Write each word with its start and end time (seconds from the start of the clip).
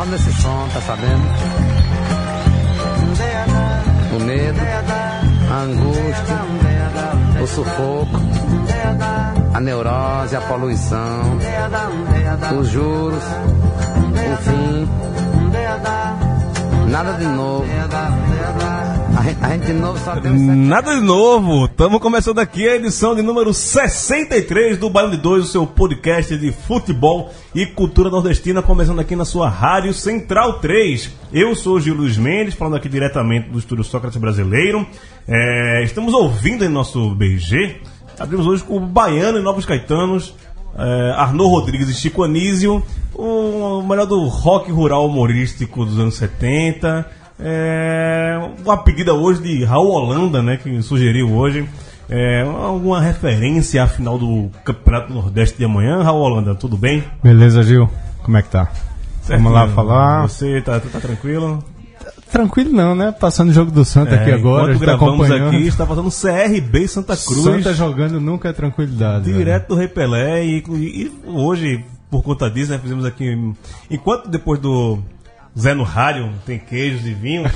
Amarro 0.00 0.12
nesse 0.12 0.32
som, 0.40 0.66
tá 0.72 0.80
sabendo? 0.80 1.24
O 4.16 4.20
medo, 4.20 4.60
a 5.50 5.56
angústia, 5.56 7.42
o 7.42 7.46
sufoco, 7.46 8.20
a 9.52 9.60
neurose, 9.60 10.36
a 10.36 10.40
poluição, 10.40 11.38
os 12.58 12.68
juros, 12.68 13.22
o 14.32 14.36
fim. 14.42 14.88
Nada 16.90 17.12
de 17.12 17.26
novo. 17.26 17.66
A 19.20 19.22
gente, 19.22 19.44
a 19.44 19.48
gente 19.50 19.66
de 19.66 19.72
novo 19.74 19.98
só 19.98 20.18
tem 20.18 20.32
Nada 20.32 20.94
de 20.94 21.02
novo, 21.02 21.66
estamos 21.66 22.00
começando 22.00 22.38
aqui 22.38 22.66
a 22.66 22.76
edição 22.76 23.14
de 23.14 23.20
número 23.20 23.52
63 23.52 24.78
do 24.78 24.88
Baile 24.88 25.10
de 25.10 25.16
Dois, 25.18 25.44
o 25.44 25.46
seu 25.46 25.66
podcast 25.66 26.38
de 26.38 26.50
futebol 26.50 27.30
e 27.54 27.66
cultura 27.66 28.08
nordestina, 28.08 28.62
começando 28.62 28.98
aqui 28.98 29.14
na 29.14 29.26
sua 29.26 29.50
Rádio 29.50 29.92
Central 29.92 30.54
3. 30.60 31.10
Eu 31.34 31.54
sou 31.54 31.74
o 31.74 31.80
Gil 31.80 31.96
Luiz 31.96 32.16
Mendes, 32.16 32.54
falando 32.54 32.76
aqui 32.76 32.88
diretamente 32.88 33.50
do 33.50 33.58
Estúdio 33.58 33.84
Sócrates 33.84 34.18
Brasileiro. 34.18 34.86
É, 35.28 35.82
estamos 35.84 36.14
ouvindo 36.14 36.64
em 36.64 36.68
nosso 36.68 37.14
BG, 37.14 37.76
abrimos 38.18 38.46
hoje 38.46 38.64
com 38.64 38.78
o 38.78 38.80
Baiano 38.80 39.38
e 39.38 39.42
Novos 39.42 39.66
Caetanos, 39.66 40.34
é, 40.74 41.14
Rodrigues 41.36 41.90
e 41.90 41.94
Chico 41.94 42.22
Anísio, 42.22 42.82
o 43.14 43.82
melhor 43.82 44.06
do 44.06 44.26
rock 44.28 44.72
rural 44.72 45.04
humorístico 45.04 45.84
dos 45.84 45.98
anos 45.98 46.14
70. 46.14 47.19
É, 47.42 48.38
uma 48.64 48.76
pedida 48.82 49.14
hoje 49.14 49.42
de 49.42 49.64
Raul 49.64 49.90
Holanda, 49.90 50.42
né, 50.42 50.56
que 50.56 50.82
sugeriu 50.82 51.32
hoje. 51.32 51.68
É, 52.08 52.42
alguma 52.42 53.00
referência 53.00 53.82
à 53.84 53.86
final 53.86 54.18
do 54.18 54.50
Campeonato 54.64 55.12
Nordeste 55.12 55.56
de 55.56 55.64
amanhã, 55.64 56.02
Raul 56.02 56.20
Holanda, 56.22 56.54
tudo 56.54 56.76
bem? 56.76 57.04
Beleza, 57.22 57.62
Gil? 57.62 57.88
Como 58.22 58.36
é 58.36 58.42
que 58.42 58.48
tá? 58.48 58.68
Vamos 59.28 59.52
lá 59.52 59.68
falar. 59.68 60.22
Você 60.22 60.60
tá, 60.60 60.80
tá 60.80 60.98
tranquilo? 60.98 61.62
Tranquilo 62.32 62.72
não, 62.72 62.94
né? 62.94 63.12
Passando 63.12 63.50
o 63.50 63.52
jogo 63.52 63.70
do 63.70 63.84
Santa 63.84 64.14
aqui 64.16 64.30
É, 64.30 64.34
agora, 64.34 64.72
a 64.72 64.74
enquanto 64.74 64.78
gente 64.78 64.80
tá 64.80 64.86
gravamos 64.96 65.20
acompanhando. 65.26 65.56
aqui, 65.56 65.66
está 65.66 65.86
fazendo 65.86 66.10
CRB 66.10 66.88
Santa 66.88 67.16
Cruz. 67.16 67.42
Santa 67.42 67.74
jogando 67.74 68.20
nunca 68.20 68.48
é 68.48 68.52
tranquilidade. 68.52 69.32
Direto 69.32 69.68
do 69.68 69.74
Rei 69.76 69.88
Pelé 69.88 70.44
e, 70.44 70.64
e 70.68 71.12
hoje, 71.26 71.84
por 72.10 72.22
conta 72.22 72.50
disso, 72.50 72.72
né, 72.72 72.78
fizemos 72.78 73.04
aqui. 73.04 73.36
Enquanto 73.90 74.28
depois 74.28 74.60
do 74.60 74.98
Zé 75.58 75.74
no 75.74 75.82
Rádio 75.82 76.32
tem 76.46 76.58
queijos 76.58 77.04
e 77.06 77.12
vinho, 77.12 77.50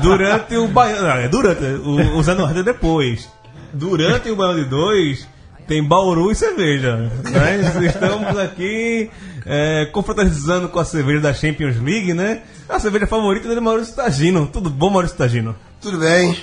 durante 0.00 0.56
o 0.56 0.68
Baiano. 0.68 1.02
não, 1.02 1.10
é 1.16 1.28
durante, 1.28 1.64
o, 1.64 2.18
o 2.18 2.22
Zé 2.22 2.34
no 2.34 2.44
Rádio 2.44 2.60
é 2.60 2.64
depois. 2.64 3.28
Durante 3.72 4.30
o 4.30 4.36
Baiano 4.36 4.62
de 4.62 4.70
dois 4.70 5.28
tem 5.66 5.82
Bauru 5.82 6.30
e 6.30 6.34
cerveja. 6.34 6.96
Né? 6.96 7.86
Estamos 7.86 8.38
aqui 8.38 9.10
é, 9.44 9.86
confraternizando 9.86 10.68
com 10.68 10.78
a 10.78 10.84
cerveja 10.84 11.20
da 11.20 11.34
Champions 11.34 11.76
League, 11.76 12.14
né? 12.14 12.42
A 12.68 12.78
cerveja 12.78 13.06
favorita 13.06 13.48
dele 13.48 13.60
é 13.60 13.62
Maurício 13.62 13.94
Tagino. 13.94 14.46
Tudo 14.46 14.70
bom, 14.70 14.90
Maurício 14.90 15.16
Tagino? 15.16 15.56
Tudo 15.80 15.98
bem. 15.98 16.36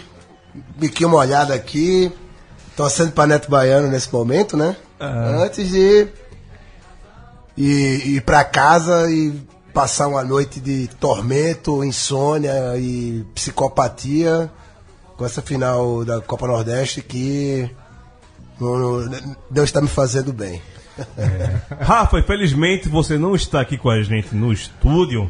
Biquinho 0.77 1.09
molhado 1.09 1.53
aqui. 1.53 2.11
Torcendo 2.75 3.11
pra 3.11 3.27
Neto 3.27 3.49
Baiano 3.49 3.87
nesse 3.87 4.11
momento, 4.11 4.57
né? 4.57 4.75
Ah. 4.99 5.43
Antes 5.43 5.69
de 5.69 6.07
ir, 7.55 8.15
ir 8.15 8.21
pra 8.21 8.43
casa 8.43 9.09
e 9.09 9.33
passar 9.73 10.07
uma 10.07 10.23
noite 10.23 10.59
de 10.59 10.87
tormento, 10.99 11.83
insônia 11.83 12.77
e 12.77 13.25
psicopatia 13.33 14.51
com 15.17 15.25
essa 15.25 15.41
final 15.41 16.05
da 16.05 16.21
Copa 16.21 16.47
Nordeste 16.47 17.01
que 17.01 17.69
Deus 19.49 19.69
está 19.69 19.81
me 19.81 19.87
fazendo 19.87 20.31
bem. 20.31 20.61
Rafa, 21.81 22.19
infelizmente 22.19 22.87
você 22.87 23.17
não 23.17 23.35
está 23.35 23.61
aqui 23.61 23.77
com 23.77 23.89
a 23.89 24.01
gente 24.03 24.35
no 24.35 24.53
estúdio, 24.53 25.29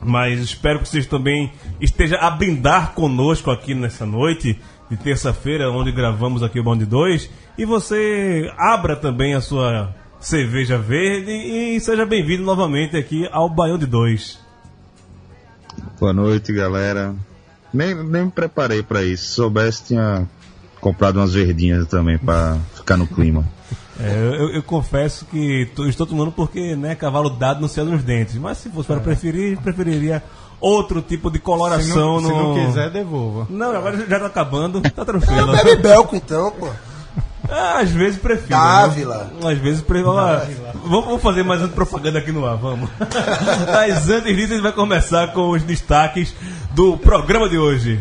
mas 0.00 0.38
espero 0.40 0.78
que 0.78 0.88
você 0.88 1.02
também 1.02 1.52
esteja 1.80 2.16
a 2.18 2.30
brindar 2.30 2.92
conosco 2.92 3.50
aqui 3.50 3.74
nessa 3.74 4.06
noite 4.06 4.60
de 4.88 4.96
terça-feira, 4.96 5.70
onde 5.70 5.90
gravamos 5.90 6.42
aqui 6.42 6.60
o 6.60 6.62
Bond 6.62 6.84
2, 6.84 7.28
e 7.58 7.64
você 7.64 8.52
abra 8.56 8.94
também 8.94 9.34
a 9.34 9.40
sua 9.40 9.92
cerveja 10.24 10.78
verde 10.78 11.30
e 11.30 11.78
seja 11.80 12.06
bem-vindo 12.06 12.42
novamente 12.42 12.96
aqui 12.96 13.28
ao 13.30 13.48
Baião 13.48 13.76
de 13.78 13.86
2. 13.86 14.38
Boa 16.00 16.12
noite, 16.12 16.52
galera. 16.52 17.14
Nem, 17.72 17.94
nem 17.94 18.24
me 18.26 18.30
preparei 18.30 18.82
pra 18.82 19.02
isso. 19.02 19.24
Se 19.26 19.30
soubesse, 19.34 19.84
tinha 19.84 20.26
comprado 20.80 21.16
umas 21.18 21.34
verdinhas 21.34 21.86
também 21.88 22.16
pra 22.18 22.56
ficar 22.74 22.96
no 22.96 23.06
clima. 23.06 23.44
É, 24.00 24.16
eu, 24.18 24.50
eu 24.50 24.62
confesso 24.62 25.24
que 25.26 25.70
tô- 25.74 25.86
estou 25.86 26.06
tomando 26.06 26.32
porque, 26.32 26.74
né, 26.74 26.94
cavalo 26.94 27.30
dado 27.30 27.60
não 27.60 27.68
se 27.68 27.80
nos 27.82 28.02
dentes, 28.02 28.34
mas 28.36 28.58
se 28.58 28.68
fosse 28.70 28.88
para 28.88 29.00
preferir, 29.00 29.58
preferiria 29.60 30.22
outro 30.60 31.00
tipo 31.02 31.30
de 31.30 31.38
Se 31.38 31.44
coloração 31.44 32.20
não, 32.20 32.22
se 32.22 32.28
não 32.28 32.54
no... 32.54 32.66
quiser, 32.66 32.90
devolva. 32.90 33.46
Não, 33.50 33.70
agora 33.76 33.96
já 34.08 34.18
tá 34.20 34.26
acabando, 34.26 34.80
tá 34.80 35.04
tranquilo. 35.04 35.52
Bebe 35.52 35.76
Belco 35.76 36.16
então, 36.16 36.50
pô. 36.52 36.68
Ah, 37.48 37.80
Às 37.80 37.90
vezes 37.90 38.18
prefiro. 38.18 38.48
Dávila. 38.48 39.30
Né? 39.42 39.52
Às 39.52 39.58
vezes 39.58 39.80
prefiro. 39.82 40.12
Vamos, 40.12 41.04
vamos 41.04 41.22
fazer 41.22 41.42
mais 41.42 41.60
uma 41.60 41.68
propaganda 41.68 42.18
aqui 42.18 42.32
no 42.32 42.46
ar, 42.46 42.56
vamos. 42.56 42.88
Mas 43.72 44.08
antes 44.08 44.34
disso, 44.34 44.52
a 44.52 44.56
gente 44.56 44.62
vai 44.62 44.72
começar 44.72 45.28
com 45.32 45.50
os 45.50 45.62
destaques 45.62 46.34
do 46.72 46.96
programa 46.96 47.48
de 47.48 47.58
hoje. 47.58 48.00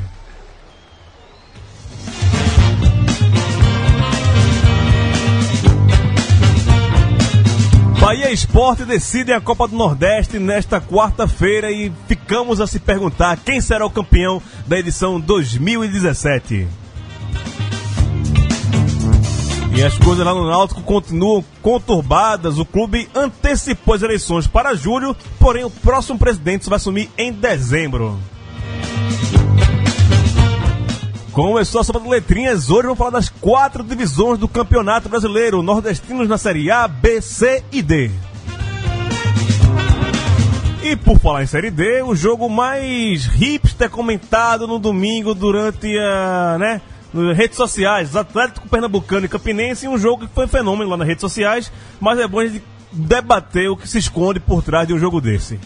Bahia 7.99 8.29
Esporte 8.31 8.83
decide 8.83 9.31
a 9.31 9.39
Copa 9.39 9.65
do 9.65 9.77
Nordeste 9.77 10.37
nesta 10.37 10.81
quarta-feira 10.81 11.71
e 11.71 11.89
ficamos 12.05 12.59
a 12.59 12.67
se 12.67 12.77
perguntar 12.77 13.37
quem 13.37 13.61
será 13.61 13.85
o 13.85 13.89
campeão 13.89 14.41
da 14.67 14.77
edição 14.77 15.21
2017. 15.21 16.67
E 19.75 19.83
as 19.83 19.97
coisas 19.97 20.23
lá 20.23 20.35
no 20.35 20.47
Náutico 20.47 20.83
continuam 20.83 21.43
conturbadas. 21.61 22.59
O 22.59 22.65
clube 22.65 23.09
antecipou 23.15 23.95
as 23.95 24.03
eleições 24.03 24.45
para 24.45 24.75
julho, 24.75 25.15
porém 25.39 25.63
o 25.63 25.69
próximo 25.69 26.19
presidente 26.19 26.69
vai 26.69 26.77
assumir 26.77 27.09
em 27.17 27.31
dezembro. 27.31 28.19
Começou 31.31 31.81
a 31.81 31.83
sopa 31.83 31.99
de 31.99 32.07
letrinhas. 32.07 32.69
Hoje 32.69 32.83
vamos 32.83 32.99
falar 32.99 33.09
das 33.09 33.29
quatro 33.29 33.83
divisões 33.83 34.37
do 34.37 34.47
Campeonato 34.47 35.09
Brasileiro. 35.09 35.63
Nordestinos 35.63 36.29
na 36.29 36.37
Série 36.37 36.69
A, 36.69 36.87
B, 36.87 37.19
C 37.19 37.63
e 37.71 37.81
D. 37.81 38.11
E 40.83 40.95
por 40.95 41.17
falar 41.17 41.41
em 41.41 41.47
Série 41.47 41.71
D, 41.71 42.03
o 42.03 42.13
jogo 42.13 42.47
mais 42.47 43.25
hipster 43.25 43.89
comentado 43.89 44.67
no 44.67 44.77
domingo 44.77 45.33
durante 45.33 45.97
a, 45.97 46.57
né, 46.59 46.81
nas 47.13 47.37
redes 47.37 47.57
sociais, 47.57 48.15
Atlético 48.15 48.67
Pernambucano 48.67 49.25
e 49.25 49.29
Campinense, 49.29 49.87
um 49.87 49.97
jogo 49.97 50.27
que 50.27 50.33
foi 50.33 50.47
fenômeno 50.47 50.89
lá 50.89 50.97
nas 50.97 51.07
redes 51.07 51.21
sociais, 51.21 51.71
mas 51.99 52.19
é 52.19 52.27
bom 52.27 52.39
a 52.39 52.45
gente 52.47 52.63
debater 52.91 53.69
o 53.69 53.77
que 53.77 53.87
se 53.87 53.97
esconde 53.97 54.39
por 54.39 54.63
trás 54.63 54.87
de 54.87 54.93
um 54.93 54.99
jogo 54.99 55.21
desse. 55.21 55.59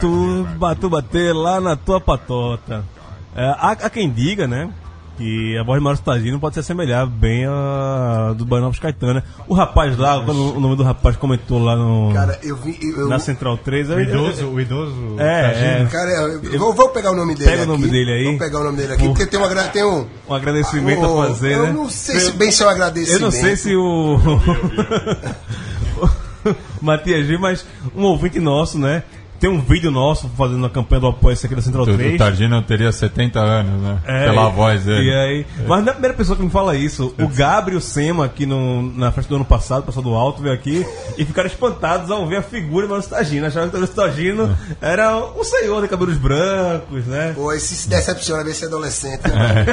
Tu, 0.00 0.46
batu 0.58 0.90
bater 0.90 1.34
lá 1.34 1.60
na 1.60 1.76
tua 1.76 2.00
patota. 2.00 2.84
É, 3.34 3.44
há, 3.46 3.70
há 3.72 3.90
quem 3.90 4.10
diga, 4.10 4.46
né? 4.46 4.68
que 5.18 5.56
a 5.56 5.62
voz 5.62 5.78
de 5.78 5.82
Maurício 5.82 6.04
Tagino 6.04 6.38
pode 6.38 6.56
se 6.56 6.60
assemelhar 6.60 7.06
bem 7.06 7.46
a 7.46 8.34
do 8.36 8.44
Banalves 8.44 8.78
Caetano. 8.78 9.14
né? 9.14 9.22
O 9.48 9.54
rapaz 9.54 9.96
lá, 9.96 10.22
quando 10.22 10.54
o 10.54 10.60
nome 10.60 10.76
do 10.76 10.82
rapaz 10.82 11.16
comentou 11.16 11.58
lá 11.58 11.74
no, 11.74 12.12
Cara, 12.12 12.38
eu 12.42 12.54
vi. 12.54 12.78
Eu, 12.94 13.08
na 13.08 13.18
Central 13.18 13.56
3, 13.56 13.88
O 13.88 13.92
eu- 13.94 14.00
idoso, 14.02 14.46
o 14.48 14.60
idoso. 14.60 14.94
É, 15.18 15.80
é. 15.80 15.88
Cara, 15.90 16.10
eu, 16.10 16.58
vou, 16.58 16.74
vou 16.74 16.90
pegar 16.90 17.12
o 17.12 17.16
nome 17.16 17.34
dele 17.34 17.46
Pega 17.50 17.60
o 17.60 17.62
aqui. 17.62 17.72
nome 17.72 17.86
dele 17.90 18.12
aí. 18.12 18.24
Vou 18.24 18.36
pegar 18.38 18.60
o 18.60 18.64
nome 18.64 18.76
dele 18.76 18.92
aqui, 18.92 19.04
Por- 19.04 19.08
porque 19.16 19.24
tem, 19.24 19.40
uma, 19.40 19.48
tem 19.68 19.84
um. 19.86 20.06
um 20.28 20.34
agradecimento 20.34 21.00
um- 21.00 21.22
a 21.22 21.26
fazer, 21.28 21.52
eu 21.54 21.62
né? 21.62 21.72
não 21.72 21.88
sei 21.88 22.20
se 22.20 22.32
bem 22.32 22.50
se 22.50 22.62
é 22.62 22.66
um 22.66 22.68
agradecimento. 22.68 23.18
Eu 23.18 23.24
não 23.24 23.30
sei 23.30 23.56
se 23.56 23.74
o. 23.74 24.18
Matias 26.80 27.26
Gil, 27.26 27.40
mas 27.40 27.66
um 27.94 28.02
ouvinte 28.02 28.38
nosso, 28.38 28.78
né? 28.78 29.02
Tem 29.38 29.50
um 29.50 29.60
vídeo 29.60 29.90
nosso 29.90 30.28
fazendo 30.36 30.64
a 30.64 30.70
campanha 30.70 31.00
do 31.00 31.06
apoio 31.08 31.36
aqui 31.36 31.54
da 31.54 31.60
Central 31.62 31.84
O 31.84 31.94
3. 31.94 32.16
Tardino 32.18 32.62
teria 32.62 32.90
70 32.90 33.38
anos, 33.38 33.82
né? 33.82 33.98
É, 34.06 34.24
Pela 34.26 34.48
e- 34.48 34.52
voz 34.52 34.84
dele. 34.84 35.10
E 35.10 35.14
aí, 35.14 35.46
Mas 35.66 35.80
não 35.80 35.88
é 35.88 35.90
a 35.90 35.92
primeira 35.92 36.16
pessoa 36.16 36.36
que 36.36 36.42
me 36.42 36.50
fala 36.50 36.74
isso. 36.76 37.14
O 37.18 37.28
Gabriel 37.28 37.80
Sema, 37.80 38.24
aqui 38.24 38.46
no, 38.46 38.82
na 38.96 39.12
festa 39.12 39.28
do 39.28 39.36
ano 39.36 39.44
passado, 39.44 39.82
passou 39.84 40.02
do 40.02 40.14
alto, 40.14 40.42
veio 40.42 40.54
aqui 40.54 40.86
e 41.18 41.24
ficaram 41.24 41.48
espantados 41.48 42.10
ao 42.10 42.26
ver 42.26 42.36
a 42.36 42.42
figura 42.42 42.86
do 42.86 42.90
Maurício 42.90 43.10
Tagino. 43.10 43.46
Achavam 43.46 43.68
que 43.68 43.76
o 43.76 43.78
Maurício 43.78 43.96
Tagino 44.02 44.56
era 44.80 45.16
um 45.16 45.44
senhor 45.44 45.82
de 45.82 45.88
cabelos 45.88 46.16
brancos, 46.16 47.04
né? 47.06 47.32
Pô, 47.34 47.52
esse 47.52 47.74
se 47.74 47.88
decepciona 47.88 48.42
ver 48.42 48.50
esse 48.52 48.64
adolescente. 48.64 49.22
né? 49.28 49.66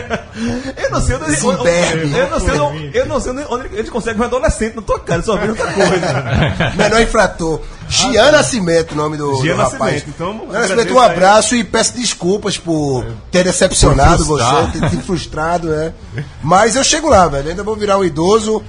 Eu 0.83 0.91
não 0.91 0.99
sei 1.01 1.15
onde 1.15 1.31
imberbe. 1.45 2.17
eu 2.17 2.29
não 2.29 2.39
sei, 2.39 2.59
onde- 2.59 2.91
eu 2.97 3.05
não 3.05 3.19
sei 3.19 3.31
onde 3.31 3.43
onde 3.49 3.75
eles 3.75 3.89
conseguem 3.89 4.21
um 4.21 4.25
adolescente 4.25 4.75
na 4.75 4.81
tua 4.81 4.99
cara, 4.99 5.21
só 5.21 5.35
vendo 5.37 5.51
outra 5.51 5.71
coisa. 5.71 6.73
Menor 6.75 7.01
infrator. 7.01 7.61
Gian 7.93 8.31
Nascimento, 8.31 8.91
o 8.93 8.95
nome 8.95 9.17
do, 9.17 9.35
Gian 9.43 9.55
do 9.55 9.61
rapaz. 9.61 9.79
Nascimento, 9.93 10.09
então, 10.09 10.33
Gian 10.51 10.59
Nascimento, 10.59 10.93
um 10.93 10.99
agradeço 10.99 10.99
aí. 10.99 11.11
abraço 11.11 11.55
e 11.55 11.63
peço 11.63 11.93
desculpas 11.95 12.57
por 12.57 13.05
ter 13.31 13.43
decepcionado 13.43 14.25
Por 14.25 14.39
você, 14.39 14.79
ter 14.79 14.89
te 14.89 14.97
frustrado, 14.97 15.67
né? 15.69 15.93
Mas 16.41 16.75
eu 16.75 16.83
chego 16.83 17.09
lá, 17.09 17.27
velho. 17.27 17.49
Ainda 17.49 17.63
vou 17.63 17.75
virar 17.75 17.97
um 17.97 18.03
idoso, 18.03 18.63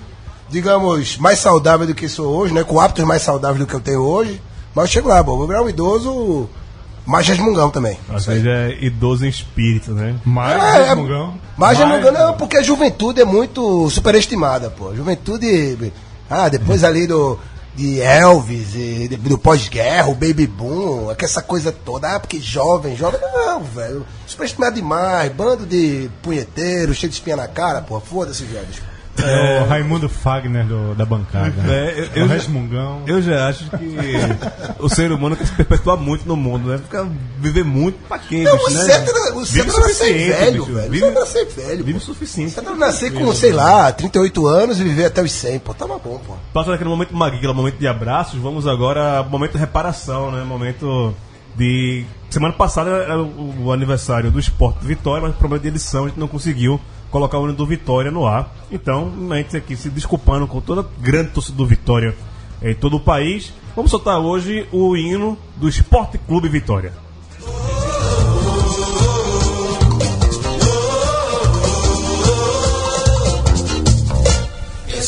digamos, 0.49 1.17
mais 1.19 1.38
saudável 1.38 1.87
do 1.87 1.94
que 1.94 2.09
sou 2.09 2.26
hoje, 2.37 2.53
né? 2.55 2.62
Com 2.65 2.79
hábitos 2.81 3.05
mais 3.05 3.23
saudáveis 3.23 3.61
do 3.61 3.67
que 3.67 3.75
eu 3.75 3.81
tenho 3.81 4.00
hoje. 4.03 4.41
Mas 4.75 4.87
eu 4.87 4.93
chego 4.93 5.09
lá, 5.09 5.23
bom. 5.23 5.37
Vou 5.37 5.47
virar 5.47 5.62
um 5.62 5.69
idoso 5.69 6.49
mais 7.06 7.27
resmungão 7.29 7.70
também. 7.70 7.99
Às 8.12 8.25
vezes 8.27 8.47
é 8.47 8.77
idoso 8.81 9.25
em 9.25 9.29
espírito, 9.29 9.93
né? 9.93 10.17
Mais 10.25 10.62
É, 10.62 10.79
é- 10.81 10.88
resmungão. 10.88 11.35
Mas 11.56 11.79
resmungão 11.79 12.12
não, 12.12 12.35
porque 12.35 12.56
a 12.56 12.62
juventude 12.62 13.20
é 13.20 13.25
muito 13.25 13.88
superestimada, 13.91 14.70
pô. 14.70 14.94
Juventude. 14.94 15.93
Ah, 16.29 16.49
depois 16.49 16.82
ali 16.82 17.06
do. 17.06 17.38
De 17.76 18.00
Elvis, 18.00 18.75
e 18.76 19.09
do 19.09 19.37
pós-guerra, 19.37 20.09
o 20.09 20.15
Baby 20.15 20.47
Boom, 20.47 21.11
aquela 21.11 21.29
essa 21.29 21.43
coisa 21.43 21.73
toda. 21.73 22.15
Ah, 22.15 22.21
porque 22.21 22.38
jovem, 22.38 22.97
jovem. 22.97 23.21
Não, 23.21 23.65
velho. 23.65 24.06
Superestimado 24.26 24.76
demais. 24.76 25.32
Bando 25.32 25.67
de 25.67 26.09
punheteiro, 26.23 26.94
cheio 26.94 27.11
de 27.11 27.17
espinha 27.17 27.37
na 27.37 27.49
cara, 27.49 27.82
pô. 27.82 27.99
Foda-se, 27.99 28.44
velhos. 28.44 28.94
É 29.23 29.63
o 29.63 29.67
Raimundo 29.69 30.09
Fagner 30.09 30.67
do- 30.67 30.95
da 30.95 31.05
bancada. 31.07 31.55
É, 31.69 31.95
eu- 31.97 32.05
É 32.05 32.11
eu 32.21 32.25
o 32.25 32.29
já- 32.29 32.35
resmungão. 32.35 33.03
Eu 33.07 33.23
já 33.23 33.49
acho 33.49 33.65
que 33.71 33.97
o 34.81 34.89
ser 34.89 35.13
humano 35.13 35.37
quer 35.37 35.47
se 35.47 35.53
perpetuar 35.53 35.97
muito 35.97 36.27
no 36.27 36.35
mundo, 36.37 36.69
né? 36.71 36.79
Fica 36.79 37.07
viver 37.39 37.65
muito 37.65 37.97
pra 38.09 38.19
quê, 38.19 38.43
Não, 38.43 38.53
bicho, 38.57 38.67
o 38.67 38.71
né? 38.71 38.85
certo 38.85 39.11
era, 39.11 39.35
o 39.37 39.47
certo 39.47 39.53
Vive 39.53 39.61
era 39.71 39.79
nascer 39.81 39.95
suficiente, 40.07 40.29
velho, 40.31 40.63
bicho. 40.65 40.75
velho. 40.75 40.91
Vive, 40.91 41.11
nascer 41.11 41.47
velho. 41.47 41.85
vive 41.85 41.99
o 41.99 42.01
suficiente. 42.01 42.59
O 42.59 42.61
era 42.63 42.75
nascer 42.77 43.13
com, 43.13 43.33
sei 43.33 43.53
lá, 43.53 43.93
38 43.93 44.47
anos 44.47 44.81
e 44.81 44.85
viver 44.85 45.05
até 45.07 45.23
os 45.23 45.31
100, 45.33 45.59
pô. 45.61 45.73
Tava 45.75 45.99
bom, 45.99 46.21
pô. 46.27 46.35
Passando 46.53 46.75
aquele 46.75 46.91
momento 46.91 47.15
maguila, 47.15 47.55
momento 47.55 47.79
de 47.79 47.87
abraços, 47.87 48.41
vamos 48.41 48.67
agora 48.67 49.19
ao 49.19 49.25
momento 49.29 49.53
de 49.53 49.59
reparação, 49.59 50.31
né? 50.33 50.43
Momento 50.45 51.15
de. 51.57 52.05
Semana 52.31 52.53
passada 52.55 52.91
era 52.91 53.23
o, 53.23 53.67
o 53.67 53.73
aniversário 53.73 54.29
do 54.31 54.41
Esporte 54.41 54.85
Vitória, 54.85 55.23
mas 55.23 55.33
por 55.33 55.39
problema 55.39 55.63
de 55.63 55.69
edição 55.69 56.05
a 56.05 56.09
gente 56.09 56.19
não 56.19 56.27
conseguiu 56.27 56.81
colocar 57.15 57.39
o 57.39 57.45
hino 57.45 57.53
do 57.53 57.65
Vitória 57.65 58.11
no 58.11 58.27
ar. 58.27 58.53
Então, 58.73 59.13
a 59.31 59.37
gente 59.37 59.57
aqui 59.57 59.77
se 59.77 59.89
desculpando 59.89 60.49
com 60.49 60.61
toda 60.61 60.81
a 60.81 60.85
grande 61.01 61.31
torcida 61.31 61.57
do 61.57 61.65
Vitória 61.65 62.13
em 62.61 62.75
todo 62.75 62.97
o 62.97 63.01
país. 63.01 63.53
Vamos 63.77 63.93
soltar 63.93 64.19
hoje 64.19 64.67
o 64.73 64.97
hino 64.97 65.39
do 65.55 65.69
Esporte 65.69 66.19
Clube 66.19 66.49
Vitória. 66.49 66.93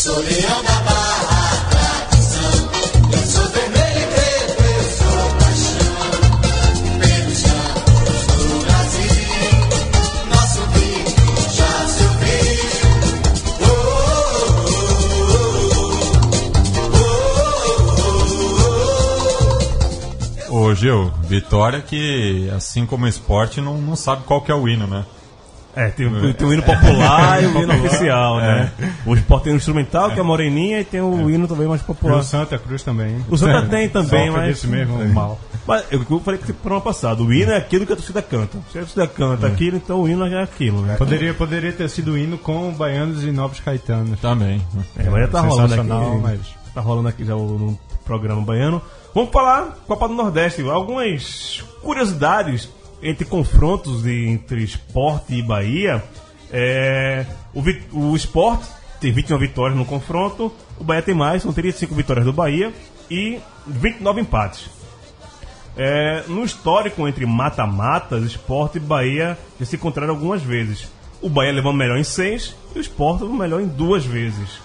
Ô 0.09 0.76
Gil, 20.77 21.11
Vitória 21.23 21.81
que, 21.81 22.49
assim 22.55 22.87
como 22.87 23.05
o 23.05 23.09
esporte, 23.09 23.61
não, 23.61 23.79
não 23.79 23.97
sabe 23.97 24.23
qual 24.25 24.41
que 24.41 24.51
é 24.53 24.55
o 24.55 24.69
hino, 24.69 24.87
né? 24.87 25.05
É, 25.75 25.91
tem, 25.91 26.09
tem 26.33 26.47
o 26.47 26.55
hino 26.55 26.63
popular 26.63 27.43
e 27.43 27.47
o 27.49 27.63
hino 27.63 27.75
oficial, 27.85 28.39
né? 28.39 28.73
O 29.05 29.15
Esporte 29.15 29.45
tem 29.45 29.53
o 29.53 29.57
instrumental, 29.57 30.11
que 30.11 30.17
é 30.17 30.23
a 30.23 30.25
Moreninha, 30.25 30.81
e 30.81 30.85
tem 30.85 31.03
o 31.03 31.29
hino 31.29 31.47
também 31.47 31.69
mais 31.69 31.83
E 31.83 31.85
popular. 31.85 32.17
o 32.17 32.23
Santa 32.23 32.57
Cruz 32.59 32.83
também. 32.83 33.23
O 33.29 33.37
Santa 33.37 33.61
tem 33.69 33.87
também, 33.87 34.27
Sofre 34.29 34.31
mas- 34.31 34.47
desse 34.55 34.67
mesmo 34.69 35.07
mal. 35.13 35.39
Mas 35.67 35.85
eu, 35.91 36.03
eu 36.11 36.21
falei 36.21 36.41
que 36.41 36.51
pro 36.51 36.73
ano 36.73 36.81
passado, 36.81 37.25
o 37.27 37.31
hino 37.35 37.53
é 37.53 37.59
aquilo 37.59 37.85
que 37.85 37.93
a 37.93 37.97
torcida 37.97 38.23
canta. 38.23 38.57
Se 38.73 38.79
a 38.79 38.81
torcida 38.83 39.07
canta 39.07 39.49
aquilo, 39.49 39.77
então 39.77 40.01
o 40.01 40.09
hino 40.09 40.27
já 40.31 40.41
é 40.41 40.43
aquilo, 40.45 40.81
né? 40.81 40.95
Poderia, 40.97 41.35
poderia 41.35 41.73
ter 41.73 41.91
sido 41.91 42.13
o 42.13 42.17
hino 42.17 42.39
com 42.39 42.73
baianos 42.73 43.23
e 43.23 43.31
novos 43.31 43.61
caetanos. 43.61 44.19
Também. 44.19 44.63
É, 44.97 45.11
mas 45.11 45.21
já 45.25 45.29
tá 45.29 45.41
rolando 45.43 45.75
aqui. 45.75 46.21
Mas- 46.23 46.57
Tá 46.73 46.81
rolando 46.83 47.09
aqui 47.09 47.23
já 47.25 47.35
o, 47.37 47.59
no 47.59 47.79
programa 48.05 48.41
baiano. 48.43 48.81
Vamos 49.17 49.31
falar 49.33 49.79
Copa 49.87 50.09
do 50.09 50.13
Nordeste. 50.13 50.61
Algumas 50.69 51.65
curiosidades 51.81 52.69
entre 53.03 53.25
confrontos 53.25 54.07
entre 54.07 54.63
esporte 54.63 55.37
e 55.37 55.43
Bahia. 55.43 56.05
É, 56.53 57.25
o, 57.55 57.63
o 58.11 58.15
esporte 58.15 58.69
tem 59.01 59.11
21 59.11 59.39
vitórias 59.39 59.79
no 59.79 59.87
confronto. 59.87 60.53
O 60.79 60.85
Bahia 60.85 61.01
tem 61.01 61.15
mais, 61.15 61.41
são 61.41 61.51
35 61.51 61.95
vitórias 61.95 62.27
do 62.27 62.33
Bahia 62.35 62.75
e 63.11 63.41
29 63.67 64.21
empates. 64.21 64.69
É, 65.79 66.25
no 66.29 66.45
histórico 66.45 67.09
entre 67.09 67.25
mata-matas, 67.25 68.23
Esporte 68.23 68.77
e 68.77 68.81
Bahia 68.81 69.39
já 69.59 69.65
se 69.65 69.77
encontraram 69.77 70.13
algumas 70.13 70.43
vezes. 70.43 70.91
O 71.23 71.31
Bahia 71.31 71.55
levou 71.55 71.73
melhor 71.73 71.97
em 71.97 72.05
seis 72.05 72.55
e 72.75 72.79
o 72.79 72.83
Esporte 72.83 73.23
levou 73.23 73.39
melhor 73.39 73.63
em 73.63 73.67
duas 73.67 74.05
vezes. 74.05 74.61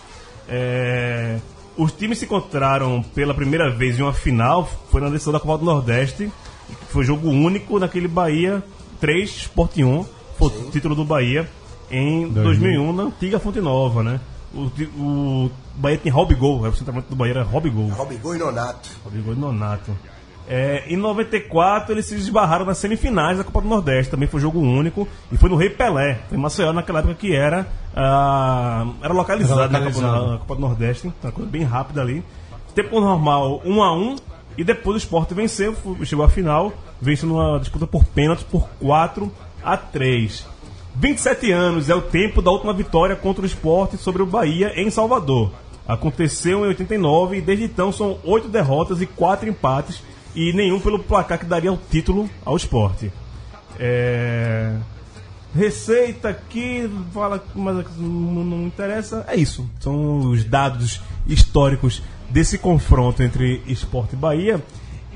É, 0.49 1.39
os 1.77 1.91
times 1.91 2.17
se 2.17 2.25
encontraram 2.25 3.03
pela 3.15 3.33
primeira 3.33 3.69
vez 3.69 3.97
em 3.97 4.01
uma 4.01 4.13
final, 4.13 4.69
foi 4.89 5.01
na 5.01 5.09
decisão 5.09 5.33
da 5.33 5.39
Copa 5.39 5.57
do 5.57 5.65
Nordeste, 5.65 6.31
que 6.67 6.85
foi 6.93 7.03
jogo 7.03 7.29
único 7.29 7.79
naquele 7.79 8.07
Bahia 8.07 8.63
3, 8.99 9.29
Esporte 9.29 9.83
1, 9.83 10.05
foi 10.37 10.47
o 10.47 10.71
título 10.71 10.95
do 10.95 11.05
Bahia 11.05 11.49
em 11.89 12.27
2001 12.29 12.93
na 12.93 13.03
antiga 13.03 13.39
Fonte 13.39 13.59
Nova, 13.59 14.03
né? 14.03 14.19
O, 14.53 14.69
o 14.97 15.51
Bahia 15.75 15.97
tem 15.97 16.11
Rob 16.11 16.33
Gol, 16.35 16.61
o 16.61 16.75
centramento 16.75 17.09
do 17.09 17.15
Bahia 17.15 17.33
era 17.33 17.43
Rob 17.43 17.69
Gol. 17.69 17.89
Robigol 17.89 18.35
e 18.35 18.37
Nonato. 18.37 18.89
Rodrigo 19.03 19.33
Nonato. 19.35 19.97
É, 20.53 20.83
em 20.87 20.97
94 20.97 21.93
eles 21.93 22.05
se 22.07 22.15
esbarraram 22.15 22.65
nas 22.65 22.77
semifinais 22.77 23.37
da 23.37 23.43
Copa 23.45 23.61
do 23.61 23.69
Nordeste, 23.69 24.11
também 24.11 24.27
foi 24.27 24.41
jogo 24.41 24.59
único 24.59 25.07
e 25.31 25.37
foi 25.37 25.49
no 25.49 25.55
Rei 25.55 25.69
Pelé, 25.69 26.19
foi 26.27 26.37
em 26.37 26.41
Maceió 26.41 26.73
naquela 26.73 26.99
época 26.99 27.13
que 27.13 27.33
era 27.33 27.65
ah, 27.95 28.85
era 29.01 29.13
localizado, 29.13 29.61
Era 29.61 29.69
na 29.69 29.79
Copa, 29.79 29.87
localizado. 29.87 30.31
na 30.31 30.37
Copa 30.39 30.55
do 30.55 30.61
Nordeste, 30.61 31.07
uma 31.23 31.31
coisa 31.31 31.49
bem 31.49 31.63
rápida 31.63 32.01
ali. 32.01 32.21
Tempo 32.75 32.99
normal 32.99 33.61
1 33.63 33.81
a 33.81 33.93
1 33.95 34.15
e 34.57 34.63
depois 34.65 34.95
o 34.95 34.97
Sport 34.97 35.31
venceu, 35.31 35.73
chegou 36.03 36.25
à 36.25 36.29
final, 36.29 36.73
venceu 37.01 37.29
numa 37.29 37.57
disputa 37.57 37.87
por 37.87 38.03
pênaltis 38.03 38.43
por 38.43 38.67
4 38.81 39.31
a 39.63 39.77
3. 39.77 40.45
27 40.97 41.49
anos 41.49 41.89
é 41.89 41.95
o 41.95 42.01
tempo 42.01 42.41
da 42.41 42.51
última 42.51 42.73
vitória 42.73 43.15
contra 43.15 43.43
o 43.43 43.45
Sport 43.45 43.93
sobre 43.95 44.21
o 44.21 44.25
Bahia 44.25 44.73
em 44.75 44.89
Salvador. 44.89 45.49
Aconteceu 45.87 46.65
em 46.65 46.67
89 46.67 47.37
e 47.37 47.41
desde 47.41 47.63
então 47.63 47.89
são 47.89 48.17
8 48.25 48.49
derrotas 48.49 49.01
e 49.01 49.05
4 49.05 49.47
empates 49.47 50.10
e 50.35 50.53
nenhum 50.53 50.79
pelo 50.79 50.99
placar 50.99 51.39
que 51.39 51.45
daria 51.45 51.71
o 51.71 51.79
título 51.89 52.29
ao 52.45 52.55
Sport. 52.57 53.05
É... 53.79 54.75
Receita 55.53 56.29
aqui, 56.29 56.89
fala, 57.13 57.43
mas 57.53 57.85
não, 57.97 58.43
não 58.43 58.67
interessa. 58.67 59.25
É 59.27 59.35
isso. 59.35 59.69
São 59.79 60.29
os 60.29 60.45
dados 60.45 61.01
históricos 61.27 62.01
desse 62.29 62.57
confronto 62.57 63.21
entre 63.21 63.61
Sport 63.67 64.13
e 64.13 64.15
Bahia. 64.15 64.63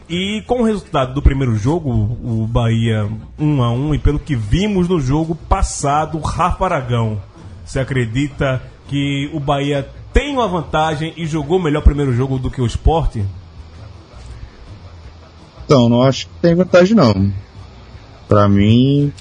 E 0.09 0.43
com 0.45 0.61
o 0.61 0.65
resultado 0.65 1.13
do 1.13 1.21
primeiro 1.21 1.55
jogo, 1.55 1.89
o 1.89 2.45
Bahia 2.47 3.09
1 3.39 3.63
a 3.63 3.71
1 3.71 3.95
e 3.95 3.99
pelo 3.99 4.19
que 4.19 4.35
vimos 4.35 4.87
no 4.87 4.99
jogo 4.99 5.33
passado, 5.33 6.19
Rafa 6.19 6.65
Aragão, 6.65 7.19
você 7.65 7.79
acredita 7.79 8.61
que 8.87 9.29
o 9.33 9.39
Bahia 9.39 9.89
tem 10.13 10.31
uma 10.31 10.47
vantagem 10.47 11.13
e 11.17 11.25
jogou 11.25 11.59
melhor 11.59 11.79
o 11.79 11.83
primeiro 11.83 12.13
jogo 12.13 12.37
do 12.37 12.51
que 12.51 12.61
o 12.61 12.67
Sport? 12.67 13.17
Então, 15.65 15.89
não 15.89 16.03
acho 16.03 16.27
que 16.27 16.33
tem 16.41 16.53
vantagem 16.53 16.95
não. 16.95 17.33
Pra 18.27 18.47
mim, 18.47 19.11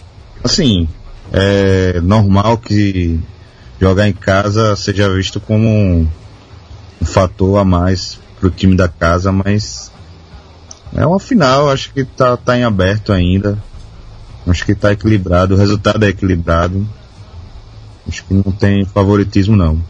assim, 0.42 0.86
é 1.32 2.00
normal 2.02 2.58
que 2.58 3.18
jogar 3.80 4.08
em 4.08 4.12
casa 4.12 4.76
seja 4.76 5.12
visto 5.12 5.40
como 5.40 5.66
um, 5.66 6.06
um 7.00 7.04
fator 7.04 7.58
a 7.58 7.64
mais 7.64 8.20
pro 8.38 8.50
time 8.50 8.76
da 8.76 8.88
casa, 8.88 9.32
mas 9.32 9.90
é 10.94 11.06
uma 11.06 11.18
final, 11.18 11.70
acho 11.70 11.92
que 11.92 12.04
tá, 12.04 12.36
tá 12.36 12.56
em 12.56 12.62
aberto 12.62 13.12
ainda. 13.12 13.58
Acho 14.46 14.66
que 14.66 14.74
tá 14.74 14.92
equilibrado, 14.92 15.54
o 15.54 15.58
resultado 15.58 16.04
é 16.04 16.08
equilibrado. 16.08 16.86
Acho 18.06 18.22
que 18.24 18.34
não 18.34 18.52
tem 18.52 18.84
favoritismo 18.84 19.56
não. 19.56 19.82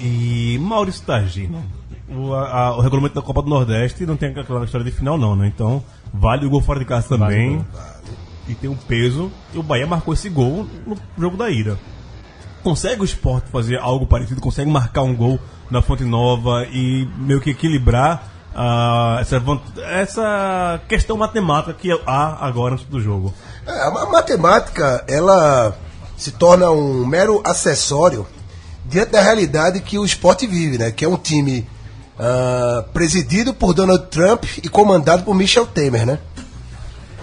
E 0.00 0.58
Maurício 0.58 1.04
Targino, 1.04 1.62
o, 2.08 2.34
a- 2.34 2.76
o 2.76 2.80
regulamento 2.80 3.14
da 3.14 3.22
Copa 3.22 3.42
do 3.42 3.48
Nordeste 3.48 4.06
não 4.06 4.16
tem 4.16 4.30
aquela 4.30 4.64
história 4.64 4.84
de 4.84 4.90
final 4.92 5.16
não, 5.18 5.34
né? 5.36 5.46
Então 5.54 5.82
vale 6.12 6.46
o 6.46 6.50
gol 6.50 6.60
fora 6.62 6.78
de 6.78 6.84
casa 6.84 7.08
também. 7.08 7.64
E 8.48 8.54
tem 8.54 8.70
um 8.70 8.76
peso. 8.76 9.30
E 9.52 9.58
o 9.58 9.62
Bahia 9.62 9.86
marcou 9.86 10.14
esse 10.14 10.28
gol 10.28 10.66
no 10.86 10.96
jogo 11.18 11.36
da 11.36 11.50
ira. 11.50 11.76
Consegue 12.62 13.02
o 13.02 13.04
esporte 13.04 13.48
fazer 13.50 13.78
algo 13.78 14.06
parecido? 14.06 14.40
Consegue 14.40 14.70
marcar 14.70 15.02
um 15.02 15.14
gol 15.14 15.38
na 15.70 15.82
Fonte 15.82 16.04
Nova 16.04 16.64
e 16.70 17.08
meio 17.18 17.40
que 17.40 17.50
equilibrar 17.50 18.30
ah, 18.54 19.18
essa, 19.20 19.42
essa 19.90 20.80
questão 20.88 21.16
matemática 21.16 21.74
que 21.74 21.90
há 22.06 22.46
agora 22.46 22.74
antes 22.74 22.86
do 22.86 23.00
jogo? 23.00 23.34
É, 23.66 23.86
a 23.86 23.90
ma- 23.90 24.06
matemática, 24.06 25.04
ela 25.08 25.76
se 26.16 26.32
torna 26.32 26.70
um 26.70 27.04
mero 27.04 27.40
acessório 27.44 28.26
diante 28.84 29.10
da 29.12 29.20
realidade 29.22 29.80
que 29.80 29.98
o 29.98 30.04
esporte 30.04 30.46
vive, 30.46 30.78
né? 30.78 30.90
Que 30.92 31.04
é 31.04 31.08
um 31.08 31.16
time 31.16 31.66
ah, 32.18 32.84
presidido 32.92 33.52
por 33.54 33.72
Donald 33.74 34.06
Trump 34.06 34.44
e 34.62 34.68
comandado 34.68 35.22
por 35.24 35.34
Michel 35.34 35.66
Temer, 35.66 36.06
né? 36.06 36.18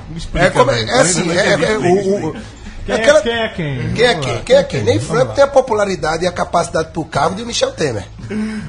Me 0.09 0.17
explica, 0.17 0.45
É, 0.45 0.49
como, 0.49 0.71
é, 0.71 0.81
é 0.83 0.99
assim, 1.01 1.31
é, 1.31 1.47
é, 1.53 1.77
o- 1.77 1.81
o- 1.81 2.27
explica. 2.29 2.53
Quem, 2.85 2.95
aquela- 2.95 3.19
é, 3.19 3.21
quem 3.21 3.33
é 3.33 3.47
quem? 3.49 3.93
Quem 3.93 4.05
é 4.05 4.11
Vamos 4.13 4.25
quem? 4.25 4.43
Quem 4.43 4.55
é 4.57 4.63
quem? 4.63 4.83
Nem 4.83 4.99
Franco 4.99 5.27
lá. 5.29 5.33
tem 5.35 5.43
a 5.43 5.47
popularidade 5.47 6.25
e 6.25 6.27
a 6.27 6.31
capacidade 6.33 6.89
pro 6.91 7.05
cargo 7.05 7.35
de 7.35 7.45
Michel 7.45 7.71
Temer. 7.71 8.05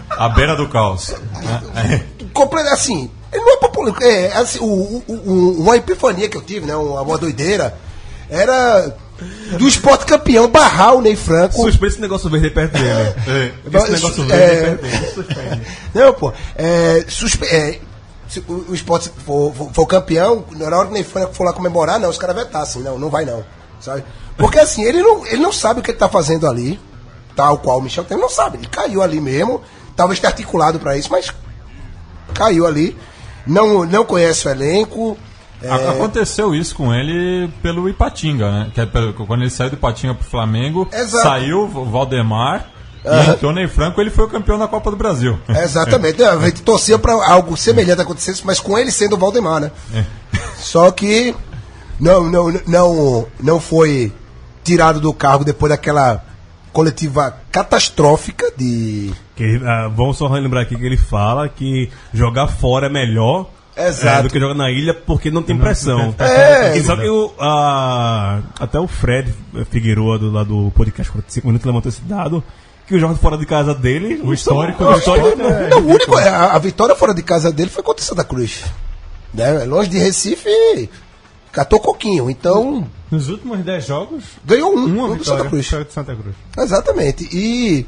À 0.09 0.29
beira 0.29 0.55
do 0.57 0.69
caos. 0.69 1.13
Comple- 2.33 2.61
assim, 2.69 3.11
ele 3.33 3.43
não 3.45 3.53
é 3.55 3.57
popular. 3.57 3.97
É, 4.03 4.33
assim, 4.37 4.61
o, 4.61 4.65
o- 4.65 5.05
o- 5.09 5.61
uma 5.63 5.77
epifania 5.77 6.29
que 6.29 6.37
eu 6.37 6.43
tive, 6.43 6.65
né? 6.65 6.77
Uma, 6.77 7.03
uma 7.03 7.19
doideira. 7.19 7.77
Era 8.31 8.95
do 9.59 9.69
esporte 9.69 10.05
campeão 10.07 10.49
barrar 10.51 10.95
o 10.95 11.01
Ney 11.01 11.15
Franco. 11.17 11.55
Suspende 11.63 11.93
esse 11.93 12.01
negócio 12.01 12.29
verde 12.29 12.51
perto 12.51 12.73
dele. 12.73 13.55
Esse 13.73 13.93
negócio 13.93 14.25
verde 14.25 14.33
É. 14.33 14.61
perto 14.77 14.83
dele. 14.83 15.07
Suspende. 15.15 15.63
Não, 15.95 16.13
pô. 16.15 16.33
É, 16.57 17.05
suspe- 17.09 17.47
é, 17.47 17.81
se 18.29 18.41
o, 18.49 18.67
o 18.71 18.75
esporte 18.75 19.11
for, 19.25 19.55
for- 19.55 19.71
for 19.73 19.87
campeão, 19.87 20.45
na 20.53 20.67
hora 20.67 20.87
que 20.87 20.91
o 20.91 20.95
Ney 20.95 21.05
Franco 21.05 21.35
for 21.35 21.45
lá 21.45 21.53
comemorar, 21.53 22.01
não, 22.01 22.11
os 22.11 22.19
caras 22.19 22.35
vetassem. 22.37 22.83
Não, 22.83 22.99
não 22.99 23.09
vai 23.11 23.25
não. 23.25 23.45
Sabe? 23.81 24.03
Porque 24.37 24.59
assim, 24.59 24.83
ele 24.83 25.01
não, 25.03 25.25
ele 25.27 25.43
não 25.43 25.53
sabe 25.53 25.81
o 25.81 25.83
que 25.83 25.91
ele 25.91 25.99
tá 25.99 26.09
fazendo 26.09 26.47
ali. 26.49 26.81
Tal 27.37 27.59
qual 27.59 27.79
o 27.79 27.83
Michel 27.83 28.05
Temer 28.05 28.23
não 28.23 28.29
sabe. 28.31 28.59
Ele 28.59 28.67
caiu 28.69 29.03
ali 29.03 29.21
mesmo. 29.21 29.61
Talvez 29.97 30.19
tenha 30.21 30.31
articulado 30.31 30.79
pra 30.81 30.97
isso, 30.97 31.09
mas 31.11 31.31
caiu 32.33 32.67
ali. 32.67 32.97
Não, 33.47 33.85
não 33.85 34.05
conhece 34.05 34.47
o 34.49 34.51
elenco. 34.51 35.17
É, 35.67 35.89
Aconteceu 35.89 36.55
isso 36.55 36.75
com 36.75 36.93
ele 36.95 37.49
pelo 37.63 37.89
Ipatinga, 37.89 38.51
né? 38.51 38.71
Que 38.75 38.81
é 38.81 38.87
pelo- 38.87 39.13
quando 39.13 39.43
ele 39.43 39.51
saiu 39.51 39.71
do 39.71 39.75
Ipatinga 39.77 40.15
pro 40.15 40.25
Flamengo, 40.29 40.89
Exato. 40.93 41.23
saiu 41.23 41.63
o 41.65 41.85
Valdemar 41.85 42.67
Aham. 43.07 43.25
e 43.25 43.31
entrou 43.31 43.53
Ney 43.53 43.69
Franco, 43.69 44.01
ele 44.01 44.11
foi 44.11 44.25
o 44.25 44.29
campeão 44.29 44.59
da 44.59 44.67
Copa 44.69 44.91
do 44.91 44.97
Brasil. 44.97 45.39
Exatamente. 45.49 46.23
A 46.23 46.39
gente 46.41 46.63
torcia 46.63 46.99
para 46.99 47.13
algo 47.13 47.57
semelhante 47.57 48.01
acontecesse, 48.01 48.45
mas 48.47 48.61
com 48.61 48.79
ele 48.79 48.91
sendo 48.91 49.15
o 49.15 49.19
Valdemar, 49.19 49.61
né? 49.61 49.71
É. 49.95 50.05
Só 50.57 50.91
que 50.91 51.35
não, 52.01 52.25
não, 52.31 52.51
não, 52.67 53.27
não 53.41 53.61
foi 53.61 54.13
tirado 54.63 55.01
do 55.01 55.13
cargo 55.13 55.45
depois 55.45 55.71
daquela 55.71 56.25
coletiva 56.73 57.37
catastrófica 57.53 58.51
de. 58.57 59.13
Que, 59.37 59.61
ah, 59.65 59.89
vamos 59.95 60.17
só 60.17 60.27
lembrar 60.29 60.63
aqui 60.63 60.77
que 60.77 60.85
ele 60.85 60.97
fala 60.97 61.49
que 61.49 61.91
jogar 62.13 62.49
fora 62.49 62.87
é 62.87 62.91
melhor 62.91 63.47
Exato. 63.77 64.21
é, 64.21 64.23
do 64.23 64.31
que 64.31 64.39
jogar 64.39 64.55
na 64.55 64.71
ilha 64.71 64.95
porque 64.95 65.31
não 65.31 65.43
tem 65.43 65.57
pressão. 65.59 66.15
É. 66.19 66.77
E 66.79 66.83
só 66.85 66.97
que 66.97 67.09
o, 67.09 67.33
ah, 67.41 68.41
até 68.61 68.79
o 68.79 68.87
Fred 68.87 69.33
Figueiredo 69.71 70.19
do, 70.19 70.31
lá 70.31 70.45
do 70.45 70.71
podcast 70.77 71.11
45 71.11 71.47
minutos 71.47 71.67
levantou 71.67 71.89
esse 71.89 72.01
dado 72.03 72.43
que 72.87 72.95
o 72.95 73.01
jogo 73.01 73.15
fora 73.17 73.37
de 73.39 73.47
casa 73.47 73.75
dele. 73.75 74.21
O 74.23 74.33
histórico 74.33 74.85
o 74.85 74.97
histórico 74.97 75.27
esporte 75.29 75.41
é- 75.43 75.69
Não, 75.71 75.81
o 75.81 75.89
único, 75.89 76.15
a, 76.17 76.53
a 76.53 76.59
vitória 76.59 76.95
fora 76.95 77.13
de 77.15 77.23
casa 77.23 77.51
dele 77.51 77.71
foi 77.71 77.83
contra 77.83 78.03
o 78.03 78.07
Santa 78.07 78.23
Cruz. 78.25 78.63
Né? 79.33 79.65
Longe 79.65 79.89
de 79.91 79.99
Recife, 79.99 80.89
catou 81.51 81.81
coquinho. 81.81 82.31
Então, 82.31 82.87
Nos 83.11 83.29
últimos 83.29 83.59
10 83.65 83.87
jogos, 83.87 84.23
ganhou 84.45 84.73
um 84.77 84.85
uma 84.85 85.09
contra 85.09 85.15
o 85.15 85.17
vitória. 85.19 85.25
Santa 85.39 85.49
Cruz. 85.51 85.65
Vitória 85.65 85.85
de 85.87 85.93
Santa 85.93 86.15
Cruz. 86.15 86.35
Exatamente. 86.59 87.29
E 87.33 87.87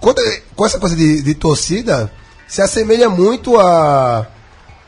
quando- 0.00 0.22
com 0.56 0.66
essa 0.66 0.78
coisa 0.80 0.96
de, 0.96 1.22
de 1.22 1.34
torcida, 1.34 2.10
se 2.48 2.60
assemelha 2.62 3.08
muito 3.10 3.60
a, 3.60 4.26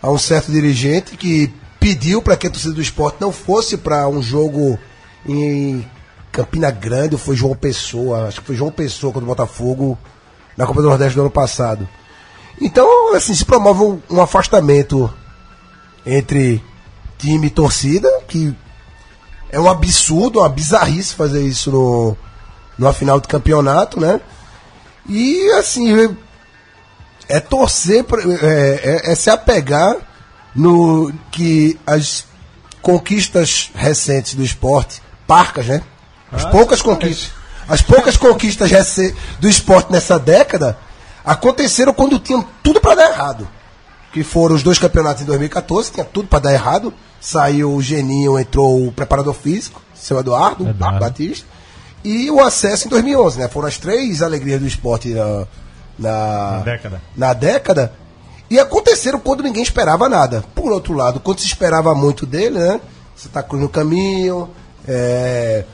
a 0.03 0.11
um 0.11 0.19
certo 0.19 0.51
dirigente 0.51 1.17
que 1.17 1.53
pediu 1.79 2.21
para 2.23 2.37
que 2.37 2.47
a 2.47 2.51
torcida 2.51 2.75
do 2.75 2.83
esporte 2.83 3.21
não 3.21 3.33
fosse 3.33 3.77
para 3.77 4.09
um 4.09 4.23
jogo 4.23 4.79
em 5.27 5.85
Campina 6.31 6.71
Grande, 6.71 7.15
ou 7.15 7.19
foi 7.19 7.37
João 7.37 7.55
Pessoa, 7.55 8.29
acho 8.29 8.41
que 8.41 8.47
foi 8.47 8.57
João 8.57 8.71
Pessoa 8.71 9.13
contra 9.13 9.25
o 9.25 9.29
Botafogo 9.29 9.99
na 10.57 10.67
Copa 10.67 10.83
do 10.83 10.89
Nordeste 10.89 11.15
do 11.15 11.23
ano 11.23 11.31
passado. 11.31 11.89
Então, 12.61 13.15
assim, 13.15 13.35
se 13.35 13.45
promove 13.45 13.83
um, 13.83 14.03
um 14.11 14.21
afastamento 14.21 15.13
entre 16.05 16.63
time 17.19 17.47
e 17.47 17.51
torcida, 17.51 18.09
que 18.29 18.55
é 19.51 19.59
um 19.59 19.69
absurdo, 19.69 20.41
uma 20.41 20.49
bizarrice 20.49 21.15
fazer 21.15 21.43
isso 21.43 21.71
no, 21.71 22.17
numa 22.79 22.93
final 22.93 23.21
de 23.21 23.29
campeonato, 23.29 23.99
né? 23.99 24.21
E 25.09 25.51
assim, 25.53 26.17
é- 27.37 27.41
torcer, 27.41 28.05
pra, 28.05 28.21
é, 28.23 29.03
é- 29.07 29.13
é 29.13 29.15
se 29.15 29.31
apegar 29.31 29.97
no 30.55 31.13
que 31.31 31.79
as 31.87 32.25
conquistas 32.83 33.71
recentes 33.75 34.35
do 34.35 34.43
esporte, 34.45 35.03
parcas, 35.27 35.67
né? 35.67 35.83
As 36.33 36.45
poucas 36.45 36.81
conquistas, 36.83 37.31
as 37.69 37.83
poucas 37.83 38.17
conquistas 38.17 38.71
do 39.41 39.49
esporte 39.49 39.93
nessa 39.93 40.19
década 40.19 40.79
aconteceram 41.25 41.93
quando 41.93 42.19
tinham 42.19 42.45
tudo 42.63 42.81
para 42.81 42.95
dar 42.97 43.11
errado. 43.11 43.49
Que 44.13 44.25
foram 44.25 44.57
os 44.57 44.63
dois 44.63 44.79
campeonatos 44.79 45.23
em 45.23 45.27
2014, 45.27 45.93
tinha 45.93 46.05
tudo 46.05 46.27
para 46.29 46.41
dar 46.41 46.53
errado. 46.53 46.93
Saiu 47.21 47.75
o 47.75 47.83
Geninho, 47.83 48.39
entrou 48.39 48.87
o 48.87 48.93
preparador 48.93 49.35
físico, 49.35 49.81
seu 49.95 50.19
Eduardo, 50.19 50.69
Eduardo. 50.69 50.99
Batista. 50.99 51.47
E 52.03 52.31
o 52.31 52.41
acesso 52.41 52.87
em 52.87 52.91
2011, 52.91 53.39
né? 53.39 53.47
Foram 53.49 53.69
as 53.69 53.77
três 53.77 54.23
alegrias 54.23 54.59
do 54.61 54.67
esporte 54.67 55.09
na, 55.11 55.47
na, 55.99 56.51
Na 56.53 56.59
década. 56.65 57.03
na 57.17 57.33
década. 57.33 57.93
E 58.51 58.59
aconteceram 58.59 59.21
quando 59.21 59.43
ninguém 59.43 59.63
esperava 59.63 60.09
nada. 60.09 60.43
Por 60.55 60.73
outro 60.73 60.93
lado, 60.95 61.21
quando 61.21 61.39
se 61.41 61.47
esperava 61.47 61.95
muito 61.95 62.27
dele, 62.27 62.59
né? 62.59 62.81
Você 63.15 63.29
tá 63.29 63.43
cruz 63.43 63.63
no 63.63 63.69
caminho, 63.69 64.49
é, 64.89 65.65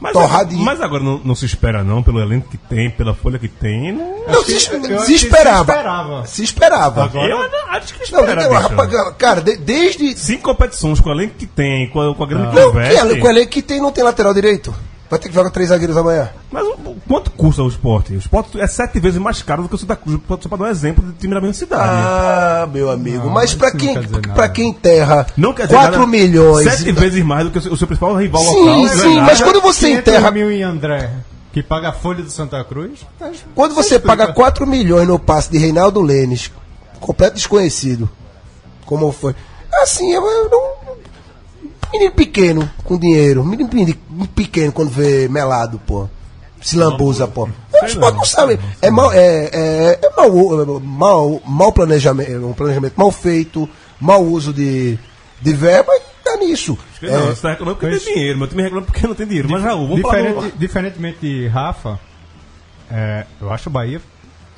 Mas, 0.00 0.12
Torradinho. 0.14 0.64
mas 0.64 0.80
agora 0.80 1.02
não, 1.04 1.18
não 1.18 1.34
se 1.34 1.44
espera 1.44 1.84
não, 1.84 2.02
pelo 2.02 2.18
elenco 2.20 2.48
que 2.48 2.56
tem, 2.56 2.90
pela 2.90 3.14
folha 3.14 3.38
que 3.38 3.46
tem. 3.46 3.92
Não, 3.92 4.26
Não, 4.26 4.42
se, 4.44 4.58
se 4.58 4.70
que 4.70 4.98
se 5.04 5.14
esperava. 5.14 5.72
esperava. 5.72 6.26
Se 6.26 6.42
esperava. 6.42 7.04
Agora- 7.04 7.28
eu 7.28 7.38
não- 7.50 7.68
acho 7.76 7.94
que 7.94 8.10
Não, 8.12 8.20
espera, 8.20 8.48
não, 8.48 8.52
rapaz, 8.60 8.90
cara, 9.18 9.40
de- 9.40 9.56
desde. 9.56 10.16
Cinco 10.18 10.42
competições 10.44 10.98
com 11.00 11.10
o 11.10 11.12
elenco 11.12 11.34
que 11.36 11.46
tem, 11.46 11.88
com 11.90 12.00
a, 12.00 12.14
com 12.14 12.24
a 12.24 12.26
grana 12.26 12.50
que 12.50 12.58
investe. 12.60 13.06
que, 13.08 13.16
com 13.20 13.26
o 13.26 13.30
elenco 13.30 13.50
que 13.50 13.62
tem, 13.62 13.80
não 13.80 13.92
tem 13.92 14.02
lateral 14.02 14.32
direito. 14.34 14.74
Vai 15.10 15.18
ter 15.18 15.28
que 15.30 15.34
jogar 15.34 15.48
três 15.50 15.70
zagueiros 15.70 15.96
amanhã. 15.96 16.28
Mas 16.52 16.66
quanto 17.08 17.30
custa 17.30 17.62
o 17.62 17.68
esporte? 17.68 18.12
O 18.12 18.18
esporte 18.18 18.60
é 18.60 18.66
sete 18.66 19.00
vezes 19.00 19.18
mais 19.18 19.40
caro 19.42 19.62
do 19.62 19.68
que 19.68 19.74
o 19.74 19.78
Santa 19.78 19.96
Cruz, 19.96 20.20
só 20.28 20.36
para 20.50 20.58
dar 20.58 20.64
um 20.64 20.68
exemplo 20.68 21.02
de 21.02 21.12
time 21.14 21.32
da 21.34 21.40
mesma 21.40 21.54
cidade. 21.54 21.82
Ah, 21.90 22.68
meu 22.70 22.90
amigo. 22.90 23.24
Não, 23.24 23.30
mas 23.32 23.56
não 23.56 23.70
quem, 23.72 23.94
nada. 23.94 24.48
quem 24.50 24.68
enterra 24.68 25.26
não 25.34 25.54
quer 25.54 25.62
dizer 25.62 25.76
4 25.76 25.92
nada, 26.00 26.06
milhões. 26.06 26.70
Sete 26.70 26.92
vezes 26.92 27.24
mais 27.24 27.44
do 27.44 27.50
que 27.50 27.56
o 27.58 27.62
seu, 27.62 27.72
o 27.72 27.76
seu 27.76 27.86
principal 27.86 28.14
rival 28.16 28.42
Sim, 28.42 28.54
local. 28.60 28.84
é 28.84 28.88
sim, 28.90 29.14
nada. 29.14 29.26
mas 29.28 29.40
quando 29.40 29.60
você 29.62 29.86
500 29.86 29.98
enterra. 30.08 30.30
mil 30.30 30.50
em 30.50 30.62
André, 30.62 31.10
que 31.54 31.62
paga 31.62 31.88
a 31.88 31.92
folha 31.92 32.22
do 32.22 32.30
Santa 32.30 32.62
Cruz, 32.64 33.00
tá- 33.18 33.30
Quando 33.54 33.74
você 33.74 33.94
explica. 33.94 34.16
paga 34.16 34.32
4 34.34 34.66
milhões 34.66 35.08
no 35.08 35.18
passe 35.18 35.50
de 35.50 35.56
Reinaldo 35.56 36.02
Lênis, 36.02 36.52
completo 37.00 37.36
desconhecido, 37.36 38.10
como 38.84 39.10
foi? 39.10 39.34
Assim, 39.82 40.12
eu, 40.12 40.22
eu 40.26 40.50
não. 40.50 40.77
Menino 41.92 42.12
pequeno 42.12 42.70
com 42.84 42.98
dinheiro. 42.98 43.44
Menino 43.44 43.68
pe- 43.68 43.98
pequeno 44.34 44.72
quando 44.72 44.90
vê 44.90 45.28
melado, 45.28 45.78
pô. 45.86 46.08
Se 46.60 46.76
lambuza, 46.76 47.26
pô. 47.28 47.48
O 47.82 47.86
esporte 47.86 48.16
não 48.16 48.24
sabe. 48.24 48.58
É 48.82 48.90
mal, 48.90 49.12
é, 49.12 49.48
é, 49.52 49.98
é 50.02 50.10
mal, 50.16 50.62
é 50.62 50.80
mal, 50.82 51.42
mal 51.46 51.72
planejamento, 51.72 52.46
um 52.46 52.52
planejamento 52.52 52.94
mal 52.96 53.10
feito, 53.12 53.68
mau 54.00 54.22
uso 54.24 54.52
de, 54.52 54.98
de 55.40 55.52
verba 55.54 55.92
e 55.94 56.00
tá 56.24 56.36
nisso. 56.36 56.76
Não, 57.00 57.08
É, 57.08 57.18
você 57.34 57.42
tá 57.42 57.50
reclamando 57.50 57.78
porque 57.78 57.90
Pois- 57.92 58.04
tem 58.04 58.14
dinheiro, 58.14 58.38
meu 58.38 58.48
time 58.48 58.62
reclama 58.64 58.84
porque 58.86 59.06
não 59.06 59.14
tem 59.14 59.26
dinheiro. 59.26 59.48
Mas 59.48 59.62
Raul, 59.62 59.86
vamos 59.86 60.02
falar 60.02 60.16
Diferente, 60.22 60.52
do... 60.52 60.58
diferentemente 60.58 61.18
de 61.20 61.46
Rafa, 61.46 61.98
é, 62.90 63.24
eu 63.40 63.52
acho 63.52 63.68
o 63.68 63.72
Bahia 63.72 64.00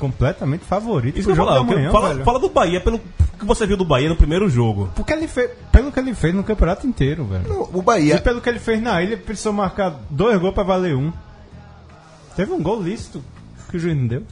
completamente 0.00 0.64
favorito 0.64 1.18
Isso 1.18 1.28
pro 1.28 1.34
que 1.36 1.40
eu 1.40 1.44
jogo 1.44 1.56
falar, 1.56 1.66
da 1.66 1.76
manhã, 1.76 1.90
fala, 1.92 2.24
fala 2.24 2.38
do 2.40 2.48
Bahia 2.48 2.80
pelo 2.80 2.98
que 2.98 3.44
você 3.44 3.66
viu 3.66 3.76
do 3.76 3.84
Bahia 3.84 4.08
no 4.08 4.16
primeiro 4.16 4.48
jogo? 4.50 4.90
Porque 4.96 5.12
ele 5.12 5.28
fez, 5.28 5.50
pelo 5.70 5.92
que 5.92 6.00
ele 6.00 6.14
fez 6.14 6.34
no 6.34 6.42
campeonato 6.42 6.86
inteiro, 6.86 7.24
velho. 7.24 7.68
O 7.72 7.78
E 7.78 7.82
Bahia. 7.82 8.20
pelo 8.20 8.40
que 8.40 8.48
ele 8.48 8.58
fez 8.58 8.82
na 8.82 9.00
ilha, 9.02 9.12
ele 9.12 9.22
precisou 9.22 9.52
marcar 9.52 9.94
dois 10.10 10.38
gols 10.40 10.54
pra 10.54 10.62
valer 10.64 10.96
um. 10.96 11.12
Teve 12.36 12.52
um 12.52 12.62
gol 12.62 12.82
lícito 12.82 13.22
que 13.70 13.76
o 13.76 13.80
juiz 13.80 13.96
não 13.96 14.06
deu. 14.06 14.22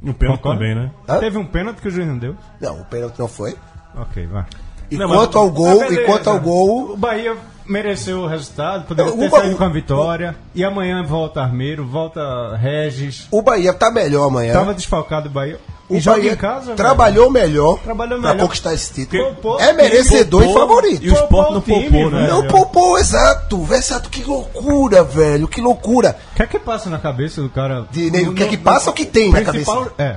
No 0.00 0.14
pênalti 0.14 0.38
Concorda? 0.38 0.58
também, 0.60 0.74
né? 0.74 0.90
Hã? 1.08 1.18
Teve 1.18 1.38
um 1.38 1.44
pênalti 1.46 1.80
que 1.80 1.88
o 1.88 1.90
juiz 1.90 2.06
não 2.06 2.18
deu. 2.18 2.36
Não, 2.60 2.80
o 2.80 2.84
pênalti 2.84 3.18
não 3.18 3.28
foi. 3.28 3.56
Ok, 3.96 4.26
vai. 4.26 4.44
E 4.90 4.96
Não, 4.96 5.08
mas- 5.08 5.18
quanto 5.18 5.38
ao 5.38 5.50
gol, 5.50 5.80
Ah, 5.80 5.86
e 5.86 5.88
beleza. 5.90 6.02
quanto 6.06 6.30
ao 6.30 6.38
gol, 6.40 6.92
O 6.92 6.96
Bahia 6.96 7.36
mereceu 7.68 8.20
o 8.20 8.26
resultado, 8.26 8.86
poderia 8.86 9.12
O 9.12 9.18
ter 9.18 9.28
Ba- 9.30 9.38
saído 9.40 9.56
com 9.56 9.64
a 9.64 9.68
o- 9.68 9.72
vitória. 9.72 10.36
E 10.54 10.64
amanhã 10.64 11.02
volta 11.04 11.40
Armeiro, 11.40 11.86
volta 11.86 12.56
Regis. 12.56 13.26
o 13.30 13.42
Bahia 13.42 13.72
tá 13.72 13.90
melhor 13.90 14.26
amanhã. 14.28 14.52
Tava 14.52 14.74
desfalcado 14.74 15.28
o 15.28 15.32
Bahia. 15.32 15.58
o 15.88 15.96
E 15.96 16.00
joga 16.00 16.18
Bahia 16.18 16.32
em 16.32 16.36
casa. 16.36 16.64
velho. 16.66 16.76
trabalhou 16.76 17.30
melhor 17.30 17.78
Trabalhou 17.78 18.20
pra 18.20 18.30
melhor. 18.32 18.42
conquistar 18.46 18.74
esse 18.74 18.92
título. 18.92 19.22
Poupou 19.34 19.60
é 19.60 19.72
o 19.72 19.76
merecedor 19.76 20.42
e 20.42 20.44
poupou, 20.46 20.68
favorito. 20.68 21.04
E 21.04 21.10
o 21.10 21.14
Sport 21.14 21.50
não 21.50 21.58
o 21.58 21.60
time, 21.60 21.90
poupou, 21.90 22.10
né? 22.10 22.26
Não 22.28 22.46
poupou, 22.46 22.98
exato. 22.98 23.68
Exato, 23.72 24.10
que 24.10 24.22
loucura, 24.24 25.04
velho. 25.04 25.46
Que 25.46 25.60
loucura. 25.60 26.16
O 26.32 26.36
que 26.36 26.42
é 26.42 26.46
que 26.46 26.58
passa 26.58 26.90
na 26.90 26.98
cabeça 26.98 27.40
do 27.40 27.48
cara? 27.48 27.86
De- 27.90 28.08
o 28.28 28.34
que 28.34 28.42
é 28.42 28.46
que 28.48 28.56
passa 28.56 28.86
ou 28.86 28.92
o 28.92 28.94
que 28.96 29.04
tem 29.06 29.30
na 29.30 29.42
cabeça? 29.42 29.90
É. 29.98 30.16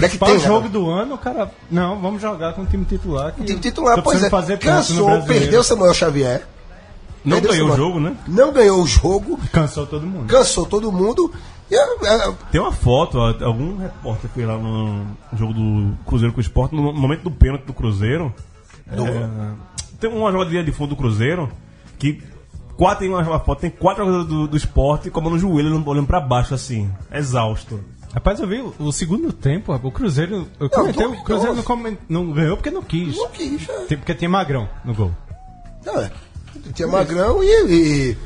O 0.00 0.04
é 0.04 0.08
que 0.08 0.18
tem, 0.18 0.38
jogo 0.38 0.66
né? 0.66 0.68
do 0.68 0.88
ano, 0.90 1.14
o 1.14 1.18
cara. 1.18 1.50
Não, 1.70 2.00
vamos 2.00 2.20
jogar 2.22 2.52
com 2.52 2.62
o 2.62 2.66
time 2.66 2.84
titular. 2.84 3.32
Que 3.32 3.40
O 3.40 3.44
time 3.44 3.58
titular, 3.58 4.00
pois 4.02 4.22
é. 4.22 4.28
fazer 4.30 4.58
Cansou, 4.58 5.22
perdeu 5.22 5.62
Samuel 5.64 5.92
Xavier. 5.94 6.42
Não 7.28 7.40
ganhou 7.40 7.70
o 7.70 7.76
jogo, 7.76 8.00
né? 8.00 8.16
Não 8.26 8.52
ganhou 8.52 8.82
o 8.82 8.86
jogo, 8.86 9.38
Cansou 9.52 9.86
todo 9.86 10.06
mundo. 10.06 10.26
cansou 10.26 10.66
todo 10.66 10.90
mundo. 10.92 11.32
E, 11.70 11.74
é, 11.76 11.80
é, 11.80 12.34
Tem 12.50 12.60
uma 12.60 12.72
foto, 12.72 13.18
algum 13.20 13.76
repórter 13.78 14.30
fez 14.30 14.46
lá 14.46 14.56
no 14.56 15.06
jogo 15.36 15.52
do 15.52 15.92
Cruzeiro 16.06 16.32
com 16.32 16.38
o 16.38 16.42
Sport, 16.42 16.72
no 16.72 16.92
momento 16.94 17.22
do 17.24 17.30
pênalti 17.30 17.64
do 17.64 17.74
Cruzeiro. 17.74 18.32
é, 18.90 19.50
tem 20.00 20.10
uma 20.10 20.30
jogadinha 20.32 20.64
de 20.64 20.72
fundo 20.72 20.90
do 20.90 20.96
Cruzeiro 20.96 21.50
que 21.98 22.22
quatro, 22.76 23.00
tem 23.00 23.08
uma, 23.08 23.20
uma 23.22 23.40
foto, 23.40 23.60
tem 23.60 23.70
quatro 23.70 24.04
jogadores 24.04 24.28
do, 24.28 24.46
do 24.48 24.56
esporte 24.56 25.10
com 25.10 25.20
a 25.20 25.22
mão 25.22 25.32
no 25.32 25.38
joelho, 25.38 25.82
olhando- 25.86 26.06
pra 26.06 26.20
baixo, 26.20 26.54
assim, 26.54 26.90
exausto. 27.12 27.80
Rapaz, 28.14 28.40
eu 28.40 28.48
vi 28.48 28.60
o, 28.62 28.72
o 28.78 28.90
segundo 28.92 29.30
tempo, 29.32 29.70
rapaz, 29.72 29.92
o 29.92 29.94
Cruzeiro. 29.94 30.48
Eu 30.58 30.70
comentei, 30.70 31.04
o 31.04 31.08
duvidoso. 31.10 31.24
Cruzeiro 31.24 31.54
não, 31.56 31.62
comen- 31.62 31.98
não 32.08 32.32
ganhou 32.32 32.56
porque 32.56 32.70
não 32.70 32.82
quis. 32.82 33.14
não 33.16 33.28
quis. 33.28 33.68
é. 33.68 33.84
Tem- 33.84 33.98
Porque 33.98 34.14
tinha 34.14 34.30
Magrão 34.30 34.66
no 34.84 34.94
gol. 34.94 35.10
Não, 35.84 36.00
é. 36.00 36.10
Tinha 36.74 36.88
Magrão 36.88 37.42
e, 37.42 37.46
e- 38.12 38.16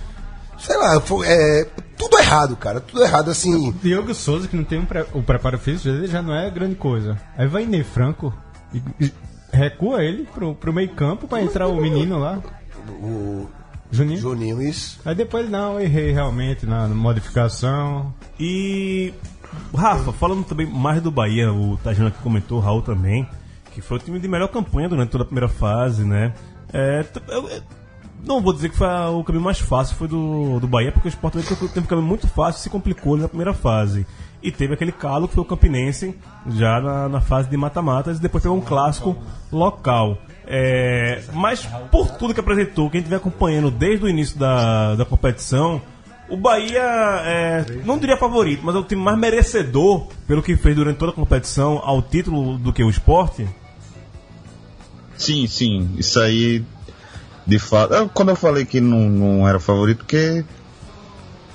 Sei 0.58 0.76
lá, 0.76 1.00
foi- 1.00 1.26
é, 1.26 1.66
tudo 1.96 2.18
errado, 2.18 2.54
cara. 2.56 2.80
Tudo 2.80 3.02
errado, 3.02 3.30
assim. 3.30 3.72
Diogo 3.82 4.14
Souza, 4.14 4.46
que 4.46 4.56
não 4.56 4.62
tem 4.64 4.78
um 4.78 4.84
pre- 4.86 5.06
o 5.12 5.22
preparo 5.22 5.58
físico 5.58 5.88
dele, 5.88 6.06
já 6.06 6.22
não 6.22 6.34
é 6.34 6.48
grande 6.50 6.76
coisa. 6.76 7.18
Aí 7.36 7.48
vai 7.48 7.66
Ney 7.66 7.82
Franco 7.82 8.32
e, 8.72 8.80
e 9.00 9.12
recua 9.52 10.04
ele 10.04 10.24
pro, 10.32 10.54
pro 10.54 10.72
meio 10.72 10.90
campo 10.90 11.26
pra 11.26 11.42
entrar 11.42 11.66
o 11.66 11.80
menino 11.80 12.18
lá, 12.18 12.38
O 13.00 13.48
Juninho. 13.90 14.20
Juninho, 14.20 14.62
isso. 14.62 15.00
Aí 15.04 15.14
depois, 15.14 15.50
não, 15.50 15.80
errei 15.80 16.12
realmente 16.12 16.64
na 16.64 16.86
modificação. 16.88 18.14
E. 18.38 19.12
Rafa, 19.76 20.12
falando 20.12 20.44
também 20.44 20.66
mais 20.66 21.02
do 21.02 21.10
Bahia, 21.10 21.52
o 21.52 21.76
Tajano 21.76 22.08
aqui 22.08 22.18
comentou, 22.22 22.56
o 22.58 22.60
Raul 22.60 22.80
também, 22.80 23.28
que 23.74 23.82
foi 23.82 23.98
o 23.98 24.00
time 24.00 24.18
de 24.18 24.26
melhor 24.26 24.48
campanha 24.48 24.88
durante 24.88 25.10
toda 25.10 25.24
a 25.24 25.26
primeira 25.26 25.48
fase, 25.48 26.04
né? 26.04 26.32
É, 26.72 27.04
eu- 27.28 27.48
eu 27.50 27.62
não 28.24 28.40
vou 28.40 28.52
dizer 28.52 28.68
que 28.68 28.76
foi 28.76 28.86
o 28.86 29.24
caminho 29.24 29.44
mais 29.44 29.58
fácil 29.58 29.96
foi 29.96 30.08
do, 30.08 30.60
do 30.60 30.66
Bahia, 30.66 30.92
porque 30.92 31.08
o 31.08 31.10
Sport 31.10 31.34
teve 31.34 31.46
teve 31.46 31.80
um 31.80 31.88
caminho 31.88 32.06
muito 32.06 32.28
fácil 32.28 32.62
se 32.62 32.70
complicou 32.70 33.16
na 33.16 33.28
primeira 33.28 33.52
fase. 33.52 34.06
E 34.42 34.50
teve 34.50 34.74
aquele 34.74 34.90
calo 34.90 35.28
que 35.28 35.34
foi 35.34 35.42
o 35.42 35.46
Campinense, 35.46 36.16
já 36.50 36.80
na, 36.80 37.08
na 37.08 37.20
fase 37.20 37.48
de 37.48 37.56
mata-matas, 37.56 38.18
e 38.18 38.20
depois 38.20 38.42
pegou 38.42 38.58
um 38.58 38.60
clássico 38.60 39.16
local. 39.52 40.18
É, 40.44 41.22
mas 41.32 41.64
por 41.90 42.10
tudo 42.10 42.34
que 42.34 42.40
apresentou, 42.40 42.90
quem 42.90 42.98
estiver 42.98 43.16
acompanhando 43.16 43.70
desde 43.70 44.04
o 44.04 44.08
início 44.08 44.36
da, 44.36 44.96
da 44.96 45.04
competição, 45.04 45.80
o 46.28 46.36
Bahia 46.36 46.82
é, 47.24 47.64
não 47.84 47.98
diria 47.98 48.16
favorito, 48.16 48.62
mas 48.64 48.74
é 48.74 48.78
o 48.78 48.84
time 48.84 49.00
mais 49.00 49.18
merecedor 49.18 50.08
pelo 50.26 50.42
que 50.42 50.56
fez 50.56 50.74
durante 50.74 50.96
toda 50.96 51.12
a 51.12 51.14
competição 51.14 51.80
ao 51.84 52.02
título 52.02 52.58
do 52.58 52.72
que 52.72 52.82
o 52.82 52.90
esporte. 52.90 53.46
Sim, 55.16 55.46
sim. 55.46 55.90
Isso 55.96 56.18
aí, 56.18 56.64
de 57.46 57.59
fato. 57.59 58.09
Quando 58.14 58.31
eu 58.31 58.37
falei 58.37 58.64
que 58.64 58.81
não, 58.81 59.09
não 59.09 59.48
era 59.48 59.59
favorito, 59.61 59.98
porque 59.98 60.44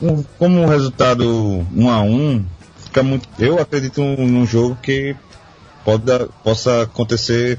um- 0.02 0.24
como 0.38 0.64
o 0.64 0.68
resultado 0.68 1.66
1 1.74 1.90
a 1.90 2.02
1 2.02 2.46
fica 2.84 3.04
muito. 3.04 3.28
Eu 3.40 3.60
acredito 3.60 4.02
num 4.02 4.46
jogo 4.46 4.78
que 4.82 5.16
pode, 5.84 6.04
possa 6.44 6.84
acontecer 6.84 7.58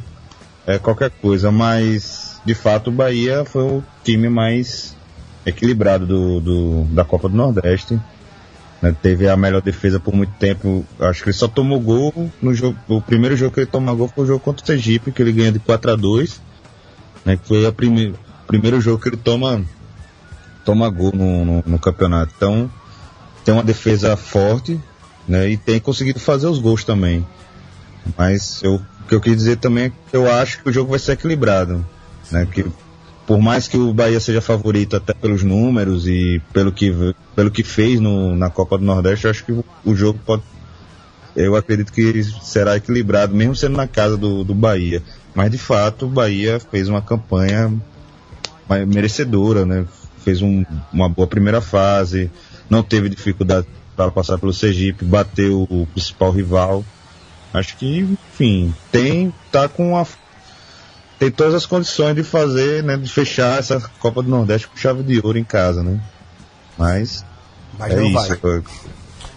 é, 0.66 0.78
qualquer 0.78 1.10
coisa, 1.10 1.50
mas 1.50 2.38
de 2.44 2.54
fato 2.54 2.88
o 2.88 2.92
Bahia 2.92 3.44
foi 3.44 3.62
o 3.62 3.84
time 4.04 4.28
mais 4.28 4.94
equilibrado 5.46 6.06
do, 6.06 6.40
do- 6.40 6.84
da 6.94 7.04
Copa 7.04 7.28
do 7.28 7.36
Nordeste. 7.36 7.98
né? 8.82 8.94
Teve 9.02 9.28
a 9.28 9.36
melhor 9.36 9.62
defesa 9.62 9.98
por 9.98 10.14
muito 10.14 10.32
tempo. 10.38 10.84
Acho 11.00 11.22
que 11.22 11.30
ele 11.30 11.36
só 11.36 11.48
tomou 11.48 11.80
gol 11.80 12.30
no 12.42 12.52
jogo. 12.54 12.76
O 12.86 13.00
primeiro 13.00 13.34
jogo 13.36 13.52
que 13.54 13.60
ele 13.60 13.66
tomou 13.66 13.96
gol 13.96 14.08
foi 14.14 14.24
o 14.24 14.26
jogo 14.26 14.40
contra 14.40 14.62
o 14.62 14.66
Sergipe, 14.66 15.10
que 15.10 15.22
ele 15.22 15.32
ganha 15.32 15.50
de 15.50 15.58
4 15.58 15.92
a 15.92 15.96
2 15.96 16.40
né? 17.28 17.36
Que 17.36 17.46
foi 17.46 17.66
o 17.66 17.72
prime, 17.72 18.14
primeiro 18.46 18.80
jogo 18.80 19.02
que 19.02 19.10
ele 19.10 19.18
toma, 19.18 19.62
toma 20.64 20.88
gol 20.88 21.12
no, 21.14 21.44
no, 21.44 21.64
no 21.66 21.78
campeonato. 21.78 22.32
Então, 22.34 22.70
tem 23.44 23.52
uma 23.52 23.62
defesa 23.62 24.16
forte, 24.16 24.80
né? 25.28 25.50
E 25.50 25.58
tem 25.58 25.78
conseguido 25.78 26.18
fazer 26.18 26.46
os 26.46 26.58
gols 26.58 26.84
também. 26.84 27.26
Mas 28.16 28.62
eu, 28.62 28.76
o 28.76 29.04
que 29.06 29.14
eu 29.14 29.20
quis 29.20 29.36
dizer 29.36 29.58
também 29.58 29.84
é 29.84 29.90
que 29.90 30.16
eu 30.16 30.30
acho 30.30 30.62
que 30.62 30.70
o 30.70 30.72
jogo 30.72 30.90
vai 30.90 30.98
ser 30.98 31.12
equilibrado, 31.12 31.84
né? 32.30 32.48
Que 32.50 32.64
por 33.26 33.38
mais 33.38 33.68
que 33.68 33.76
o 33.76 33.92
Bahia 33.92 34.18
seja 34.20 34.40
favorito 34.40 34.96
até 34.96 35.12
pelos 35.12 35.42
números 35.42 36.06
e 36.06 36.40
pelo 36.50 36.72
que, 36.72 37.14
pelo 37.36 37.50
que 37.50 37.62
fez 37.62 38.00
no, 38.00 38.34
na 38.34 38.48
Copa 38.48 38.78
do 38.78 38.84
Nordeste, 38.86 39.26
eu 39.26 39.30
acho 39.30 39.44
que 39.44 39.52
o 39.84 39.94
jogo 39.94 40.18
pode. 40.24 40.42
Eu 41.36 41.54
acredito 41.54 41.92
que 41.92 42.24
será 42.42 42.76
equilibrado, 42.76 43.34
mesmo 43.34 43.54
sendo 43.54 43.76
na 43.76 43.86
casa 43.86 44.16
do, 44.16 44.42
do 44.42 44.54
Bahia. 44.54 45.02
Mas 45.38 45.52
de 45.52 45.58
fato, 45.58 46.06
o 46.06 46.08
Bahia 46.08 46.58
fez 46.58 46.88
uma 46.88 47.00
campanha 47.00 47.72
merecedora, 48.88 49.64
né? 49.64 49.86
Fez 50.24 50.42
um- 50.42 50.64
uma 50.92 51.08
boa 51.08 51.28
primeira 51.28 51.60
fase, 51.60 52.28
não 52.68 52.82
teve 52.82 53.08
dificuldade 53.08 53.64
para 53.96 54.10
passar 54.10 54.36
pelo 54.36 54.52
Sergipe, 54.52 55.04
bateu 55.04 55.62
o 55.70 55.86
principal 55.86 56.32
rival. 56.32 56.84
Acho 57.54 57.76
que, 57.76 58.00
enfim, 58.00 58.74
tem 58.90 59.32
tá 59.52 59.68
com 59.68 59.96
a 59.96 60.04
tem 61.20 61.30
todas 61.30 61.54
as 61.54 61.66
condições 61.66 62.16
de 62.16 62.24
fazer, 62.24 62.82
né, 62.82 62.96
de 62.96 63.08
fechar 63.08 63.60
essa 63.60 63.80
Copa 64.00 64.20
do 64.24 64.28
Nordeste 64.28 64.66
com 64.66 64.76
chave 64.76 65.04
de 65.04 65.20
ouro 65.24 65.38
em 65.38 65.44
casa, 65.44 65.84
né? 65.84 66.00
Mas 66.76 67.24
Mas 67.78 67.92
é 67.92 68.02
isso. 68.02 68.38
vai. 68.40 68.62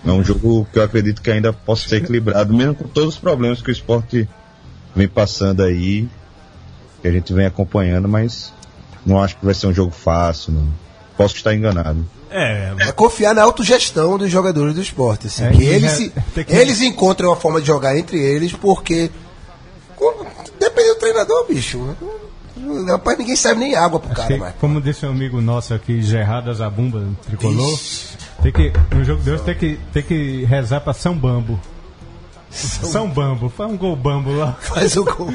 É 0.04 0.12
um 0.12 0.24
jogo 0.24 0.68
que 0.74 0.80
eu 0.80 0.84
acredito 0.84 1.22
que 1.22 1.30
ainda 1.30 1.54
possa 1.54 1.88
ser 1.88 1.98
equilibrado, 1.98 2.52
mesmo 2.52 2.74
com 2.74 2.88
todos 2.88 3.14
os 3.14 3.20
problemas 3.20 3.62
que 3.62 3.70
o 3.70 3.72
esporte 3.72 4.28
vem 4.96 5.08
passando 5.08 5.64
aí, 5.64 6.08
que 7.02 7.08
a 7.08 7.12
gente 7.12 7.34
vem 7.34 7.46
acompanhando, 7.46 8.08
mas 8.08 8.54
não 9.06 9.22
acho 9.22 9.38
que 9.38 9.46
vai 9.46 9.54
ser 9.54 9.68
um 9.68 9.74
jogo 9.74 9.92
fácil, 9.92 10.54
não. 10.54 10.68
Posso 11.18 11.36
estar 11.36 11.54
enganado. 11.54 12.06
É, 12.30 12.74
É 12.80 12.92
confiar 12.92 13.36
na 13.36 13.44
autogestão 13.44 14.18
dos 14.18 14.32
jogadores 14.32 14.74
do 14.74 14.82
esporte. 14.82 15.28
Assim, 15.28 15.44
É, 15.44 15.52
que 15.52 15.64
eles, 15.64 15.92
é- 15.92 15.96
se- 15.96 16.44
que- 16.46 16.54
eles 16.54 16.82
encontram 16.82 17.30
uma 17.30 17.36
forma 17.36 17.60
de 17.62 17.68
jogar 17.68 17.98
entre 17.98 18.18
eles, 18.20 18.54
porque. 18.54 19.12
Depende 20.60 20.90
do 20.90 20.96
treinador, 20.96 21.46
bicho. 21.48 21.96
Rapaz, 22.88 23.18
ninguém 23.18 23.36
serve 23.36 23.60
nem 23.60 23.76
água 23.76 24.00
pro 24.00 24.14
cara, 24.16 24.38
mais. 24.38 24.56
como 24.60 24.80
disse 24.82 25.06
um 25.06 25.10
amigo 25.10 25.42
nosso 25.42 25.74
aqui, 25.74 26.02
Gerardo 26.02 26.54
Zabumba, 26.54 27.04
tricolor, 27.26 27.80
tem 28.42 28.52
que, 28.52 28.72
no 28.96 29.04
jogo 29.04 29.22
de 29.24 29.32
hoje 29.32 29.44
tem 29.44 29.56
que, 29.56 29.80
tem 29.92 30.04
que 30.04 30.44
rezar 30.46 30.80
pra 30.82 30.94
São 30.94 31.16
Bambo. 31.16 31.60
São 32.52 33.10
Bambo, 33.10 33.50
faz 33.50 33.72
um 33.72 33.78
gol 33.78 33.96
bambo 33.96 34.32
lá. 34.34 34.58
Faz 34.62 34.96
o 34.98 35.04
gol. 35.06 35.34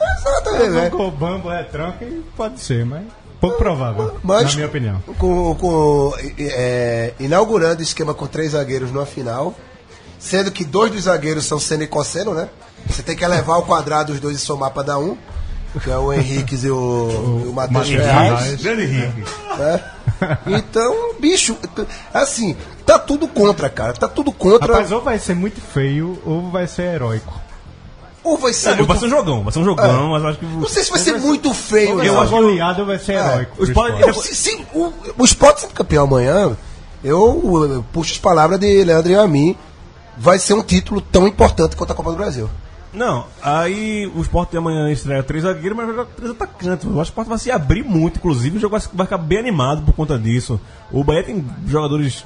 Exatamente, 0.00 0.70
Um 0.70 0.74
né? 0.74 0.90
gol 0.90 1.10
bambo 1.10 1.50
é 1.50 1.62
tranca 1.64 2.04
e 2.04 2.22
pode 2.36 2.60
ser, 2.60 2.84
mas 2.84 3.02
pouco 3.40 3.58
provável, 3.58 4.16
Mas, 4.22 4.44
na 4.50 4.54
minha 4.54 4.66
opinião. 4.66 5.02
Com, 5.18 5.54
com, 5.56 6.12
é, 6.38 7.12
inaugurando 7.20 7.80
o 7.80 7.82
esquema 7.82 8.14
com 8.14 8.26
três 8.26 8.52
zagueiros 8.52 8.90
numa 8.90 9.06
final, 9.06 9.54
sendo 10.18 10.50
que 10.50 10.64
dois 10.64 10.90
dos 10.90 11.02
zagueiros 11.02 11.44
são 11.44 11.58
seno 11.60 11.82
e 11.82 11.86
cosseno, 11.86 12.32
né? 12.34 12.48
Você 12.88 13.02
tem 13.02 13.16
que 13.16 13.24
elevar 13.24 13.58
o 13.58 13.62
quadrado 13.62 14.12
dos 14.12 14.20
dois 14.20 14.36
e 14.36 14.40
somar 14.40 14.70
pra 14.70 14.82
dar 14.82 14.98
um, 14.98 15.16
que 15.82 15.90
é 15.90 15.98
o 15.98 16.12
Henrique 16.12 16.54
e 16.56 16.70
o, 16.70 17.42
e 17.44 17.48
o 17.48 17.52
Matheus. 17.52 17.88
Ferraz. 17.88 18.62
grande 18.62 18.82
Henrique. 18.82 19.24
né? 19.58 19.84
Então, 20.46 21.14
bicho, 21.20 21.56
assim, 22.12 22.56
tá 22.84 22.98
tudo 22.98 23.26
contra, 23.28 23.68
cara. 23.68 23.92
Tá 23.94 24.08
tudo 24.08 24.32
contra. 24.32 24.72
Rapaz, 24.72 24.92
ou 24.92 25.00
vai 25.02 25.18
ser 25.18 25.34
muito 25.34 25.60
feio 25.60 26.18
ou 26.24 26.50
vai 26.50 26.66
ser 26.66 26.94
heróico. 26.94 27.32
ou 28.24 28.36
vai 28.38 28.52
ser 28.52 28.70
É, 28.70 28.74
muito. 28.76 28.88
vai 28.88 28.98
ser 28.98 29.06
um 29.06 29.10
jogão, 29.10 29.42
vai 29.44 29.52
ser 29.52 29.58
um 29.60 29.64
jogão, 29.64 30.10
mas 30.10 30.22
eu 30.22 30.28
acho 30.28 30.38
que. 30.38 30.46
Não 30.46 30.68
sei 30.68 30.84
se 30.84 30.90
vai 30.90 31.00
ser 31.00 31.18
muito 31.18 31.52
feio, 31.54 31.90
Ou 31.90 31.96
vai 31.98 32.06
não. 32.08 32.22
ser 32.24 32.30
goleado 32.30 32.80
ou 32.80 32.86
vai 32.86 32.98
ser 32.98 33.12
heróico. 33.12 33.52
o 33.60 33.64
esporte. 33.64 34.00
Não, 34.00 34.14
se, 34.14 34.34
se 34.34 34.66
o, 34.74 34.92
o 35.18 35.24
Sport 35.24 35.58
sendo 35.58 35.72
campeão 35.74 36.04
amanhã, 36.04 36.56
eu, 37.04 37.42
eu 37.72 37.84
puxo 37.92 38.12
as 38.12 38.18
palavras 38.18 38.58
de 38.58 38.84
Leandro 38.84 39.12
e 39.12 39.16
a 39.16 39.26
mim. 39.26 39.56
Vai 40.18 40.38
ser 40.38 40.54
um 40.54 40.62
título 40.62 41.02
tão 41.02 41.26
importante 41.28 41.76
quanto 41.76 41.92
a 41.92 41.94
Copa 41.94 42.10
do 42.10 42.16
Brasil. 42.16 42.48
Não, 42.96 43.26
aí 43.42 44.10
o 44.14 44.20
Sport 44.22 44.50
de 44.50 44.56
amanhã 44.56 44.90
estreia 44.90 45.22
três 45.22 45.44
zagueiros, 45.44 45.76
mas 45.76 45.86
vai 45.86 45.94
jogar 45.96 46.08
três 46.16 46.30
atacantes. 46.30 46.86
Eu 46.86 47.00
acho 47.00 47.12
que 47.12 47.18
o 47.18 47.22
Sport 47.22 47.28
vai 47.28 47.38
se 47.38 47.50
abrir 47.50 47.82
muito, 47.84 48.16
inclusive, 48.16 48.56
o 48.56 48.60
jogo 48.60 48.78
vai 48.94 49.06
ficar 49.06 49.18
bem 49.18 49.38
animado 49.38 49.82
por 49.82 49.92
conta 49.94 50.18
disso. 50.18 50.58
O 50.90 51.04
Bahia 51.04 51.22
tem 51.22 51.44
jogadores. 51.66 52.24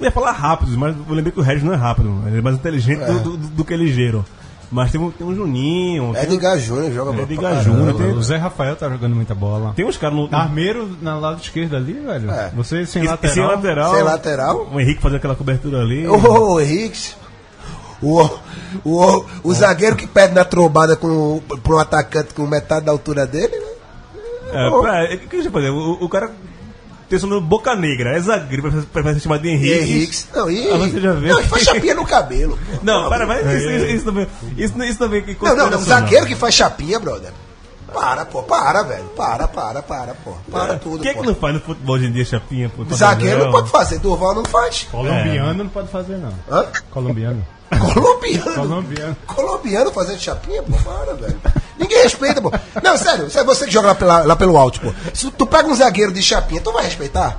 Não 0.00 0.06
ia 0.06 0.10
falar 0.12 0.32
rápidos, 0.32 0.74
mas 0.76 0.94
eu 1.08 1.14
lembrei 1.14 1.32
que 1.32 1.38
o 1.40 1.42
Regis 1.42 1.62
não 1.62 1.72
é 1.72 1.76
rápido, 1.76 2.22
ele 2.26 2.38
é 2.38 2.42
mais 2.42 2.56
inteligente 2.56 3.00
do, 3.04 3.36
do- 3.36 3.36
do 3.36 3.64
que 3.64 3.76
ligeiro. 3.76 4.24
Mas 4.70 4.90
tem, 4.90 5.00
um- 5.00 5.10
tem 5.12 5.24
um 5.24 5.32
Juninho, 5.34 6.12
tem, 6.12 6.24
Edgar 6.24 6.58
Júnior 6.58 6.90
joga 6.92 7.12
bola 7.12 7.22
Edgar 7.22 7.52
pra 7.52 7.62
Júnior, 7.62 7.86
caramba. 7.94 8.04
tem- 8.04 8.12
O 8.18 8.22
Zé 8.22 8.36
Rafael 8.36 8.74
tá 8.74 8.88
jogando 8.90 9.14
muita 9.14 9.32
bola. 9.34 9.72
tem 9.76 9.86
uns 9.86 9.96
caras 9.96 10.16
no. 10.16 10.28
Armeiro 10.34 10.96
na 11.00 11.16
lado 11.18 11.40
esquerdo 11.40 11.76
ali, 11.76 11.92
velho. 11.92 12.30
É. 12.30 12.50
Você 12.56 12.84
sem 12.84 13.04
e- 13.04 13.06
lateral. 13.06 13.34
sem 13.34 13.44
lateral. 13.44 13.94
Sem 13.94 14.02
lateral. 14.02 14.68
O 14.72 14.80
Henrique 14.80 15.00
fazendo 15.00 15.18
aquela 15.18 15.36
cobertura 15.36 15.80
ali. 15.82 16.06
Ô, 16.08 16.16
ô, 16.54 16.60
Henrique. 16.60 17.14
O, 18.02 18.28
o, 18.84 19.24
o 19.42 19.54
zagueiro 19.54 19.96
que 19.96 20.06
perde 20.06 20.34
na 20.34 20.44
trombada 20.44 20.96
com, 20.96 21.40
pra 21.62 21.74
um 21.74 21.78
atacante 21.78 22.34
com 22.34 22.46
metade 22.46 22.84
da 22.86 22.92
altura 22.92 23.26
dele, 23.26 23.56
né? 23.56 23.66
É, 24.52 25.12
é, 25.12 25.14
o 25.16 25.18
que 25.18 25.26
deixa 25.28 25.48
eu 25.48 25.52
fazer? 25.52 25.70
O, 25.70 25.92
o 26.04 26.08
cara 26.08 26.30
tem 27.08 27.18
seu 27.18 27.28
nome 27.28 27.46
Boca 27.46 27.74
Negra, 27.74 28.16
é 28.16 28.20
zagueiro, 28.20 28.62
prefere- 28.62 28.86
prefere 28.86 29.14
ser 29.14 29.20
chamado 29.20 29.42
de 29.42 29.48
Henrique. 29.48 29.74
Henrique. 29.80 30.24
Não, 30.34 30.50
e, 30.50 30.70
Ah, 30.70 30.76
você 30.76 31.00
já 31.00 31.12
vê. 31.12 31.28
Não, 31.28 31.40
e 31.40 31.44
faz 31.44 31.62
chapinha 31.64 31.94
no 31.94 32.04
cabelo. 32.04 32.58
Não, 32.82 33.08
para, 33.08 33.26
mas 33.26 33.46
isso, 33.46 33.70
isso, 33.70 33.86
isso 33.86 34.04
também. 34.04 34.26
Isso, 34.56 34.82
isso 34.84 34.98
também 34.98 35.22
que 35.22 35.36
Não, 35.42 35.56
não, 35.56 35.70
não, 35.70 35.78
zagueiro 35.78 36.26
que 36.26 36.34
faz 36.34 36.54
chapinha, 36.54 36.98
brother. 37.00 37.32
Para, 37.92 38.26
pô, 38.26 38.42
para, 38.42 38.82
velho. 38.82 39.04
Para, 39.16 39.46
para, 39.48 39.82
para, 39.82 40.14
pô. 40.16 40.32
Para 40.50 40.74
tudo, 40.76 40.98
Quem 41.02 41.12
é 41.12 41.14
que 41.14 41.24
não 41.24 41.34
faz 41.34 41.54
no 41.54 41.60
futebol 41.60 41.94
hoje 41.94 42.06
em 42.06 42.12
dia, 42.12 42.24
Chapinha? 42.24 42.68
Pô, 42.68 42.84
Zagueiro 42.94 43.44
não 43.44 43.50
pode 43.52 43.70
fazer, 43.70 43.98
Durval 44.00 44.34
não 44.34 44.44
faz. 44.44 44.86
Colombiano 44.90 45.54
não 45.64 45.68
pode 45.70 45.88
fazer, 45.88 46.18
não. 46.18 46.32
Hã? 46.50 46.66
Colombiano. 46.90 47.46
Colombiano. 47.92 48.54
Colombiano. 48.54 49.16
Colombiano 49.26 49.92
fazendo 49.92 50.20
chapinha, 50.20 50.62
pô, 50.62 50.76
para, 50.78 51.14
velho. 51.14 51.36
Ninguém 51.78 52.02
respeita, 52.02 52.40
pô. 52.40 52.50
Não, 52.82 52.96
sério, 52.96 53.26
isso 53.26 53.38
é 53.38 53.44
você 53.44 53.66
que 53.66 53.72
joga 53.72 53.88
lá, 53.88 53.94
pela- 53.94 54.24
lá 54.24 54.36
pelo 54.36 54.56
alto, 54.56 54.80
pô. 54.80 54.92
Se 55.12 55.30
tu 55.30 55.46
pega 55.46 55.68
um 55.68 55.74
zagueiro 55.74 56.12
de 56.12 56.22
chapinha, 56.22 56.60
tu 56.60 56.72
vai 56.72 56.84
respeitar? 56.84 57.38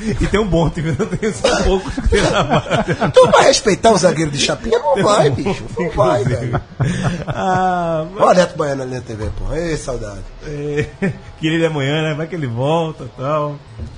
E 0.00 0.14
tem 0.28 0.38
um 0.38 0.46
bom, 0.46 0.68
tem, 0.70 0.84
tem 0.94 1.32
só 1.32 1.60
poucos 1.64 1.92
que 1.92 2.08
tem 2.08 2.22
na. 2.22 3.10
Tu 3.10 3.30
vai 3.32 3.46
respeitar 3.46 3.90
um 3.90 3.98
zagueiro 3.98 4.30
de 4.30 4.38
chapinha? 4.38 4.78
Não 4.78 5.02
vai, 5.02 5.28
bicho. 5.28 5.64
Não 5.76 5.90
vai, 5.90 6.22
velho. 6.22 6.60
Ah, 7.26 8.04
Olha 8.16 8.30
o 8.30 8.34
Neto 8.34 8.56
Baiano 8.56 8.82
ali 8.84 8.94
na 8.94 9.00
TV, 9.00 9.28
pô. 9.36 9.52
Ei, 9.54 9.76
saudade. 9.76 10.20
é, 10.46 10.86
queria 11.40 11.56
ele 11.58 11.66
amanhã, 11.66 12.02
né? 12.02 12.14
Vai 12.14 12.28
que 12.28 12.34
ele 12.36 12.46
volta 12.46 13.04
e 13.04 13.20
tal. 13.20 13.56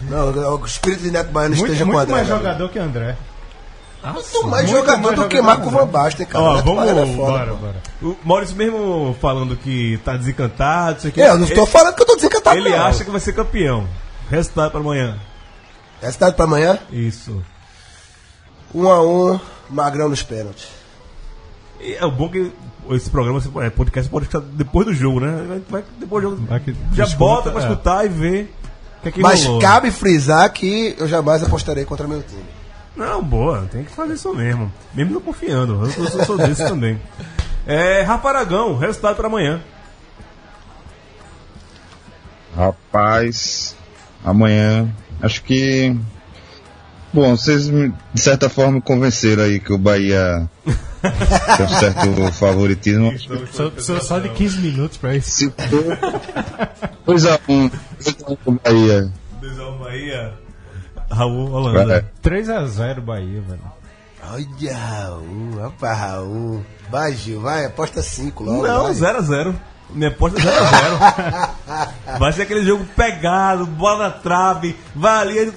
Não, 0.09 0.55
o 0.55 0.65
espírito 0.65 1.03
de 1.03 1.11
Neto 1.11 1.31
Baiano 1.33 1.55
Muito, 1.55 1.67
esteja 1.73 1.85
com 1.85 1.91
o 1.91 1.95
muito 1.95 2.03
André. 2.11 2.15
mais 2.17 2.29
velho. 2.29 2.39
jogador 2.41 2.69
que 2.71 2.79
André. 2.79 3.17
Muito 4.03 4.47
mais 4.49 4.65
Muito 4.71 4.79
jogador 4.81 5.03
mais 5.03 5.19
do 5.19 5.29
que 5.29 5.43
Marco 5.43 5.69
que 5.69 5.75
Van 5.75 5.87
Basten, 5.87 6.27
cara. 6.27 6.45
Ó, 6.45 6.55
Neto 6.55 6.65
vamos- 6.65 6.81
Baiano 6.81 7.01
é 7.01 7.17
foda, 7.17 7.33
Bora, 7.33 7.55
bora. 7.55 7.83
O 8.03 8.17
Maurício 8.25 8.57
mesmo 8.57 9.17
falando 9.21 9.57
que 9.57 10.01
tá 10.05 10.17
desencantado, 10.17 10.99
isso 10.99 11.09
aqui. 11.09 11.21
É, 11.21 11.29
eu 11.29 11.37
não 11.37 11.45
estou 11.45 11.65
ele, 11.65 11.71
falando 11.73 11.95
que 11.95 12.03
eu 12.03 12.07
tô 12.07 12.17
desencantado, 12.17 12.57
ele 12.57 12.71
não. 12.71 12.87
acha 12.87 13.05
que 13.05 13.11
vai 13.11 13.21
ser 13.21 13.35
campeão. 13.35 13.87
Resultado 14.31 14.71
para 14.71 14.81
amanhã. 14.81 15.19
Resultado 16.01 16.35
pra 16.35 16.45
amanhã? 16.47 16.79
Isso. 16.91 17.43
Um 18.75 18.89
a 18.89 19.03
um, 19.05 19.39
Magrão 19.69 20.09
nos 20.09 20.23
pênaltis. 20.23 20.69
E 21.81 21.95
é 21.95 22.05
o 22.07 22.11
bom 22.11 22.29
que 22.29 22.51
esse 22.91 23.11
programa, 23.11 23.39
esse 23.39 23.51
é, 23.59 23.71
podcast 23.71 24.11
pode 24.11 24.27
estar 24.27 24.41
depois 24.41 24.87
do 24.87 24.95
jogo, 24.95 25.21
né? 25.21 25.45
Vai, 25.47 25.63
vai 25.69 25.85
depois 25.99 26.25
do 26.25 26.31
jogo. 26.31 26.47
Vai 26.47 26.61
que 26.61 26.75
já 26.95 27.05
escuta, 27.05 27.19
bota 27.19 27.51
pra 27.51 27.61
é. 27.61 27.65
escutar 27.65 28.07
e 28.07 28.09
ver 28.09 28.55
o 28.99 29.03
que 29.03 29.09
é 29.09 29.13
que 29.13 29.21
Mas 29.21 29.45
rolou. 29.45 29.61
cabe 29.61 29.91
frisar 29.91 30.51
que 30.53 30.95
eu 30.99 31.07
jamais 31.09 31.43
apostarei 31.43 31.85
contra 31.85 32.07
meu 32.09 32.23
time. 32.23 32.45
Não, 33.01 33.25
boa, 33.25 33.67
tem 33.73 33.83
que 33.83 33.93
fazer 33.93 34.13
isso 34.13 34.35
mesmo. 34.35 34.71
Mesmo 34.93 35.15
não 35.15 35.23
confiando, 35.23 35.83
eu 35.87 36.11
sou, 36.11 36.25
sou 36.27 36.37
desse 36.37 36.63
também. 36.69 37.01
É, 37.67 38.03
Rafa 38.03 38.29
Aragão, 38.29 38.77
resultado 38.77 39.17
para 39.17 39.27
amanhã. 39.27 39.63
Rapaz, 42.55 43.75
amanhã, 44.23 44.87
acho 45.23 45.43
que. 45.45 45.97
Bom, 47.11 47.35
vocês 47.35 47.71
de 47.71 48.21
certa 48.21 48.51
forma 48.51 48.73
me 48.73 48.83
convenceram 48.83 49.45
aí 49.45 49.59
que 49.61 49.73
o 49.73 49.79
Bahia 49.79 50.47
tem 51.57 51.67
um 51.67 51.69
certo 51.71 52.33
favoritismo. 52.33 53.15
Só, 53.51 53.99
só 53.99 54.19
de 54.19 54.29
15 54.29 54.59
minutos 54.59 54.99
pra 54.99 55.17
isso. 55.17 55.31
Se 55.31 55.51
for 55.51 55.99
2 57.07 57.27
a 57.27 57.41
1 57.49 57.71
o 58.45 58.53
Bahia. 58.53 59.11
2x1 59.41 59.79
Bahia. 59.79 60.40
Raul 61.11 61.51
Holanda. 61.53 61.97
É. 61.97 62.29
3x0 62.29 63.01
Bahia, 63.01 63.41
velho. 63.43 63.61
Olha, 64.33 64.77
Raul, 64.77 65.61
rapaz, 65.61 65.99
Raul. 65.99 66.65
Vai, 66.91 67.15
Gil, 67.15 67.41
vai, 67.41 67.65
aposta 67.67 68.03
5 68.03 68.45
logo. 68.45 68.67
Não, 68.67 68.83
vai. 68.85 68.93
0x0. 68.93 69.55
Minha 69.91 70.09
aposta 70.09 70.39
é 70.39 70.43
0x0. 70.43 71.89
vai 72.19 72.33
ser 72.33 72.43
aquele 72.43 72.65
jogo 72.65 72.87
pegado, 72.97 73.67
bola 73.67 74.05
na 74.05 74.11
trave, 74.11 74.77
vai 74.95 75.21
ali. 75.21 75.53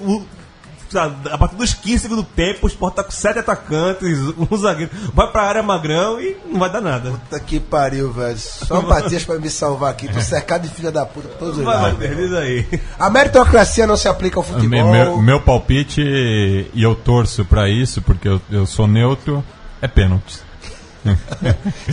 A 0.96 1.38
partir 1.38 1.56
dos 1.56 1.74
15 1.74 1.98
segundos 2.02 2.24
do 2.24 2.30
tempo, 2.30 2.66
o 2.66 2.68
Sport 2.68 2.94
tá 2.94 3.02
com 3.04 3.10
7 3.10 3.38
atacantes, 3.38 4.18
um 4.50 4.56
zagueiro. 4.56 4.90
Vai 5.14 5.30
pra 5.30 5.42
área 5.42 5.62
magrão 5.62 6.20
e 6.20 6.36
não 6.46 6.58
vai 6.58 6.70
dar 6.70 6.80
nada. 6.80 7.10
Puta 7.10 7.40
que 7.40 7.58
pariu, 7.60 8.12
velho. 8.12 8.38
Só 8.38 8.80
o 8.80 8.82
Matias 8.88 9.24
pra 9.24 9.38
me 9.38 9.50
salvar 9.50 9.90
aqui. 9.90 10.08
Tô 10.08 10.20
cercado 10.20 10.62
de 10.62 10.68
filha 10.74 10.90
da 10.92 11.04
puta 11.06 11.28
por 11.28 11.36
todos 11.38 11.58
os 11.58 11.64
Vai, 11.64 11.76
vai, 11.80 11.92
lados. 11.92 12.16
diz 12.16 12.32
aí. 12.34 12.66
A 12.98 13.08
meritocracia 13.10 13.86
não 13.86 13.96
se 13.96 14.08
aplica 14.08 14.38
ao 14.38 14.42
futebol. 14.42 14.68
Meu, 14.68 14.86
meu- 14.90 15.22
meu 15.22 15.40
palpite, 15.40 16.00
e 16.02 16.82
eu 16.82 16.94
torço 16.94 17.44
pra 17.44 17.68
isso, 17.68 18.00
porque 18.02 18.28
eu, 18.28 18.40
eu 18.50 18.66
sou 18.66 18.86
neutro, 18.86 19.44
é 19.80 19.88
pênalti. 19.88 20.38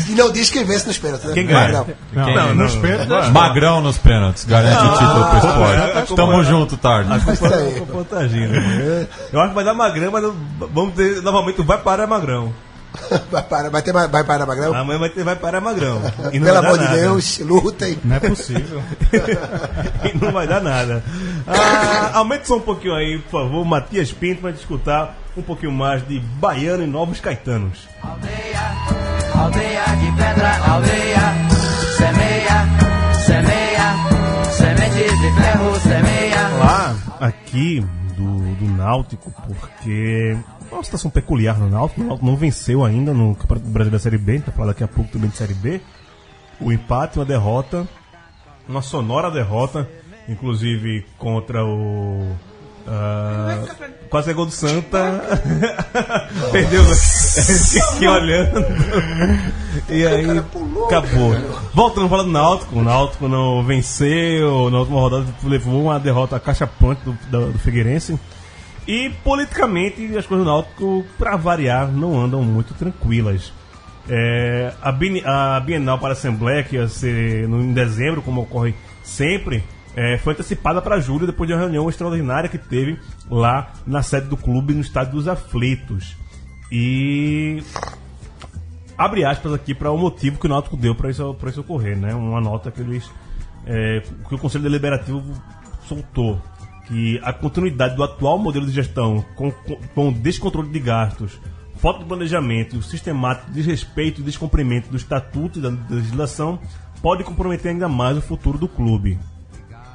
E 0.08 0.12
não 0.14 0.32
diz 0.32 0.50
quem 0.50 0.64
vence 0.64 0.88
nos 0.88 0.98
pênaltis. 0.98 1.28
né? 1.28 1.34
Quem 1.34 1.46
ganha? 1.46 1.68
Magrão. 1.68 1.88
Não, 2.14 2.26
Quem- 2.26 2.36
não, 2.36 2.56
nos 2.56 2.76
pênaltis. 2.76 3.30
Magrão 3.32 3.82
nos 3.82 3.98
pênaltis, 3.98 4.46
garante 4.46 4.86
o 4.86 4.92
título 4.92 5.26
pro 5.28 5.38
esporte. 5.38 6.16
Tamo 6.16 6.44
junto, 6.44 6.78
tarde. 6.78 7.10
Isso 7.34 7.46
aí. 7.46 7.76
Tô 7.80 7.86
protagindo. 7.86 8.54
Eu 9.32 9.40
acho 9.42 9.50
que 9.50 9.56
vai 9.56 9.64
dar 9.66 9.74
magrão, 9.74 10.12
mas 10.12 10.24
vamos 10.74 10.94
ter 10.96 11.22
novamente 11.22 11.60
o 11.62 11.64
vai 11.64 11.78
para 11.78 12.08
magrão. 12.08 12.54
Vai 13.32 13.42
parar, 13.42 13.70
vai, 13.70 13.82
ter, 13.82 13.94
vai 13.94 14.24
parar, 14.26 14.46
Magrão? 14.46 14.76
Amanhã 14.76 15.00
vai 15.00 15.08
ter 15.10 15.24
vai 15.24 15.38
para 15.38 15.62
magrão. 15.62 16.02
E 16.34 16.40
não 16.40 16.46
Pelo 16.46 16.58
amor 16.58 16.78
de 16.78 16.84
nada. 16.84 16.98
Deus, 16.98 17.40
lutem. 17.40 17.98
Não 18.04 18.18
é 18.18 18.20
possível. 18.20 18.84
e 20.04 20.18
não 20.18 20.34
vai 20.34 20.46
dar 20.46 20.60
nada. 20.60 21.02
Ah, 21.48 22.12
aumente 22.16 22.50
só 22.50 22.58
um 22.58 22.62
pouquinho 22.62 22.94
aí, 22.94 23.18
por 23.20 23.44
favor, 23.44 23.64
Matias 23.64 24.12
Pinto, 24.12 24.42
para 24.42 24.52
escutar 24.52 25.18
um 25.36 25.42
pouquinho 25.42 25.72
mais 25.72 26.06
de 26.08 26.20
Baiano 26.20 26.84
e 26.84 26.88
Novos 26.88 27.20
Caetanos. 27.20 27.88
Aldeia, 28.02 28.60
aldeia 29.36 29.86
de 29.96 30.12
pedra, 30.12 30.58
aldeia, 30.68 31.22
semeia, 31.98 33.16
semeia, 33.26 34.52
sementes 34.52 35.20
de 35.20 35.42
ferro, 35.42 35.80
semeia. 35.80 36.48
Lá, 36.60 36.96
aqui 37.20 37.86
do, 38.18 38.56
do 38.56 38.66
Náutico, 38.66 39.32
porque 39.48 40.38
é 40.72 40.74
uma 40.74 40.84
situação 40.84 41.10
peculiar 41.10 41.58
no 41.58 41.70
Náutico. 41.70 42.02
O 42.02 42.06
Náutico 42.06 42.26
não 42.26 42.36
venceu 42.36 42.84
ainda 42.84 43.14
no 43.14 43.36
Campeonato 43.36 43.68
Brasileiro 43.68 43.92
da 43.92 44.00
Série 44.00 44.18
B, 44.18 44.32
a 44.32 44.36
gente 44.36 44.46
vai 44.46 44.56
falar 44.56 44.68
daqui 44.68 44.84
a 44.84 44.88
pouco 44.88 45.12
também 45.12 45.30
de 45.30 45.38
Série 45.38 45.54
B. 45.54 45.82
O 46.60 46.72
empate, 46.72 47.18
uma 47.18 47.26
derrota, 47.26 47.88
uma 48.68 48.82
sonora 48.82 49.32
derrota, 49.32 49.90
inclusive 50.28 51.06
contra 51.18 51.66
o. 51.66 52.36
ah, 52.88 53.64
quase 54.10 54.32
é 54.32 54.34
gol 54.34 54.46
do 54.46 54.52
Santa. 54.52 55.22
Perdeu. 56.52 56.84
Fiquei 56.94 58.08
olhando. 58.08 58.66
E 59.90 60.06
aí, 60.06 60.38
acabou. 60.38 61.36
Voltando 61.74 62.06
a 62.06 62.10
falar 62.10 62.24
do 62.24 62.32
Náutico, 62.32 62.80
o 62.80 62.84
Náutico 62.84 63.28
não 63.28 63.64
venceu, 63.64 64.70
na 64.70 64.80
última 64.80 65.00
rodada 65.00 65.26
levou 65.44 65.84
uma 65.84 66.00
derrota 66.00 66.40
cachapante 66.40 67.02
do, 67.04 67.18
do, 67.30 67.52
do 67.54 67.60
Figueirense. 67.60 68.20
E 68.88 69.10
politicamente 69.24 70.06
as 70.18 70.26
coisas 70.26 70.46
do 70.46 70.52
Náutico, 70.52 71.06
para 71.18 71.36
variar, 71.38 71.92
não 71.92 72.20
andam 72.20 72.44
muito 72.44 72.74
tranquilas. 72.74 73.54
É, 74.10 74.74
a, 74.82 75.58
a 75.58 75.60
Bienal 75.60 76.00
para 76.00 76.10
a 76.10 76.12
Assembleia, 76.14 76.64
que 76.64 76.76
ia 76.76 76.88
ser 76.88 77.48
no, 77.48 77.62
em 77.62 77.74
dezembro, 77.74 78.22
como 78.22 78.42
ocorre 78.42 78.74
sempre, 79.04 79.64
é, 79.96 80.18
foi 80.18 80.34
antecipada 80.34 80.82
para 80.82 81.00
julho, 81.00 81.26
depois 81.26 81.48
de 81.48 81.54
uma 81.54 81.60
reunião 81.60 81.90
extraordinária 81.90 82.50
que 82.50 82.58
teve 82.58 82.98
lá 83.30 83.74
na 83.86 84.02
sede 84.02 84.28
do 84.28 84.38
clube, 84.38 84.74
no 84.74 84.82
Estádio 84.82 85.14
dos 85.14 85.28
Aflitos. 85.28 86.16
E 86.72 87.62
abre 88.98 89.26
aspas 89.26 89.54
aqui 89.54 89.74
para 89.74 89.92
o 89.92 89.98
motivo 89.98 90.40
que 90.40 90.46
o 90.46 90.50
Náutico 90.50 90.78
deu 90.78 90.96
para 90.96 91.10
isso, 91.10 91.34
pra 91.34 91.50
isso 91.50 91.62
ocorrer, 91.62 91.98
né? 91.98 92.14
Uma 92.14 92.40
nota 92.40 92.72
que 92.72 92.82
eles 92.82 93.12
é, 93.66 94.02
que 94.28 94.36
o 94.36 94.38
Conselho 94.38 94.64
Deliberativo 94.64 95.24
soltou 95.88 96.42
que 96.88 97.20
a 97.24 97.34
continuidade 97.34 97.96
do 97.96 98.04
atual 98.04 98.38
modelo 98.38 98.66
de 98.66 98.72
gestão 98.72 99.24
com, 99.36 99.52
com, 99.52 99.76
com 99.94 100.14
descontrole 100.14 100.70
de 100.70 100.80
gastos, 100.80 101.40
falta 101.78 102.00
de 102.00 102.06
planejamento, 102.06 102.82
sistemático 102.82 103.52
desrespeito 103.52 104.22
e 104.22 104.24
descumprimento 104.24 104.90
do 104.90 104.98
estatuto 104.98 105.60
e 105.60 105.62
da 105.62 105.70
legislação 105.90 106.60
pode 107.02 107.24
comprometer 107.24 107.72
ainda 107.72 107.90
mais 107.90 108.18
o 108.18 108.22
futuro 108.22 108.58
do 108.58 108.68
clube. 108.68 109.20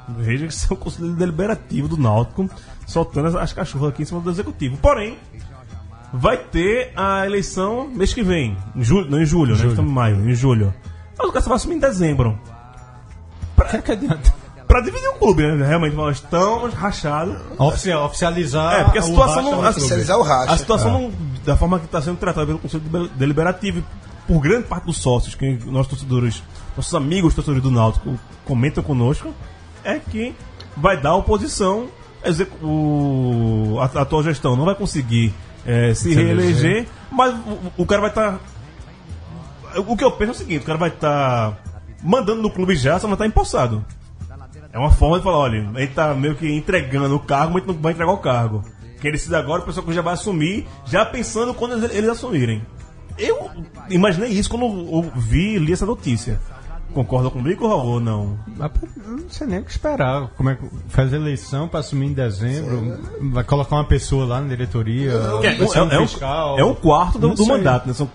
Veja 0.09 0.47
que 0.47 0.53
isso 0.53 0.67
é 0.69 0.73
o 0.73 0.77
Conselho 0.77 1.13
Deliberativo 1.13 1.87
do 1.87 1.97
Náutico 1.97 2.49
soltando 2.85 3.27
as, 3.27 3.35
as 3.35 3.53
cachorras 3.53 3.89
aqui 3.89 4.03
em 4.03 4.05
cima 4.05 4.21
do 4.21 4.29
Executivo. 4.29 4.77
Porém, 4.77 5.17
vai 6.13 6.37
ter 6.37 6.91
a 6.95 7.25
eleição 7.25 7.87
mês 7.87 8.13
que 8.13 8.23
vem. 8.23 8.57
Em 8.75 8.83
julho, 8.83 9.09
não 9.11 9.21
em 9.21 9.25
julho, 9.25 9.55
né? 9.57 9.65
Estamos 9.67 9.91
em 9.91 9.93
maio, 9.93 10.29
em 10.29 10.33
julho. 10.33 10.73
Mas 11.17 11.27
o 11.27 11.31
cara 11.31 11.43
só 11.43 11.49
vai 11.49 11.55
assumir 11.57 11.75
em 11.75 11.79
dezembro. 11.79 12.39
Que 13.69 13.81
que 13.81 13.91
adianta? 13.91 14.33
Pra 14.67 14.81
dividir 14.81 15.07
o 15.09 15.13
clube, 15.15 15.43
né? 15.55 15.65
Realmente, 15.65 15.95
nós 15.95 16.17
estamos 16.17 16.73
rachados. 16.73 17.35
Oficial, 17.57 18.05
oficializar. 18.05 18.73
É, 18.75 18.83
porque 18.83 18.99
a 18.99 19.01
o 19.01 19.05
situação 19.05 19.35
racha 19.35 19.51
não. 19.51 19.65
A. 19.65 19.69
Oficializar 19.69 20.17
o 20.17 20.21
racha. 20.23 20.53
a 20.53 20.57
situação 20.57 20.91
não- 20.91 21.11
da 21.45 21.55
forma 21.57 21.79
que 21.79 21.85
está 21.85 22.01
sendo 22.01 22.17
tratada 22.17 22.45
pelo 22.47 22.59
Conselho 22.59 22.83
Deliber- 22.83 23.11
Deliberativo, 23.17 23.79
e 23.79 23.83
por 24.27 24.39
grande 24.41 24.67
parte 24.67 24.85
dos 24.85 24.97
sócios, 24.97 25.35
que 25.35 25.57
nossos 25.65 25.87
torcedores, 25.87 26.43
nossos 26.75 26.93
amigos 26.93 27.33
torcedores 27.33 27.63
do 27.63 27.71
Náutico 27.71 28.19
comentam 28.45 28.83
conosco, 28.83 29.33
é 29.87 29.99
que 29.99 30.35
vai 30.75 30.99
dar 30.99 31.15
oposição. 31.15 31.87
O, 32.61 33.77
a, 33.79 33.85
a 33.85 34.01
atual 34.01 34.21
gestão 34.23 34.55
não 34.55 34.65
vai 34.65 34.75
conseguir 34.75 35.33
eh, 35.65 35.93
se, 35.93 36.09
Se 36.09 36.15
reeleger, 36.15 36.65
eleger. 36.65 36.87
mas 37.09 37.33
o, 37.33 37.83
o 37.83 37.85
cara 37.85 38.01
vai 38.01 38.09
estar. 38.09 38.39
o 39.77 39.95
que 39.95 40.03
eu 40.03 40.11
penso 40.11 40.31
é 40.31 40.35
o 40.35 40.37
seguinte: 40.37 40.63
o 40.63 40.65
cara 40.65 40.77
vai 40.77 40.89
estar 40.89 41.57
mandando 42.03 42.41
no 42.41 42.49
clube 42.51 42.75
já, 42.75 42.99
só 42.99 43.07
não 43.07 43.13
está 43.13 43.25
empossado. 43.25 43.85
É 44.73 44.77
uma 44.77 44.91
forma 44.91 45.17
de 45.17 45.23
falar, 45.23 45.37
olha, 45.37 45.69
a 45.73 45.79
gente 45.79 45.93
tá 45.93 46.13
meio 46.13 46.35
que 46.35 46.51
entregando 46.51 47.15
o 47.15 47.19
cargo, 47.19 47.53
mas 47.53 47.63
a 47.63 47.65
gente 47.65 47.75
não 47.75 47.81
vai 47.81 47.93
entregar 47.93 48.11
o 48.11 48.17
cargo. 48.17 48.63
Quem 48.99 49.11
decide 49.11 49.35
agora, 49.35 49.61
o 49.61 49.65
pessoal 49.65 49.85
que 49.85 49.93
já 49.93 50.01
vai 50.01 50.13
assumir, 50.13 50.67
já 50.85 51.05
pensando 51.05 51.53
quando 51.53 51.73
eles, 51.73 51.95
eles 51.95 52.09
assumirem. 52.09 52.61
Eu 53.17 53.49
imaginei 53.89 54.29
isso 54.29 54.49
quando 54.49 54.65
eu 54.65 55.11
vi 55.15 55.55
e 55.55 55.59
li 55.59 55.73
essa 55.73 55.85
notícia. 55.85 56.39
Concorda 56.93 57.29
comigo, 57.29 57.67
ou 57.67 57.99
não? 57.99 58.39
Não 58.57 59.29
sei 59.29 59.45
nem 59.45 59.59
o 59.59 59.63
que 59.63 59.71
esperar. 59.71 60.29
Como 60.35 60.49
é 60.49 60.55
que 60.55 60.63
faz 60.89 61.13
eleição 61.13 61.67
para 61.67 61.81
assumir 61.81 62.07
em 62.07 62.13
dezembro? 62.13 62.97
Vai 63.31 63.43
colocar 63.43 63.75
uma 63.75 63.83
pessoa 63.85 64.25
lá 64.25 64.41
na 64.41 64.47
diretoria? 64.47 65.11
É, 65.43 65.55
vai 65.55 65.67
ser 65.67 65.81
um 65.81 65.91
é, 65.91 65.99
um, 65.99 66.07
fiscal? 66.07 66.57
é 66.59 66.63
um 66.63 66.73
quarto 66.73 67.19
do, 67.19 67.33
do 67.35 67.45
mandato, 67.45 67.87
né? 67.87 67.93
São, 67.93 68.09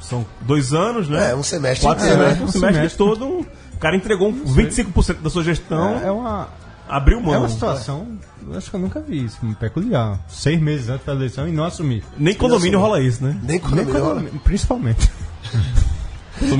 são 0.00 0.24
dois 0.40 0.72
anos, 0.72 1.08
né? 1.08 1.30
É, 1.30 1.34
um 1.34 1.42
semestre 1.42 1.86
Quatro 1.86 2.04
inteiro, 2.04 2.22
semestres, 2.22 2.38
né? 2.38 2.44
um 2.44 2.48
Um 2.48 2.52
semestre 2.52 2.74
semestre. 2.76 2.98
todo. 2.98 3.26
um- 3.26 3.40
O 3.74 3.78
cara 3.78 3.96
entregou 3.96 4.28
um 4.28 4.44
25% 4.44 5.20
da 5.20 5.28
sua 5.28 5.42
gestão, 5.44 5.98
É, 5.98 6.06
é 6.06 6.10
uma, 6.10 6.48
abriu 6.88 7.20
mão. 7.20 7.34
é 7.34 7.38
uma 7.38 7.48
situação, 7.48 8.06
eu 8.48 8.56
acho 8.56 8.70
que 8.70 8.76
eu 8.76 8.80
nunca 8.80 9.00
vi 9.00 9.24
isso, 9.24 9.38
peculiar. 9.58 10.20
Seis 10.28 10.60
meses 10.60 10.88
antes 10.88 11.04
da 11.04 11.12
eleição 11.12 11.46
e 11.48 11.52
não 11.52 11.64
assumir. 11.64 12.02
Nem 12.16 12.34
condomínio 12.34 12.78
rola 12.80 13.00
isso, 13.00 13.22
né? 13.24 13.36
Nem 13.42 13.58
quando 13.58 13.74
Nem 13.74 13.84
melhor. 13.84 14.14
quando- 14.14 14.40
principalmente. 14.42 15.10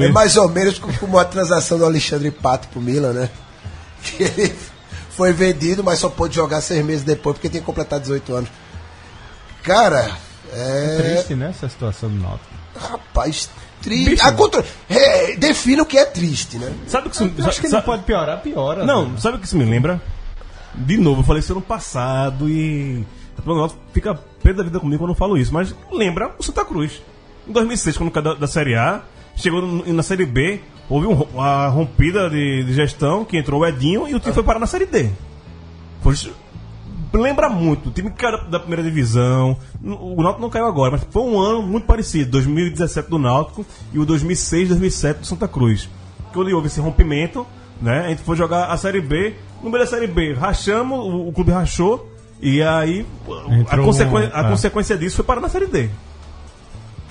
É 0.04 0.08
mais 0.08 0.36
ou 0.36 0.48
menos 0.48 0.78
como 0.78 1.18
a 1.18 1.24
transação 1.24 1.78
do 1.78 1.84
Alexandre 1.84 2.30
Pato 2.30 2.68
pro 2.68 2.80
Milan, 2.80 3.12
né? 3.12 3.30
Que 4.02 4.24
ele 4.24 4.54
foi 5.10 5.32
vendido, 5.32 5.84
mas 5.84 6.00
só 6.00 6.08
pôde 6.08 6.34
jogar 6.34 6.60
seis 6.60 6.84
meses 6.84 7.04
depois 7.04 7.36
porque 7.36 7.48
tinha 7.48 7.62
completado 7.62 8.02
18 8.02 8.34
anos. 8.34 8.50
Cara, 9.62 10.10
é. 10.52 10.98
Triste, 11.14 11.34
né, 11.34 11.50
essa 11.50 11.68
situação 11.68 12.08
do 12.08 12.16
Náutico. 12.16 12.50
Rapaz, 12.76 13.48
triste. 13.80 14.20
A 14.26 14.32
contra... 14.32 14.64
é, 14.88 15.36
defina 15.36 15.82
o 15.82 15.86
que 15.86 15.96
é 15.98 16.04
triste, 16.04 16.58
né? 16.58 16.72
Sabe 16.88 17.08
o 17.08 17.10
que 17.10 17.16
isso, 17.16 17.48
acho 17.48 17.60
que 17.60 17.68
sabe- 17.68 17.86
não 17.86 17.92
pode 17.94 18.02
piorar, 18.02 18.40
piora. 18.40 18.84
Não, 18.84 19.06
velho. 19.06 19.20
sabe 19.20 19.36
o 19.36 19.40
que 19.40 19.46
isso 19.46 19.56
me 19.56 19.64
lembra? 19.64 20.00
De 20.74 20.96
novo, 20.96 21.20
eu 21.20 21.24
falei 21.24 21.40
isso 21.40 21.52
ano 21.52 21.60
passado 21.62 22.48
e. 22.48 23.06
O 23.44 23.54
Náutico 23.54 23.80
fica 23.92 24.14
pé 24.42 24.52
da 24.52 24.62
vida 24.62 24.78
comigo 24.80 25.02
quando 25.02 25.10
eu 25.10 25.16
falo 25.16 25.36
isso, 25.36 25.52
mas 25.52 25.74
lembra 25.90 26.34
o 26.38 26.42
Santa 26.42 26.64
Cruz. 26.64 27.02
Em 27.46 27.52
2006, 27.52 27.96
quando 27.96 28.10
caiu 28.10 28.24
da, 28.24 28.34
da 28.34 28.46
Série 28.46 28.74
A, 28.74 29.02
chegou 29.36 29.62
na 29.86 30.02
Série 30.02 30.26
B, 30.26 30.60
houve 30.88 31.06
um 31.06 31.12
uma 31.22 31.66
rompida 31.68 32.28
de, 32.28 32.64
de 32.64 32.72
gestão 32.74 33.24
que 33.24 33.36
entrou 33.36 33.60
o 33.60 33.66
Edinho 33.66 34.08
e 34.08 34.14
o 34.14 34.20
time 34.20 34.34
foi 34.34 34.42
parar 34.42 34.58
na 34.58 34.66
Série 34.66 34.86
D. 34.86 35.10
Foi, 36.02 36.14
lembra 37.14 37.48
muito, 37.48 37.88
o 37.88 37.92
time 37.92 38.10
que 38.10 38.16
caiu 38.16 38.44
da, 38.48 38.58
primeira 38.58 38.82
divisão. 38.82 39.56
O 39.82 40.22
Náutico 40.22 40.42
não 40.42 40.50
caiu 40.50 40.66
agora, 40.66 40.92
mas 40.92 41.06
foi 41.10 41.22
um 41.22 41.38
ano 41.38 41.62
muito 41.62 41.86
parecido 41.86 42.30
2017 42.32 43.08
do 43.08 43.18
Náutico 43.18 43.64
e 43.92 43.98
o 43.98 44.04
2006, 44.04 44.68
2007 44.68 45.20
do 45.20 45.26
Santa 45.26 45.46
Cruz. 45.46 45.88
Quando 46.32 46.50
houve 46.54 46.66
esse 46.68 46.80
rompimento, 46.80 47.46
né, 47.80 48.06
a 48.06 48.08
gente 48.08 48.22
foi 48.22 48.36
jogar 48.36 48.66
a 48.66 48.76
Série 48.76 49.00
B. 49.00 49.34
No 49.62 49.70
meio 49.70 49.84
da 49.84 49.90
Série 49.90 50.06
B, 50.06 50.32
rachamos, 50.34 50.98
o, 50.98 51.28
o 51.28 51.32
clube 51.32 51.52
rachou. 51.52 52.08
E 52.40 52.60
aí, 52.60 53.06
a, 53.68 53.76
consequen- 53.78 54.14
um- 54.14 54.30
a 54.32 54.40
é. 54.40 54.48
consequência 54.50 54.98
disso 54.98 55.16
foi 55.16 55.24
parar 55.24 55.40
na 55.40 55.48
Série 55.48 55.66
D. 55.66 55.88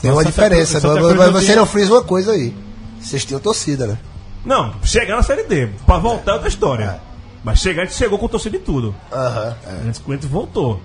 Tem 0.01 0.11
uma 0.11 0.17
Santa 0.23 0.29
diferença. 0.31 0.79
Cruz- 0.79 0.81
Santa 0.81 0.93
mas- 0.95 1.03
Cruz 1.03 1.17
mas 1.17 1.33
não 1.33 1.41
você 1.41 1.55
não 1.55 1.65
frisa 1.65 1.91
uma 1.93 2.03
coisa 2.03 2.31
aí. 2.31 2.53
Vocês 2.99 3.23
tinham 3.25 3.39
torcida, 3.39 3.87
né? 3.87 3.97
Não, 4.45 4.73
chegar 4.83 5.15
na 5.15 5.23
Série 5.23 5.43
D. 5.43 5.67
Pra 5.85 5.97
voltar 5.99 6.31
é 6.31 6.33
outra 6.35 6.49
história. 6.49 6.99
Mas 7.43 7.59
chegar, 7.59 7.83
a 7.83 7.85
gente 7.85 7.97
chegou 7.97 8.17
com 8.19 8.27
torcida 8.27 8.55
e 8.55 8.59
tudo. 8.59 8.93
Aham. 9.11 9.55
A 9.65 9.83
gente, 9.85 10.01
a 10.07 10.11
gente 10.11 10.27
voltou. 10.27 10.81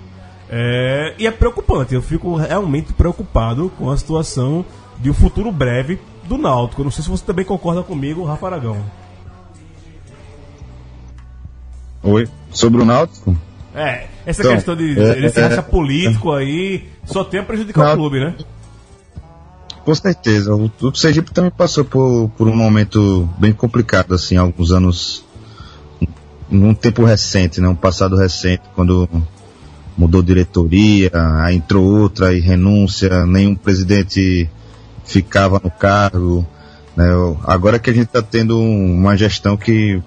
É, 0.48 1.14
e 1.18 1.26
é 1.26 1.30
preocupante. 1.30 1.94
Eu 1.94 2.00
fico 2.02 2.36
realmente 2.36 2.92
preocupado 2.92 3.70
com 3.78 3.90
a 3.90 3.96
situação 3.96 4.64
de 4.98 5.10
um 5.10 5.14
futuro 5.14 5.50
breve 5.52 5.98
do 6.24 6.38
Náutico. 6.38 6.80
Eu 6.80 6.84
não 6.84 6.90
sei 6.90 7.02
se 7.04 7.10
você 7.10 7.24
também 7.24 7.44
concorda 7.44 7.82
comigo, 7.82 8.24
Rafa 8.24 8.46
Aragão. 8.46 8.76
Oi? 12.02 12.28
Sobre 12.50 12.80
o 12.80 12.84
Náutico? 12.84 13.36
É, 13.74 14.06
essa 14.24 14.40
Então, 14.42 14.54
questão 14.54 14.76
de 14.76 14.98
é, 14.98 15.14
desse 15.20 15.38
é, 15.38 15.42
racha 15.46 15.62
político 15.62 16.32
aí 16.32 16.88
só 17.04 17.22
tem 17.24 17.40
a 17.40 17.42
prejudicar 17.42 17.92
o 17.92 17.96
clube, 17.96 18.20
né? 18.20 18.34
Com 19.86 19.94
certeza. 19.94 20.52
O, 20.52 20.68
o 20.82 20.94
Sergipe 20.96 21.30
também 21.30 21.52
passou 21.52 21.84
por, 21.84 22.28
por 22.36 22.48
um 22.48 22.56
momento 22.56 23.28
bem 23.38 23.52
complicado, 23.52 24.14
assim, 24.14 24.36
alguns 24.36 24.72
anos. 24.72 25.24
Num 26.50 26.74
tempo 26.74 27.04
recente, 27.04 27.60
né? 27.60 27.68
Um 27.68 27.74
passado 27.76 28.16
recente, 28.16 28.64
quando 28.74 29.08
mudou 29.96 30.22
diretoria, 30.22 31.12
aí 31.40 31.54
entrou 31.54 31.84
outra 31.84 32.34
e 32.34 32.40
renúncia, 32.40 33.24
nenhum 33.26 33.54
presidente 33.54 34.50
ficava 35.04 35.60
no 35.62 35.70
cargo. 35.70 36.44
Né? 36.96 37.06
Agora 37.44 37.78
que 37.78 37.88
a 37.88 37.92
gente 37.92 38.06
está 38.06 38.20
tendo 38.20 38.58
uma 38.58 39.16
gestão 39.16 39.56
que, 39.56 40.02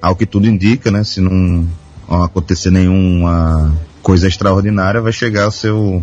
ao 0.00 0.16
que 0.16 0.24
tudo 0.24 0.46
indica, 0.46 0.90
né? 0.90 1.04
Se 1.04 1.20
não 1.20 1.68
acontecer 2.08 2.70
nenhuma 2.70 3.70
coisa 4.02 4.26
extraordinária, 4.26 5.02
vai 5.02 5.12
chegar 5.12 5.44
ao 5.44 5.50
seu 5.50 6.02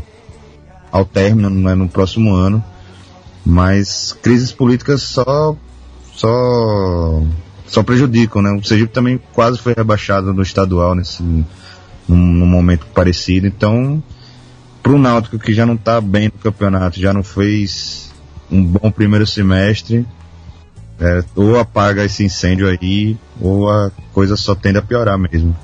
ao 0.92 1.04
término 1.04 1.50
né, 1.50 1.74
no 1.74 1.90
próximo 1.90 2.32
ano. 2.36 2.64
Mas 3.46 4.14
crises 4.22 4.52
políticas 4.52 5.02
só 5.02 5.56
só 6.14 7.24
só 7.66 7.84
prejudicam, 7.84 8.42
né? 8.42 8.52
O 8.52 8.64
Sergipe 8.64 8.94
também 8.94 9.20
quase 9.34 9.58
foi 9.58 9.74
rebaixado 9.76 10.34
no 10.34 10.42
estadual 10.42 10.94
nesse 10.94 11.24
num, 11.24 11.46
num 12.08 12.46
momento 12.46 12.86
parecido. 12.88 13.48
Então, 13.48 14.04
para 14.84 14.92
o 14.92 15.00
Náutico 15.00 15.40
que 15.40 15.54
já 15.54 15.66
não 15.66 15.76
está 15.76 16.02
bem 16.02 16.26
no 16.26 16.40
campeonato, 16.40 17.00
já 17.00 17.14
não 17.14 17.24
fez 17.24 18.12
um 18.52 18.64
bom 18.64 18.92
primeiro 18.92 19.26
semestre, 19.26 20.06
é, 21.00 21.24
ou 21.36 21.58
apaga 21.58 22.04
esse 22.04 22.24
incêndio 22.24 22.68
aí, 22.68 23.18
ou 23.40 23.70
a 23.70 23.92
coisa 24.14 24.36
só 24.36 24.54
tende 24.54 24.78
a 24.78 24.82
piorar 24.82 25.18
mesmo. 25.18 25.56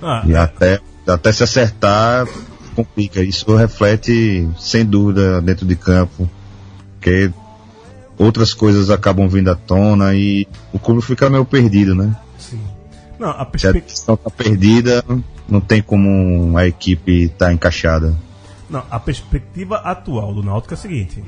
Ah, 0.00 0.22
E 0.26 0.36
até, 0.36 0.80
até 1.06 1.32
se 1.32 1.42
acertar, 1.42 2.26
complica. 2.74 3.22
Isso 3.22 3.54
reflete, 3.56 4.48
sem 4.58 4.84
dúvida, 4.84 5.40
dentro 5.42 5.66
de 5.66 5.74
campo. 5.74 6.28
Porque 7.04 7.30
outras 8.16 8.54
coisas 8.54 8.88
acabam 8.88 9.28
vindo 9.28 9.50
à 9.50 9.54
tona 9.54 10.14
e 10.14 10.48
o 10.72 10.78
clube 10.78 11.02
fica 11.02 11.28
meio 11.28 11.44
perdido, 11.44 11.94
né? 11.94 12.16
não, 13.18 13.28
a 13.28 13.34
Se 13.34 13.42
a 13.42 13.44
perspectiva. 13.44 13.84
decisão 13.86 14.16
tá 14.16 14.30
perdida, 14.30 15.04
não 15.46 15.60
tem 15.60 15.82
como 15.82 16.56
a 16.56 16.66
equipe 16.66 17.24
estar 17.24 17.52
encaixada. 17.52 18.16
Não, 18.70 18.82
a 18.90 18.98
perspectiva 18.98 19.76
atual 19.76 20.32
do 20.32 20.42
Náutico 20.42 20.72
é 20.72 20.76
a 20.76 20.80
seguinte: 20.80 21.22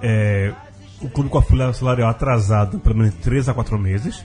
é, 0.00 0.54
o 1.02 1.08
clube 1.10 1.28
com 1.28 1.38
a 1.38 1.42
folha 1.42 1.72
salarial 1.72 2.08
atrasada 2.10 2.78
pelo 2.78 2.96
menos 2.96 3.14
3 3.16 3.48
a 3.48 3.54
4 3.54 3.76
meses, 3.76 4.24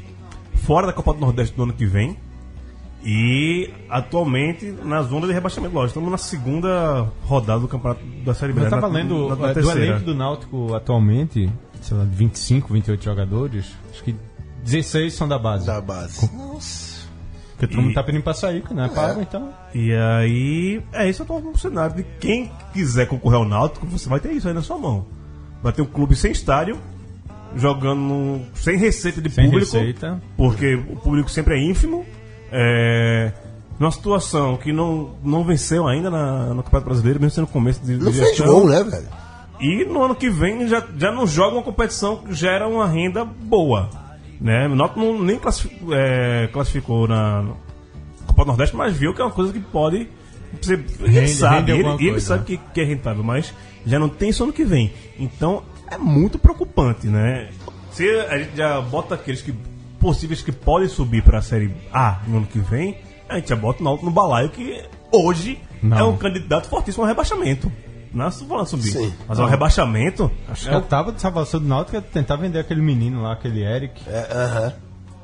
fora 0.63 0.85
da 0.85 0.93
Copa 0.93 1.11
do 1.15 1.19
Nordeste 1.19 1.55
do 1.55 1.63
ano 1.63 1.73
que 1.73 1.87
vem, 1.87 2.15
e 3.03 3.69
atualmente 3.89 4.65
na 4.83 5.01
zona 5.03 5.27
de 5.27 5.33
rebaixamento. 5.33 5.73
Lógico, 5.75 5.99
estamos 5.99 6.11
na 6.11 6.17
segunda 6.17 7.07
rodada 7.23 7.59
do 7.59 7.67
campeonato 7.67 8.01
da 8.25 8.33
Série 8.33 8.53
B. 8.53 8.59
Eu 8.61 8.63
né? 8.65 8.69
tava 8.69 8.87
Na- 8.89 9.03
na- 9.03 9.35
na 9.35 9.49
é, 9.49 9.53
do 9.53 9.71
elenco 9.71 10.05
do 10.05 10.15
Náutico 10.15 10.73
atualmente, 10.73 11.49
sei 11.81 11.97
lá, 11.97 12.03
25, 12.05 12.71
28 12.73 13.03
jogadores, 13.03 13.65
acho 13.91 14.03
que 14.03 14.15
16 14.63 15.13
são 15.13 15.27
da 15.27 15.37
base. 15.37 15.65
Da 15.67 15.81
base. 15.81 16.29
Nossa. 16.35 16.93
Porque 17.51 17.67
todo 17.67 17.81
mundo 17.81 17.91
E- 17.91 17.95
tá 17.95 18.03
pedindo 18.03 18.23
pra 18.23 18.33
sair, 18.33 18.61
que 18.63 18.73
não 18.73 18.83
é 18.85 18.89
pago, 18.89 19.21
então. 19.21 19.49
E 19.75 19.93
aí, 19.93 20.81
é 20.93 21.09
isso, 21.09 21.21
eu 21.21 21.25
tô 21.25 21.39
no 21.39 21.57
cenário 21.57 21.95
de 21.97 22.03
quem 22.19 22.49
quiser 22.73 23.05
concorrer 23.07 23.37
ao 23.39 23.45
Náutico, 23.45 23.85
você 23.85 24.07
vai 24.09 24.19
ter 24.19 24.31
isso 24.31 24.47
aí 24.47 24.53
na 24.53 24.61
sua 24.61 24.77
mão. 24.77 25.05
Vai 25.61 25.71
ter 25.71 25.81
um 25.81 25.85
clube 25.85 26.15
sem 26.15 26.31
estádio, 26.31 26.77
jogando 27.55 28.41
sem 28.55 28.77
receita 28.77 29.21
de 29.21 29.29
Sem 29.29 29.45
público, 29.49 29.71
receita. 29.77 30.21
porque 30.35 30.75
o 30.75 30.95
público 30.95 31.29
sempre 31.29 31.55
é 31.55 31.63
ínfimo. 31.63 32.05
É, 32.55 33.31
numa 33.79 33.91
situação 33.91 34.55
que 34.57 34.71
não, 34.71 35.15
não 35.23 35.43
venceu 35.43 35.87
ainda 35.87 36.09
na, 36.11 36.53
no 36.53 36.61
Campeonato 36.63 36.85
Brasileiro, 36.85 37.19
mesmo 37.19 37.31
sendo 37.35 37.47
começo 37.47 37.83
de, 37.83 37.95
Não 37.97 38.11
de 38.11 38.17
fez 38.17 38.29
gestão. 38.29 38.45
gol, 38.47 38.69
né, 38.69 38.83
velho? 38.83 39.07
E 39.59 39.85
no 39.85 40.03
ano 40.03 40.13
que 40.15 40.29
vem 40.29 40.67
já, 40.67 40.83
já 40.97 41.11
não 41.11 41.25
joga 41.25 41.55
uma 41.55 41.63
competição 41.63 42.17
que 42.17 42.33
gera 42.33 42.67
uma 42.67 42.87
renda 42.87 43.23
boa. 43.25 43.89
Né? 44.39 44.67
O 44.67 44.75
Náutico 44.75 44.99
não, 44.99 45.21
nem 45.21 45.39
classificou, 45.39 45.93
é, 45.93 46.47
classificou 46.51 47.07
na 47.07 47.45
Copa 48.27 48.43
do 48.43 48.47
Nordeste, 48.49 48.75
mas 48.75 48.95
viu 48.95 49.13
que 49.13 49.21
é 49.21 49.25
uma 49.25 49.31
coisa 49.31 49.53
que 49.53 49.59
pode 49.59 50.07
Você, 50.61 50.73
ele 50.73 51.09
Rende- 51.19 51.29
sabe, 51.33 51.71
rende 51.71 51.71
ele, 51.83 51.89
ele 52.03 52.09
coisa, 52.11 52.25
sabe 52.27 52.39
né? 52.39 52.45
que, 52.45 52.73
que 52.73 52.81
é 52.81 52.83
rentável, 52.83 53.23
mas 53.23 53.53
já 53.85 53.97
não 53.97 54.09
tem 54.09 54.31
só 54.31 54.45
no 54.45 54.51
que 54.53 54.63
vem. 54.65 54.91
Então 55.17 55.63
é 55.89 55.97
muito 55.97 56.37
preocupante, 56.37 57.07
né? 57.07 57.49
Se 57.91 58.07
a 58.29 58.37
gente 58.37 58.55
já 58.57 58.81
bota 58.81 59.15
aqueles 59.15 59.41
que 59.41 59.53
possíveis 60.03 60.41
que 60.41 60.51
podem 60.51 60.87
subir 60.89 61.23
para 61.23 61.37
a 61.37 61.41
série 61.41 61.73
A 61.93 62.19
no 62.27 62.37
ano 62.37 62.45
que 62.45 62.59
vem, 62.59 62.97
a 63.29 63.35
gente 63.37 63.49
já 63.49 63.55
bota 63.55 63.81
o 63.81 63.83
Náutico 63.85 64.05
no 64.05 64.11
balaio 64.11 64.49
que 64.49 64.83
hoje 65.11 65.57
Não. 65.81 65.97
é 65.97 66.03
um 66.03 66.17
candidato 66.17 66.67
fortíssimo 66.67 67.03
ao 67.03 67.07
rebaixamento. 67.07 67.71
Não 68.13 68.25
é 68.27 68.31
só 68.31 68.45
falando 68.45 68.67
subir, 68.67 68.91
Sim. 68.91 69.13
mas 69.27 69.39
ao 69.39 69.47
rebaixamento. 69.47 70.29
Acho 70.49 70.67
é 70.67 70.71
que 70.71 70.75
eu 70.75 70.81
tava 70.81 71.11
de 71.13 71.21
salvação 71.21 71.59
do 71.59 71.65
Náutico 71.67 71.95
ia 71.95 72.01
tentar 72.01 72.35
vender 72.35 72.59
aquele 72.59 72.81
menino 72.81 73.23
lá, 73.23 73.31
aquele 73.33 73.63
Eric, 73.63 74.01
É, 74.07 74.27
aham. 74.31 74.73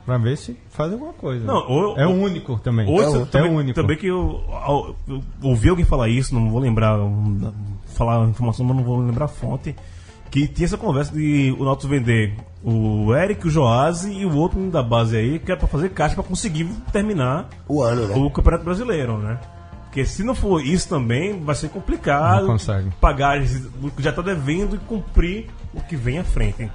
pra 0.05 0.17
ver 0.17 0.37
se 0.37 0.57
faz 0.69 0.91
alguma 0.93 1.13
coisa. 1.13 1.45
Não, 1.45 1.67
ou- 1.69 1.97
é 1.99 2.07
o 2.07 2.11
único 2.11 2.57
também. 2.59 2.87
Hoje, 2.89 3.03
é, 3.15 3.19
o, 3.19 3.25
também, 3.27 3.51
é 3.51 3.53
o 3.53 3.57
único. 3.57 3.79
Também 3.79 3.97
que 3.97 4.07
eu, 4.07 4.43
eu- 4.67 4.95
eu 5.09 5.21
ouvi 5.43 5.69
alguém 5.69 5.85
falar 5.85 6.07
isso, 6.09 6.33
não 6.33 6.49
vou 6.49 6.59
lembrar, 6.59 6.97
um, 6.99 7.51
falar 7.93 8.23
a 8.23 8.27
informação, 8.29 8.65
mas 8.65 8.75
não 8.77 8.83
vou 8.83 8.97
lembrar 8.99 9.25
a 9.25 9.27
fonte. 9.27 9.75
Que 10.31 10.47
tinha 10.47 10.65
essa 10.65 10.77
conversa 10.77 11.11
de 11.13 11.55
o 11.57 11.63
Náutico 11.65 11.87
vender 11.89 12.35
o 12.63 13.15
Eric, 13.15 13.47
o 13.47 13.49
Joase 13.49 14.11
e 14.11 14.25
o 14.25 14.35
outro 14.35 14.59
da 14.69 14.83
base 14.83 15.15
aí, 15.17 15.39
que 15.39 15.49
era 15.51 15.59
pra 15.59 15.67
fazer 15.67 15.89
caixa 15.89 16.13
pra 16.15 16.23
conseguir 16.23 16.65
terminar 16.91 17.47
O 17.67 17.81
ano, 17.81 18.07
né? 18.07 18.15
o 18.15 18.29
Campeonato 18.29 18.63
Brasileiro, 18.65 19.17
né? 19.17 19.39
Porque 19.85 20.05
se 20.05 20.23
não 20.23 20.35
for 20.35 20.61
isso 20.63 20.87
também, 20.87 21.39
vai 21.43 21.55
ser 21.55 21.69
complicado 21.69 22.41
Não 22.41 22.47
consegue. 22.51 22.91
pagar 23.01 23.41
o 23.81 23.89
que 23.89 24.03
já 24.03 24.11
tá 24.11 24.21
devendo 24.21 24.75
e 24.75 24.79
cumprir 24.79 25.47
o 25.73 25.81
que 25.81 25.95
vem 25.95 26.19
à 26.19 26.23
frente. 26.23 26.69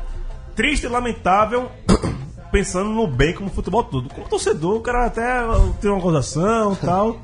Triste 0.57 0.87
e 0.87 0.89
lamentável, 0.89 1.71
pensando 2.51 2.91
no 2.91 3.07
bem 3.07 3.33
como 3.33 3.51
futebol 3.51 3.85
todo. 3.85 4.09
Como 4.09 4.29
torcedor, 4.29 4.77
o 4.77 4.81
cara 4.81 5.07
até 5.07 5.23
tem 5.81 5.91
uma 5.93 6.01
gozação 6.01 6.73
e 6.73 6.77
tal, 6.77 7.19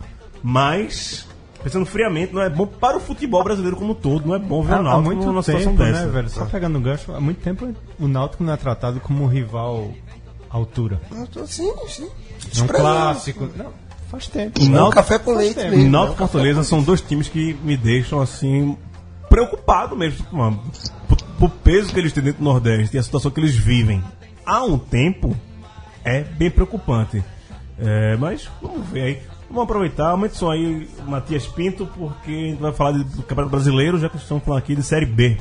mas 0.45 1.27
pensando 1.63 1.85
friamente, 1.87 2.33
não 2.33 2.41
é 2.43 2.49
bom 2.51 2.67
para 2.67 2.97
o 2.97 3.01
futebol 3.01 3.43
brasileiro 3.45 3.77
como 3.77 3.93
um 3.93 3.95
todo, 3.95 4.27
não 4.27 4.35
é 4.35 4.39
bom 4.39 4.63
ver 4.63 4.75
Há, 4.75 4.77
o 4.77 4.81
há 4.81 4.83
Náutico 4.83 5.05
muito 5.07 5.27
numa 5.27 5.43
situação 5.43 5.73
tempo, 5.77 5.85
dessa. 5.85 6.07
né, 6.07 6.13
velho? 6.13 6.29
Só 6.31 6.45
pegando 6.47 6.79
o 6.79 6.81
gancho, 6.81 7.13
há 7.15 7.21
muito 7.21 7.41
tempo 7.41 7.75
o 7.99 8.09
Náutico 8.09 8.43
não 8.45 8.53
é 8.53 8.57
tratado 8.57 9.01
como 9.01 9.25
um 9.25 9.27
rival 9.27 9.91
à 10.51 10.57
altura. 10.57 11.01
Eu 11.11 11.27
tô- 11.27 11.47
Sim, 11.47 11.73
sim. 11.89 12.09
É 12.59 12.63
um 12.63 12.67
clássico. 12.67 13.49
Não, 13.57 13.73
faz 14.11 14.27
tempo. 14.27 14.61
O 14.61 14.65
É 14.65 14.69
Náutico- 14.69 14.95
café 14.95 15.19
com 15.19 15.35
leite 15.35 15.55
tempo. 15.57 15.71
mesmo. 15.77 15.91
Náutico 15.91 15.91
e 15.91 15.91
né? 15.91 16.15
Um 16.15 16.17
café 16.19 16.33
Fortaleza 16.33 16.65
são 16.65 16.83
dois 16.83 17.01
times 17.01 17.29
que 17.29 17.55
me 17.63 17.77
deixam 17.77 18.21
assim 18.21 18.77
preocupado 19.29 19.97
mesmo, 19.97 20.27
mano, 20.33 20.61
por, 21.09 21.17
por 21.39 21.51
peso 21.51 21.93
que 21.93 21.99
eles 22.01 22.13
têm 22.13 22.23
dentro 22.25 22.41
do 22.41 22.45
Nordeste 22.45 22.97
e 22.97 22.99
a 22.99 23.03
situação 23.03 23.31
que 23.31 23.39
eles 23.39 23.55
vivem 23.55 24.03
há 24.45 24.65
um 24.65 24.77
tempo 24.79 25.37
é 26.05 26.23
bem 26.25 26.51
preocupante. 26.51 27.23
É, 27.79 28.17
mas 28.17 28.51
vamos 28.61 28.87
ver 28.89 29.03
aí. 29.03 29.23
Vamos 29.51 29.65
aproveitar, 29.65 30.11
aumente 30.11 30.37
só 30.37 30.53
aí 30.53 30.89
Matias 31.07 31.47
Pinto, 31.47 31.85
porque 31.87 32.31
a 32.31 32.51
gente 32.51 32.61
vai 32.61 32.73
falar 32.73 32.93
de- 32.93 33.05
do 33.05 33.23
Campeonato 33.23 33.51
Brasileiro, 33.51 33.99
já 33.99 34.09
que 34.09 34.17
estamos 34.17 34.45
falando 34.45 34.61
aqui 34.61 34.77
de 34.77 34.83
Série 34.83 35.07
B. 35.07 35.37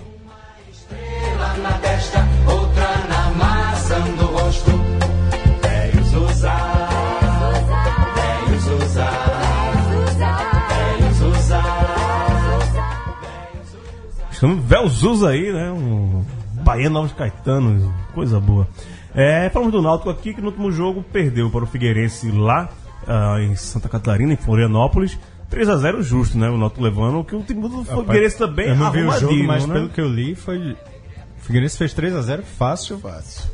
Estamos 14.32 14.64
Velzuz 14.64 15.24
aí, 15.24 15.52
né? 15.52 15.72
Um 15.72 16.24
Bahia 16.64 16.90
Novos 16.90 17.12
Caetanos, 17.14 17.84
coisa 18.14 18.40
boa. 18.40 18.68
É, 19.14 19.50
falamos 19.50 19.72
do 19.74 19.82
Náutico 19.82 20.10
aqui, 20.10 20.34
que 20.34 20.42
no 20.42 20.48
último 20.48 20.72
jogo 20.72 21.04
perdeu 21.04 21.50
para 21.50 21.64
o 21.64 21.68
Figueirense 21.68 22.32
lá 22.32 22.70
ah, 23.08 23.38
em 23.42 23.56
Santa 23.56 23.88
Catarina, 23.90 24.34
em 24.34 24.38
Florianópolis. 24.38 25.18
3x0 25.52 26.04
justo, 26.04 26.38
né? 26.38 26.48
O 26.50 26.58
Náutico 26.58 26.84
levando, 26.84 27.24
que 27.24 27.36
o 27.36 27.42
time 27.42 27.68
do 27.68 27.84
Figueirense 27.84 28.38
também 28.38 28.68
Eu 28.68 28.76
não 28.76 28.92
vi 28.92 29.00
o 29.00 29.02
jogo, 29.06 29.14
arrumadinho, 29.16 29.48
mas 29.48 29.66
né? 29.66 29.74
pelo 29.74 29.90
que 29.90 30.00
eu 30.02 30.08
li, 30.08 30.36
foi. 30.36 30.74
O 30.74 31.42
Figueirense 31.42 31.76
fez 31.78 31.92
3x0 31.94 32.44
fácil. 32.44 33.00
Fácil. 33.00 33.50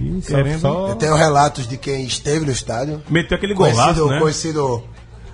E 0.00 0.20
Querendo- 0.20 0.60
só- 0.60 0.88
Eu 0.88 0.94
tenho 0.94 1.14
relatos 1.16 1.66
de 1.66 1.76
quem 1.76 2.04
esteve 2.04 2.44
no 2.46 2.52
estádio. 2.52 3.02
Meteu 3.10 3.36
aquele 3.36 3.54
golaço, 3.54 3.76
Conhecido, 3.82 4.06
né? 4.08 4.18
conhecido 4.20 4.84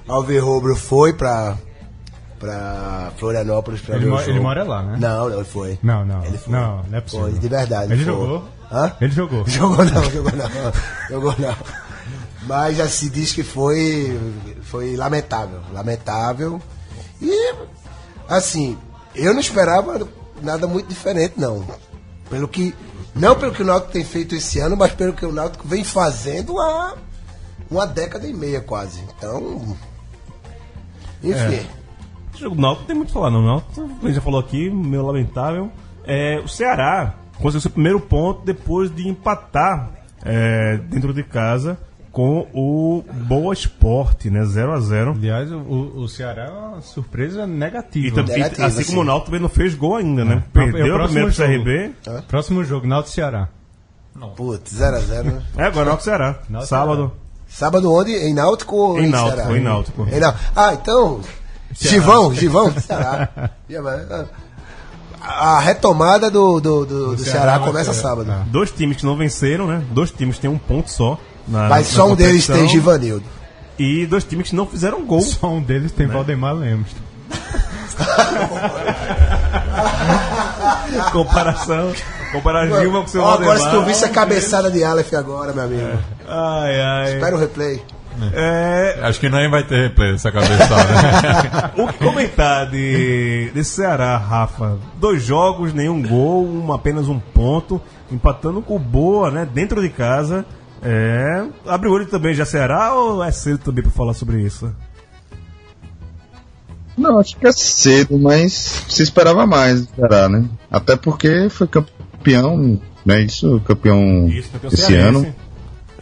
Alvirrubro 0.09 0.75
foi 0.77 1.13
pra, 1.13 1.57
pra 2.39 3.11
Florianópolis 3.19 3.81
pra 3.83 3.97
Ele 3.97 4.05
ver 4.07 4.11
o 4.11 4.15
mo- 4.15 4.19
jogo. 4.21 4.31
ele 4.31 4.41
mora 4.41 4.65
lá, 4.65 4.83
né? 4.83 4.97
Não, 4.99 5.29
não, 5.29 5.37
ele 5.37 5.45
foi. 5.45 5.79
Não, 5.83 6.05
não. 6.07 6.25
Ele 6.25 6.39
foi. 6.39 6.53
Não, 6.53 6.83
não 6.89 6.99
é 6.99 7.01
possível. 7.03 7.29
Foi, 7.31 7.39
de 7.39 7.49
verdade. 7.49 7.93
Ele 7.93 8.05
foi. 8.05 8.13
jogou? 8.15 8.49
Hã? 8.73 8.93
Ele 9.01 9.13
jogou. 9.13 9.45
Jogou 9.49 9.85
não, 9.85 10.05
jogou 10.11 10.33
não. 10.33 10.73
jogou 11.11 11.35
não. 11.39 11.55
Mas 12.49 12.79
já 12.79 12.89
se 12.89 13.11
diz 13.11 13.31
que 13.35 13.43
foi, 13.43 14.19
foi 14.63 14.97
lamentável. 14.97 15.61
Lamentável. 15.71 16.59
E, 17.21 17.55
assim, 18.27 18.79
eu 19.15 19.35
não 19.35 19.41
esperava 19.41 20.09
nada 20.43 20.67
muito 20.67 20.89
diferente, 20.89 21.35
não. 21.37 21.63
Pelo 22.31 22.49
que. 22.49 22.75
Não 23.15 23.35
pelo 23.35 23.53
que 23.53 23.63
o 23.63 23.67
Náutico 23.67 23.93
tem 23.93 24.03
feito 24.03 24.35
esse 24.35 24.61
ano, 24.61 24.79
mas 24.79 24.93
pelo 24.93 25.13
que 25.13 25.27
o 25.27 25.33
Náutico 25.33 25.69
vem 25.69 25.85
fazendo 25.85 26.59
há 26.59 26.95
uma 27.71 27.87
década 27.87 28.27
e 28.27 28.33
meia 28.33 28.63
quase. 28.63 29.03
Então. 29.03 29.77
Enfim. 31.23 31.69
Jogo 32.35 32.57
do 32.57 32.63
Náutico 32.63 32.87
tem 32.87 32.97
muito 32.97 33.09
o 33.09 33.13
que 33.13 33.15
falar, 33.15 33.31
não. 33.31 33.41
O 33.41 33.47
Náutico, 33.47 34.07
a 34.07 34.11
já 34.11 34.21
falou 34.23 34.41
aqui, 34.41 34.71
meu 34.71 35.05
lamentável. 35.05 35.71
É, 36.07 36.41
o 36.43 36.49
Ceará 36.49 37.15
conseguiu 37.37 37.61
seu 37.61 37.71
primeiro 37.71 38.01
ponto 38.01 38.43
depois 38.43 38.95
de 38.95 39.07
empatar 39.07 39.91
é, 40.25 40.79
dentro 40.89 41.13
de 41.13 41.23
casa 41.23 41.79
com 42.19 42.49
o 42.53 43.05
Boa 43.29 43.55
Esporte, 43.55 44.29
né? 44.29 44.41
0x0. 44.41 45.15
Aliás, 45.15 45.53
o, 45.53 45.59
o- 45.59 46.01
o 46.01 46.09
Ceará 46.09 46.47
é 46.47 46.51
uma 46.51 46.81
surpresa 46.83 47.45
E, 47.45 47.47
negativa. 47.47 48.17
também, 48.17 48.39
Negativo, 48.39 48.67
assim 48.67 48.81
assim. 48.81 48.89
como 48.91 49.03
o 49.03 49.05
Náutico 49.05 49.27
também 49.27 49.41
não 49.41 49.49
fez 49.49 49.77
gol 49.77 49.95
ainda, 49.95 50.25
né? 50.25 50.35
É 50.35 50.37
o 50.39 50.43
Perdeu 50.53 50.95
o 50.95 50.97
próximo 50.99 51.31
primeiro 51.31 51.33
pro 51.33 51.47
jogo. 51.47 51.65
CRB. 51.65 52.23
Próximo 52.27 52.65
jogo, 52.65 52.87
Náutico 52.89 53.15
Ceará. 53.15 53.49
Putz, 54.35 54.73
0x0. 54.75 55.33
É, 55.57 55.63
agora 55.63 55.85
Náutico 55.87 56.01
e 56.01 56.05
Ceará. 56.05 56.27
Náutico 56.51 56.65
e 56.65 56.67
Sábado. 56.67 57.13
Sábado 57.49 57.93
onde? 57.95 58.11
Em 58.17 58.35
Náutico 58.35 58.75
ou 58.75 58.99
Em 59.01 59.05
em, 59.07 59.11
Náutico, 59.11 59.37
Ceará? 59.37 59.57
em 59.57 59.63
Náutico. 59.63 60.09
Em 60.11 60.19
Nau- 60.21 60.35
Ah, 60.57 60.75
então. 60.75 61.21
Givão, 61.73 62.35
Givão, 62.35 62.73
Ceará. 62.81 63.29
A 65.21 65.61
retomada 65.61 66.31
do, 66.31 66.61
do, 66.61 66.85
do, 66.85 67.17
do 67.17 67.19
Ceará, 67.23 67.53
Ceará 67.53 67.59
começa 67.61 67.93
ser- 67.93 68.01
sábado. 68.01 68.31
Ah. 68.31 68.45
Dois 68.49 68.71
times 68.73 68.97
que 68.97 69.05
não 69.07 69.17
venceram, 69.17 69.67
né? 69.69 69.85
Dois 69.93 70.11
times 70.11 70.39
têm 70.39 70.51
um 70.51 70.59
ponto 70.59 70.91
só. 70.91 71.17
Na, 71.49 71.69
Mas 71.69 71.91
na 71.91 71.97
só 71.97 72.09
um 72.09 72.15
deles 72.15 72.47
tem 72.47 72.69
Givanildo. 72.69 73.25
E 73.79 74.07
dois 74.07 74.25
times 74.25 74.51
que 74.51 74.57
não 74.57 74.67
fizeram 74.67 75.05
gol. 75.05 75.21
Só 75.21 75.49
um 75.49 75.63
deles 75.63 75.93
tem 75.93 76.07
Valdemar 76.07 76.55
Lemos. 76.55 76.89
comparação. 81.13 81.93
Comparar 82.33 82.67
Gilma 82.67 83.01
com 83.01 83.07
o 83.07 83.09
seu 83.09 83.23
Ó, 83.23 83.35
agora 83.35 83.59
se 83.59 83.65
tu 83.65 83.71
Valdemar. 83.71 83.89
visse 83.89 84.05
a 84.05 84.09
cabeçada 84.09 84.71
de 84.71 84.85
Aleph 84.85 85.15
agora, 85.15 85.53
meu 85.53 85.65
amigo. 85.65 85.99
Ai, 86.27 86.81
ai. 86.81 87.15
Espera 87.15 87.37
o 87.37 87.39
replay. 87.39 87.83
É, 88.33 88.99
Acho 89.03 89.21
que 89.21 89.29
nem 89.29 89.49
vai 89.49 89.63
ter 89.63 89.89
replay 89.89 90.13
dessa 90.13 90.33
cabeçada. 90.33 91.73
o 91.81 91.87
que 91.87 92.05
comentar 92.05 92.69
de, 92.69 93.51
desse 93.55 93.71
Ceará, 93.71 94.17
Rafa? 94.17 94.77
Dois 94.97 95.23
jogos, 95.23 95.73
nenhum 95.73 96.03
gol, 96.03 96.45
um, 96.45 96.73
apenas 96.73 97.09
um 97.09 97.21
ponto, 97.21 97.81
empatando 98.11 98.61
com 98.61 98.75
o 98.75 98.79
Boa, 98.79 99.31
né? 99.31 99.49
Dentro 99.51 99.81
de 99.81 99.89
casa. 99.89 100.45
É. 100.83 101.45
Abre 101.67 101.89
o 101.89 101.93
olho 101.93 102.07
também 102.07 102.35
já 102.35 102.45
Ceará 102.45 102.95
ou 102.95 103.23
é 103.23 103.31
cedo 103.31 103.59
também 103.59 103.83
pra 103.83 103.93
falar 103.93 104.15
sobre 104.15 104.41
isso? 104.43 104.73
Não, 106.97 107.19
acho 107.19 107.37
que 107.37 107.47
é 107.47 107.53
cedo, 107.53 108.19
mas 108.19 108.53
se 108.89 109.03
esperava 109.03 109.47
mais 109.47 109.89
Ceará, 109.95 110.29
né? 110.29 110.45
Até 110.71 110.97
porque 110.97 111.49
foi 111.49 111.69
campeão, 111.69 112.81
né? 113.05 113.23
Isso, 113.23 113.61
campeão 113.65 114.29
Isso, 114.29 114.51
campeão 114.51 114.71
esse 114.73 114.83
cearense. 114.83 115.27
ano. 115.27 115.35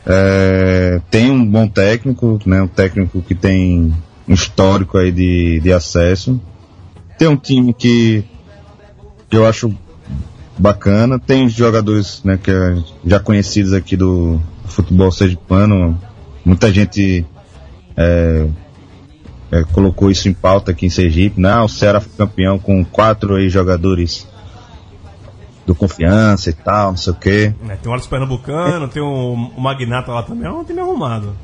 É, 0.06 1.00
tem 1.10 1.30
um 1.30 1.44
bom 1.44 1.68
técnico, 1.68 2.38
né? 2.46 2.62
Um 2.62 2.68
técnico 2.68 3.20
que 3.22 3.34
tem 3.34 3.94
um 4.28 4.34
histórico 4.34 4.96
aí 4.96 5.12
de, 5.12 5.60
de 5.60 5.72
acesso. 5.72 6.40
Tem 7.18 7.28
um 7.28 7.36
time 7.36 7.74
que, 7.74 8.24
que 9.28 9.36
eu 9.36 9.46
acho 9.46 9.74
bacana. 10.56 11.18
Tem 11.18 11.48
jogadores 11.48 12.22
né, 12.24 12.38
que 12.40 12.50
é 12.50 12.76
já 13.04 13.18
conhecidos 13.20 13.72
aqui 13.72 13.96
do 13.96 14.40
futebol 14.66 15.10
sergipano. 15.10 16.00
Muita 16.44 16.72
gente 16.72 17.26
é, 17.96 18.46
é, 19.50 19.64
colocou 19.72 20.10
isso 20.10 20.28
em 20.28 20.34
pauta 20.34 20.70
aqui 20.72 20.86
em 20.86 20.90
Sergipe. 20.90 21.40
Né? 21.40 21.50
Ah, 21.50 21.64
o 21.64 21.68
Ceará 21.68 22.00
foi 22.00 22.12
campeão 22.16 22.58
com 22.58 22.84
quatro 22.84 23.36
aí 23.36 23.48
jogadores 23.48 24.26
do 25.66 25.74
confiança 25.74 26.50
e 26.50 26.52
tal, 26.52 26.90
não 26.90 26.96
sei 26.96 27.12
o 27.12 27.16
quê. 27.16 27.54
É, 27.68 27.76
tem 27.76 27.90
o 27.90 27.92
Alisson 27.92 28.08
Pernambucano, 28.08 28.88
tem 28.88 29.02
o, 29.02 29.32
o 29.34 29.60
Magnata 29.60 30.12
lá 30.12 30.22
também, 30.22 30.46
é 30.46 30.50
um 30.50 30.64
time 30.64 30.80
arrumado. 30.80 31.36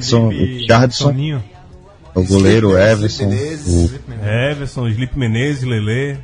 São 0.00 0.28
o 0.28 0.90
Soninho. 0.90 1.42
o 2.14 2.24
goleiro 2.24 2.76
Everson, 2.76 3.28
Menezes. 3.28 3.90
o 3.90 4.24
Everson, 4.24 4.84
Felipe 4.90 5.18
Menezes, 5.18 5.64
Lele. 5.64 6.18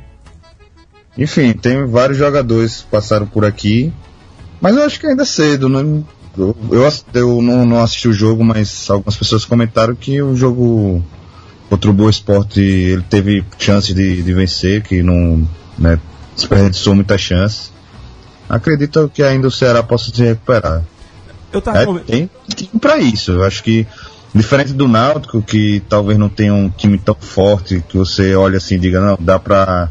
Enfim, 1.17 1.53
tem 1.53 1.85
vários 1.85 2.17
jogadores 2.17 2.81
que 2.81 2.87
passaram 2.87 3.27
por 3.27 3.45
aqui, 3.45 3.93
mas 4.59 4.75
eu 4.75 4.83
acho 4.83 4.99
que 4.99 5.05
ainda 5.05 5.21
é 5.21 5.25
cedo, 5.25 5.69
né? 5.69 6.03
Eu, 6.37 6.55
eu, 7.13 7.41
não, 7.41 7.65
não 7.65 7.83
assisti 7.83 8.07
o 8.07 8.13
jogo, 8.13 8.43
mas 8.43 8.89
algumas 8.89 9.15
pessoas 9.15 9.45
comentaram 9.45 9.93
que 9.95 10.21
o 10.21 10.35
jogo 10.35 11.03
contra 11.69 11.89
o 11.89 11.93
Boa 11.93 12.09
Esporte 12.09 12.59
ele 12.59 13.03
teve 13.03 13.45
chance 13.57 13.93
de, 13.93 14.21
de 14.21 14.33
vencer, 14.33 14.81
que 14.81 15.03
não 15.03 15.47
né, 15.77 15.99
desperdiçou 16.35 16.95
muita 16.95 17.17
chance. 17.17 17.71
Acredito 18.49 19.09
que 19.13 19.23
ainda 19.23 19.47
o 19.47 19.51
Ceará 19.51 19.81
possa 19.83 20.11
se 20.13 20.23
recuperar. 20.23 20.83
Eu 21.51 21.61
tava 21.61 21.79
É, 21.79 21.85
tem 21.99 22.29
time 22.55 22.79
pra 22.79 22.97
isso. 22.97 23.31
Eu 23.31 23.43
acho 23.43 23.63
que, 23.63 23.87
diferente 24.33 24.73
do 24.73 24.87
Náutico, 24.87 25.41
que 25.41 25.81
talvez 25.87 26.17
não 26.17 26.29
tenha 26.29 26.53
um 26.53 26.69
time 26.69 26.97
tão 26.97 27.15
forte, 27.15 27.83
que 27.87 27.97
você 27.97 28.35
olha 28.35 28.57
assim 28.57 28.75
e 28.75 28.79
diga, 28.79 28.99
não, 28.99 29.17
dá 29.19 29.37
pra 29.37 29.89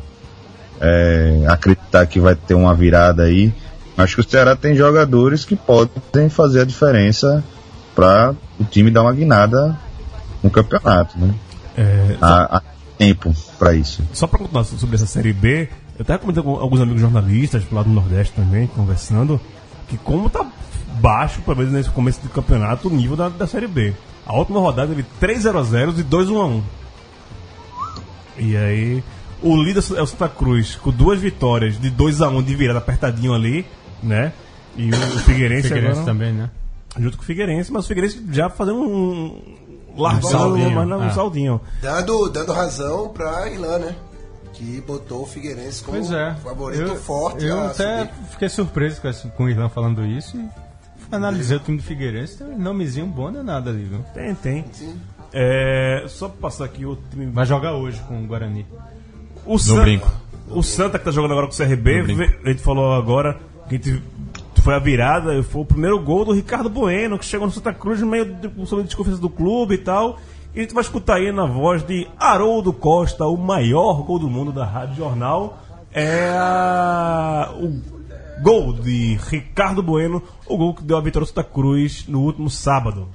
é, 0.80 1.44
acreditar 1.48 2.06
que 2.06 2.18
vai 2.18 2.34
ter 2.34 2.54
uma 2.54 2.74
virada 2.74 3.22
aí. 3.22 3.52
Acho 3.96 4.16
que 4.16 4.20
o 4.22 4.28
Ceará 4.28 4.56
tem 4.56 4.74
jogadores 4.74 5.44
que 5.44 5.54
podem 5.54 6.28
fazer 6.28 6.62
a 6.62 6.64
diferença 6.64 7.44
para 7.94 8.34
o 8.58 8.64
time 8.64 8.90
dar 8.90 9.02
uma 9.02 9.12
guinada 9.12 9.78
no 10.42 10.50
campeonato. 10.50 11.18
Né? 11.18 11.34
É, 11.76 12.16
Há, 12.20 12.56
há 12.56 12.62
tempo 12.96 13.34
para 13.58 13.74
isso. 13.74 14.02
Só 14.12 14.26
pra 14.26 14.38
continuar 14.38 14.64
sobre 14.64 14.96
essa 14.96 15.06
Série 15.06 15.32
B, 15.32 15.68
eu 15.98 16.04
tava 16.04 16.18
comentando 16.18 16.44
com 16.44 16.56
alguns 16.56 16.80
amigos 16.80 17.00
jornalistas 17.00 17.64
lá 17.70 17.82
do 17.82 17.90
Nordeste 17.90 18.34
também, 18.34 18.66
conversando, 18.66 19.40
que 19.88 19.96
como 19.98 20.30
tá 20.30 20.46
baixo, 21.00 21.42
pelo 21.42 21.58
menos 21.58 21.72
nesse 21.72 21.90
começo 21.90 22.20
do 22.22 22.28
campeonato, 22.28 22.88
o 22.88 22.90
nível 22.90 23.16
da, 23.16 23.28
da 23.28 23.46
Série 23.46 23.66
B. 23.66 23.92
A 24.26 24.34
última 24.34 24.60
rodada 24.60 24.88
teve 24.88 25.04
3 25.20 25.42
0 25.42 25.64
0 25.64 25.94
e 25.98 26.02
2 26.02 26.30
1 26.30 26.40
a 26.40 26.46
1 26.46 26.62
E 28.38 28.56
aí, 28.56 29.04
o 29.42 29.56
líder 29.56 29.82
é 29.96 30.02
o 30.02 30.06
Santa 30.06 30.28
Cruz, 30.28 30.76
com 30.76 30.90
duas 30.90 31.20
vitórias 31.20 31.78
de 31.78 31.90
2 31.90 32.22
a 32.22 32.28
1 32.28 32.42
de 32.42 32.54
virada 32.54 32.78
apertadinho 32.78 33.34
ali, 33.34 33.66
né? 34.02 34.32
E 34.76 34.90
o, 34.90 34.94
o 34.94 35.18
Figueirense, 35.20 35.68
Figueirense 35.68 35.98
agora, 36.00 36.04
também, 36.04 36.32
né? 36.32 36.50
junto 36.98 37.16
com 37.16 37.22
o 37.22 37.26
Figueirense, 37.26 37.72
mas 37.72 37.84
o 37.84 37.88
Figueirense 37.88 38.24
já 38.30 38.50
fazendo 38.50 38.80
um... 38.80 39.58
Um 39.94 40.00
Largando 40.00 40.28
saldinho, 40.28 40.70
mais 40.70 40.88
um 40.88 41.02
ah. 41.02 41.10
saldinho. 41.10 41.60
Dando, 41.82 42.30
dando 42.30 42.52
razão 42.52 43.10
pra 43.10 43.50
Ilan, 43.50 43.78
né? 43.78 43.94
Que 44.54 44.80
botou 44.80 45.22
o 45.22 45.26
Figueirense 45.26 45.84
como 45.84 45.98
Pois 45.98 46.10
é. 46.10 46.34
favorito 46.42 46.80
eu, 46.80 46.96
forte. 46.96 47.44
Eu 47.44 47.66
até 47.66 48.06
subir. 48.06 48.12
fiquei 48.30 48.48
surpreso 48.48 49.00
com, 49.02 49.08
esse, 49.08 49.28
com 49.28 49.44
o 49.44 49.50
Irlan 49.50 49.68
falando 49.68 50.02
isso 50.06 50.38
e 50.38 50.48
analisei 51.14 51.58
o 51.58 51.60
time 51.60 51.76
do 51.76 51.82
Figueirense, 51.82 52.38
tem 52.38 52.46
um 52.46 52.58
nomezinho 52.58 53.06
bom 53.06 53.30
danado 53.30 53.68
ali, 53.68 53.84
viu? 53.84 54.02
Tem, 54.14 54.34
tem. 54.34 54.64
É, 55.30 56.04
só 56.08 56.28
pra 56.28 56.38
passar 56.40 56.64
aqui 56.64 56.86
o 56.86 56.96
time. 57.10 57.26
Vai 57.26 57.44
jogar 57.44 57.74
hoje 57.74 58.00
com 58.08 58.22
o 58.22 58.26
Guarani. 58.26 58.66
O 59.44 59.58
Santa, 59.58 59.82
brinco. 59.82 60.10
o 60.48 60.62
Santa 60.62 60.98
que 60.98 61.04
tá 61.04 61.10
jogando 61.10 61.32
agora 61.32 61.48
com 61.48 61.52
o 61.52 61.56
CRB, 61.56 62.02
No 62.02 62.22
a 62.22 62.48
gente 62.48 62.62
falou 62.62 62.94
agora 62.94 63.38
que 63.78 64.60
foi 64.62 64.74
a 64.74 64.78
virada, 64.78 65.42
foi 65.42 65.62
o 65.62 65.64
primeiro 65.64 65.98
gol 66.00 66.24
do 66.24 66.32
Ricardo 66.32 66.68
Bueno, 66.68 67.18
que 67.18 67.24
chegou 67.24 67.46
no 67.46 67.52
Santa 67.52 67.72
Cruz 67.72 68.00
no 68.00 68.06
meio 68.06 68.24
de, 68.26 68.66
sobre 68.66 68.84
desconfiança 68.84 69.20
do 69.20 69.28
clube 69.30 69.74
e 69.74 69.78
tal. 69.78 70.18
E 70.54 70.58
a 70.58 70.62
gente 70.62 70.74
vai 70.74 70.82
escutar 70.82 71.14
aí 71.16 71.32
na 71.32 71.46
voz 71.46 71.82
de 71.82 72.06
Haroldo 72.18 72.72
Costa, 72.72 73.24
o 73.26 73.36
maior 73.36 74.02
gol 74.02 74.18
do 74.18 74.28
mundo 74.28 74.52
da 74.52 74.64
Rádio 74.64 74.96
Jornal. 74.96 75.58
É 75.92 76.30
a- 76.38 77.52
o 77.58 77.80
gol 78.42 78.72
de 78.72 79.18
Ricardo 79.28 79.82
Bueno, 79.82 80.22
o 80.46 80.56
gol 80.56 80.74
que 80.74 80.82
deu 80.82 80.96
a 80.96 81.00
vitória 81.00 81.24
ao 81.24 81.28
Santa 81.28 81.44
Cruz 81.44 82.06
no 82.08 82.20
último 82.20 82.48
sábado. 82.50 83.08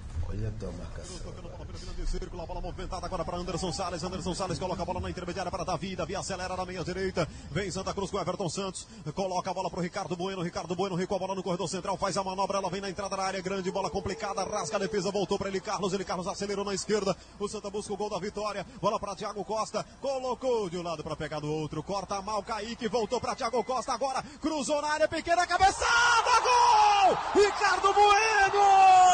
Movimentada 2.77 3.07
agora 3.07 3.25
para 3.25 3.37
Anderson 3.37 3.73
Salles. 3.73 4.03
Anderson 4.03 4.35
Salles 4.35 4.59
coloca 4.59 4.83
a 4.83 4.85
bola 4.85 4.99
na 4.99 5.09
intermediária 5.09 5.49
para 5.49 5.63
Davi. 5.63 5.95
Davi 5.95 6.15
acelera 6.15 6.55
na 6.55 6.63
meia 6.63 6.83
direita. 6.83 7.27
Vem 7.49 7.71
Santa 7.71 7.91
Cruz 7.91 8.11
com 8.11 8.19
Everton 8.19 8.47
Santos. 8.49 8.87
Coloca 9.15 9.49
a 9.49 9.53
bola 9.53 9.67
para 9.67 9.79
o 9.79 9.81
Ricardo 9.81 10.15
Bueno. 10.15 10.43
Ricardo 10.43 10.75
Bueno 10.75 10.95
recua 10.95 11.17
a 11.17 11.19
bola 11.19 11.33
no 11.33 11.41
corredor 11.41 11.67
central. 11.67 11.97
Faz 11.97 12.15
a 12.17 12.23
manobra. 12.23 12.59
Ela 12.59 12.69
vem 12.69 12.79
na 12.79 12.87
entrada 12.87 13.17
da 13.17 13.23
área 13.23 13.41
grande. 13.41 13.71
Bola 13.71 13.89
complicada. 13.89 14.43
Rasga 14.43 14.75
a 14.75 14.79
defesa. 14.79 15.09
Voltou 15.09 15.39
para 15.39 15.49
ele 15.49 15.59
Carlos. 15.59 15.91
Ele 15.91 16.05
Carlos 16.05 16.27
acelerou 16.27 16.63
na 16.63 16.75
esquerda. 16.75 17.17
O 17.39 17.47
Santa 17.47 17.71
busca 17.71 17.91
o 17.91 17.97
gol 17.97 18.11
da 18.11 18.19
vitória. 18.19 18.63
Bola 18.79 18.99
para 18.99 19.15
Thiago 19.15 19.43
Costa. 19.43 19.83
Colocou 19.99 20.69
de 20.69 20.77
um 20.77 20.83
lado 20.83 21.03
para 21.03 21.15
pegar 21.15 21.39
do 21.39 21.51
outro. 21.51 21.81
Corta 21.81 22.21
mal. 22.21 22.43
Kaique 22.43 22.87
voltou 22.87 23.19
para 23.19 23.35
Thiago 23.35 23.63
Costa. 23.63 23.93
Agora 23.93 24.21
cruzou 24.39 24.83
na 24.83 24.89
área 24.89 25.07
pequena. 25.07 25.47
Cabeçada. 25.47 26.29
Gol! 26.43 27.17
Ricardo 27.43 27.91
Bueno! 27.91 29.07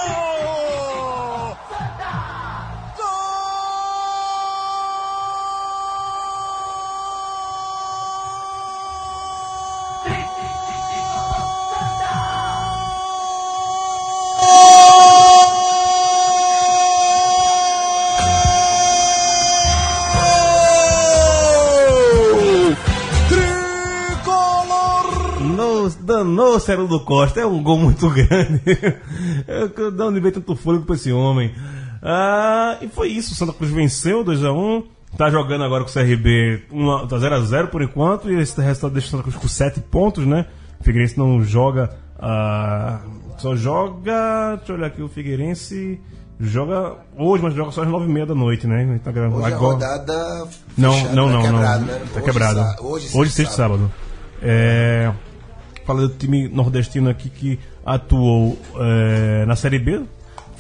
No, 26.34 26.56
Haroldo 26.72 27.00
Costa, 27.02 27.40
é 27.42 27.46
um 27.46 27.62
gol 27.64 27.78
muito 27.80 28.10
grande. 28.12 28.62
Eu- 29.48 29.92
De 29.92 30.02
onde 30.02 30.20
veio 30.20 30.34
tanto 30.34 30.56
fôlego 30.56 30.86
pra 30.86 30.96
esse 30.96 31.12
homem? 31.12 31.54
Ah, 32.02 32.78
e 32.82 32.88
foi 32.88 33.10
isso, 33.10 33.34
Santa 33.36 33.54
Cruz 33.54 33.72
venceu 33.72 34.24
2x1. 34.24 34.84
Tá 35.18 35.30
jogando 35.30 35.64
agora 35.64 35.84
com 35.84 35.90
o 35.90 35.94
CRB, 35.94 36.64
uma- 36.72 37.08
tá 37.08 37.18
0x0 37.18 37.68
por 37.68 37.82
enquanto, 37.84 38.32
e 38.32 38.36
esse 38.40 38.60
resultado 38.60 38.94
deixa 38.94 39.08
o 39.08 39.12
Santa 39.12 39.24
Cruz 39.24 39.36
com 39.36 39.48
7 39.48 39.80
pontos, 39.80 40.26
né? 40.26 40.48
O 40.80 40.84
Figueirense 40.84 41.18
não 41.18 41.42
joga. 41.44 41.92
ah, 42.20 43.00
só 43.38 43.56
joga. 43.56 44.56
Deixa 44.58 44.72
eu 44.72 44.76
olhar 44.78 44.88
aqui, 44.88 45.02
o 45.02 45.08
Figueirense 45.08 46.00
joga 46.40 46.96
hoje, 47.18 47.44
mas 47.44 47.54
joga 47.54 47.72
só 47.72 47.84
às 47.84 47.88
9h30 47.90 48.26
da 48.26 48.36
noite, 48.36 48.66
né? 48.68 49.00
Tá 49.04 49.12
gravando 49.12 49.38
Hoje 49.44 49.54
a 49.54 49.56
agora. 49.56 49.74
rodada 49.74 50.48
Não, 50.78 50.94
fechada, 50.94 51.16
não, 51.16 51.28
tá 51.28 51.34
não, 51.34 51.42
quebrado, 51.44 51.80
não. 51.86 51.88
né? 51.94 52.00
Tá 52.00 52.16
Hoje, 52.16 52.24
quebrado. 52.26 52.60
Hoje, 52.84 53.10
Hoje, 53.18 53.32
sexta 53.32 53.54
e 53.54 53.56
sábado. 53.56 53.92
É, 54.42 55.12
fala 55.86 56.02
do 56.08 56.10
time 56.10 56.48
nordestino 56.48 57.10
aqui 57.10 57.30
que 57.30 57.60
atuou 57.86 58.58
é, 58.80 59.46
na 59.46 59.56
Série 59.56 59.80
B. 59.80 60.02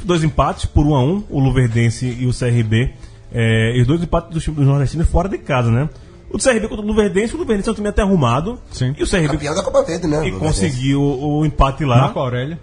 Dois 0.04 0.24
empates 0.24 0.66
por 0.66 0.86
1 0.86 0.96
a 0.96 1.04
1 1.04 1.24
o 1.30 1.40
Luverdense 1.40 2.06
e 2.20 2.26
o 2.28 2.34
CRB. 2.34 2.92
É, 3.32 3.76
e 3.78 3.82
os 3.82 3.88
dois 3.88 4.02
empates 4.04 4.32
dos 4.32 4.44
times 4.44 4.60
dos 4.60 4.68
nordestinos 4.68 5.08
fora 5.08 5.28
de 5.30 5.38
casa, 5.38 5.72
né? 5.72 5.90
O 6.30 6.38
CRB 6.38 6.68
contra 6.68 6.84
o 6.84 6.88
Luverdense, 6.88 7.36
o 7.36 7.38
Luverdense 7.38 7.70
é 7.70 7.72
um 7.72 7.76
time 7.76 7.88
até 7.90 8.02
arrumado. 8.02 8.60
Sim. 8.72 8.94
E 8.98 9.04
o 9.04 9.08
CRB 9.10 9.28
Campeão 9.28 9.56
da 9.56 9.64
Copa 9.64 9.84
Verde, 9.84 10.08
né? 10.08 10.28
e 10.28 10.32
Luverdense. 10.32 10.40
conseguiu 10.62 11.02
o, 11.02 11.40
o 11.40 11.46
empate 11.46 11.86
lá. 11.86 11.98
Marco 12.02 12.20
Aurélio. 12.20 12.58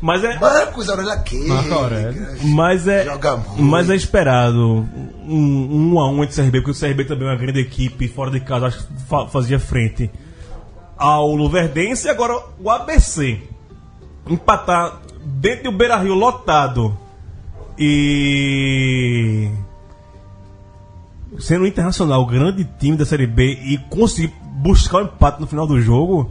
Mas 0.00 0.24
é, 0.24 0.36
Marcos 0.38 0.88
Aurélio 0.88 1.12
aqui. 1.12 1.46
Marco 1.46 1.72
Aurélio. 1.74 2.26
mas 2.42 2.88
é, 2.88 3.04
Joga 3.04 3.36
muito. 3.36 3.62
mas 3.62 3.88
é 3.88 3.94
esperado 3.94 4.84
um, 5.24 5.92
um 5.94 6.00
a 6.00 6.10
um 6.10 6.24
entre 6.24 6.40
o 6.40 6.44
CRB, 6.44 6.60
porque 6.60 6.70
o 6.72 6.80
CRB 6.88 7.04
também 7.04 7.28
é 7.28 7.30
uma 7.30 7.36
grande 7.38 7.60
equipe, 7.60 8.08
fora 8.08 8.30
de 8.32 8.40
casa, 8.40 8.66
acho 8.66 8.78
que 8.84 8.92
fa- 9.08 9.28
fazia 9.28 9.60
frente 9.60 10.10
ao 10.96 11.34
Luverdense. 11.34 12.06
E 12.06 12.10
agora 12.10 12.40
o 12.60 12.70
ABC 12.70 13.40
empatar 14.28 15.00
dentro 15.24 15.64
do 15.70 15.72
Beira 15.76 15.96
Rio 15.98 16.14
lotado 16.14 16.96
e 17.78 19.48
sendo 21.38 21.64
o 21.64 21.66
Internacional 21.66 22.22
o 22.22 22.26
grande 22.26 22.64
time 22.78 22.96
da 22.96 23.04
Série 23.04 23.26
B 23.26 23.58
e 23.64 23.78
conseguir 23.90 24.32
buscar 24.42 24.98
o 24.98 25.04
empate 25.04 25.40
no 25.40 25.46
final 25.46 25.66
do 25.66 25.80
jogo. 25.80 26.30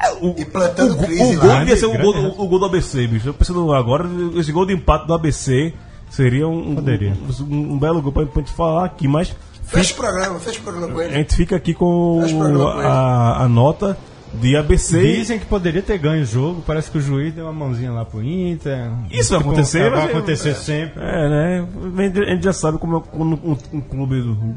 é, 0.00 0.12
O, 0.14 0.34
E 0.36 0.44
plantando 0.44 0.92
o, 0.92 0.96
go- 0.96 1.04
crise 1.04 1.36
o 1.36 1.40
gol 1.40 1.48
lá. 1.48 1.58
devia 1.60 1.76
ser 1.76 1.86
o 1.86 1.96
gol, 1.98 2.12
do- 2.12 2.42
o 2.42 2.48
gol 2.48 2.58
do 2.58 2.64
ABC, 2.66 3.06
bicho. 3.06 3.28
Eu 3.28 3.34
pensando 3.34 3.72
agora, 3.72 4.08
esse 4.36 4.50
gol 4.52 4.66
de 4.66 4.74
empate 4.74 5.06
do 5.06 5.14
ABC 5.14 5.72
seria 6.10 6.46
um, 6.48 6.74
Poderia. 6.74 7.16
um, 7.48 7.72
um 7.74 7.78
belo 7.78 8.02
gol 8.02 8.12
pra, 8.12 8.26
pra 8.26 8.42
gente 8.42 8.52
falar 8.52 8.84
aqui, 8.84 9.06
mas 9.06 9.34
Fecha 9.70 9.92
o 9.92 9.96
programa, 9.96 10.38
fecha 10.40 10.58
o 10.58 10.62
programa 10.62 10.88
com 10.92 10.98
a 10.98 11.04
ele. 11.04 11.14
gente 11.14 11.34
fica 11.36 11.56
aqui 11.56 11.72
com 11.74 12.20
com 12.30 12.68
a, 12.68 13.42
a 13.44 13.48
nota 13.48 13.96
de 14.34 14.56
ABC. 14.56 15.00
Dizem 15.00 15.38
que 15.38 15.46
poderia 15.46 15.82
ter 15.82 15.98
ganho 15.98 16.22
o 16.22 16.24
jogo, 16.26 16.62
parece 16.66 16.90
que 16.90 16.98
o 16.98 17.00
juiz 17.00 17.32
deu 17.34 17.44
uma 17.44 17.52
mãozinha 17.52 17.90
lá 17.92 18.04
pro 18.04 18.22
Inter. 18.22 18.90
Isso 19.10 19.30
vai 19.32 19.40
acontecer, 19.40 19.90
Vai 19.90 20.02
mas- 20.02 20.10
acontecer 20.10 20.54
sempre. 20.54 21.02
É, 21.02 21.28
né? 21.28 21.68
A 22.26 22.30
gente 22.34 22.44
já 22.44 22.52
sabe 22.52 22.78
como 22.78 22.96
é 22.98 23.00
quando 23.10 23.34
um, 23.44 23.56
um 23.72 23.80
clube 23.80 24.20
do, 24.20 24.54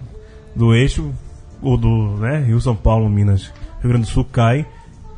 do 0.55 0.73
eixo, 0.75 1.11
ou 1.61 1.77
do 1.77 2.17
né, 2.17 2.39
Rio, 2.39 2.59
São 2.59 2.75
Paulo, 2.75 3.09
Minas, 3.09 3.51
Rio 3.81 3.89
Grande 3.89 4.05
do 4.05 4.11
Sul 4.11 4.25
cai. 4.31 4.65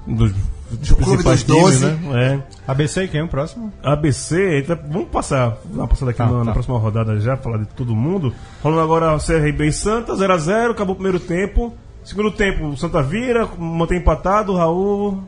Dos 0.08 0.32
Do 0.72 0.96
clube 0.96 1.22
dos 1.24 1.44
12. 1.44 1.86
né? 1.86 2.44
ABC 2.68 3.04
e 3.04 3.08
quem? 3.08 3.22
O 3.22 3.28
próximo? 3.28 3.72
É. 3.84 3.90
ABC, 3.92 4.64
vai- 4.68 4.76
vamos 4.90 5.10
passar, 5.10 5.58
dar 5.66 5.82
uma 5.82 5.88
passada 5.88 6.10
aqui 6.12 6.18
Tá, 6.18 6.26
na, 6.26 6.40
na 6.40 6.46
tá. 6.46 6.52
próxima 6.54 6.78
rodada 6.80 7.20
já, 7.20 7.38
falar 7.38 7.58
de 7.60 7.68
todo 7.68 7.96
mundo. 7.96 8.34
Falando 8.64 8.82
agora 8.82 9.18
CRB 9.20 9.68
e 9.68 9.72
Santa, 9.72 10.14
0x0, 10.16 10.72
acabou 10.72 10.94
o 10.94 10.96
primeiro 10.96 11.20
tempo. 11.20 11.74
Segundo 12.04 12.32
tempo, 12.32 12.66
o 12.68 12.78
Santa 12.78 13.02
vira, 13.04 13.48
mantém 13.58 14.00
empatado, 14.00 14.54
o 14.54 14.58
Raul. 14.58 15.24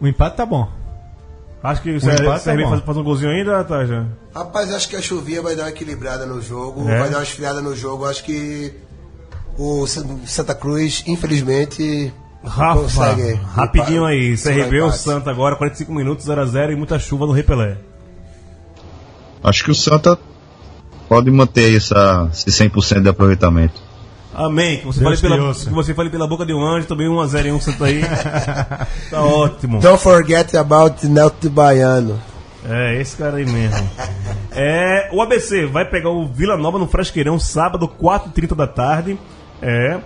O 0.00 0.06
empate 0.06 0.36
tá 0.36 0.46
bom. 0.46 0.68
Acho 1.62 1.82
que 1.82 1.90
o 1.90 2.00
tá 2.00 2.06
CRB 2.38 2.62
bom. 2.64 2.70
faz, 2.70 2.82
faz 2.82 2.96
um 2.98 3.02
golzinho 3.04 3.30
ainda, 3.32 3.62
tá 3.64 3.84
já. 3.84 4.06
Rapaz, 4.34 4.72
acho 4.72 4.88
que 4.88 4.96
a 4.96 5.02
chuvinha 5.02 5.42
vai 5.42 5.54
dar 5.56 5.64
uma 5.64 5.70
equilibrada 5.70 6.24
no 6.24 6.40
jogo, 6.40 6.88
É. 6.88 7.00
vai 7.00 7.10
dar 7.10 7.18
uma 7.18 7.22
esfriada 7.24 7.60
no 7.60 7.74
jogo. 7.76 8.06
Acho 8.06 8.24
que 8.24 8.72
o 9.58 9.86
San- 9.86 10.20
Santa 10.24 10.54
Cruz, 10.54 11.02
infelizmente, 11.06 12.12
Rafa, 12.44 12.80
consegue. 12.82 13.34
rapidinho 13.54 14.04
aí, 14.04 14.36
CRB 14.36 14.80
ou. 14.80 14.92
Santa 14.92 15.30
agora, 15.30 15.56
45 15.56 15.92
minutos, 15.92 16.26
0x0 16.26 16.72
e 16.72 16.76
muita 16.76 16.98
chuva 16.98 17.26
no 17.26 17.32
Repelé. 17.32 17.76
Acho 19.42 19.64
que 19.64 19.70
o 19.70 19.74
Santa 19.74 20.18
pode 21.08 21.30
manter 21.30 21.64
aí 21.64 21.76
essa, 21.76 22.28
esse 22.32 22.50
100% 22.50 23.02
de 23.02 23.08
aproveitamento. 23.08 23.80
Amém. 24.32 24.78
Que 24.78 24.86
você, 24.86 25.00
Deus 25.00 25.20
fale 25.20 25.34
pela, 25.34 25.48
ouça. 25.48 25.68
que 25.68 25.74
você 25.74 25.94
fale 25.94 26.10
pela 26.10 26.26
boca 26.26 26.46
de 26.46 26.54
um 26.54 26.64
anjo, 26.64 26.86
também 26.86 27.08
1x0 27.08 27.46
em 27.46 27.52
um 27.52 27.60
Santo 27.60 27.84
aí. 27.84 28.00
tá 29.10 29.22
ótimo. 29.22 29.80
Don't 29.80 30.02
forget 30.02 30.56
about 30.56 31.06
Nelto 31.06 31.50
Baiano. 31.50 32.20
É, 32.68 33.00
esse 33.00 33.16
cara 33.16 33.38
aí 33.38 33.46
mesmo. 33.46 33.90
É, 34.52 35.08
o 35.12 35.20
ABC 35.22 35.66
vai 35.66 35.84
pegar 35.84 36.10
o 36.10 36.26
Vila 36.26 36.56
Nova 36.56 36.78
no 36.78 36.86
Frasqueirão, 36.86 37.38
sábado, 37.38 37.88
4h30 37.88 38.54
da 38.54 38.66
tarde. 38.66 39.18
É. 39.62 39.98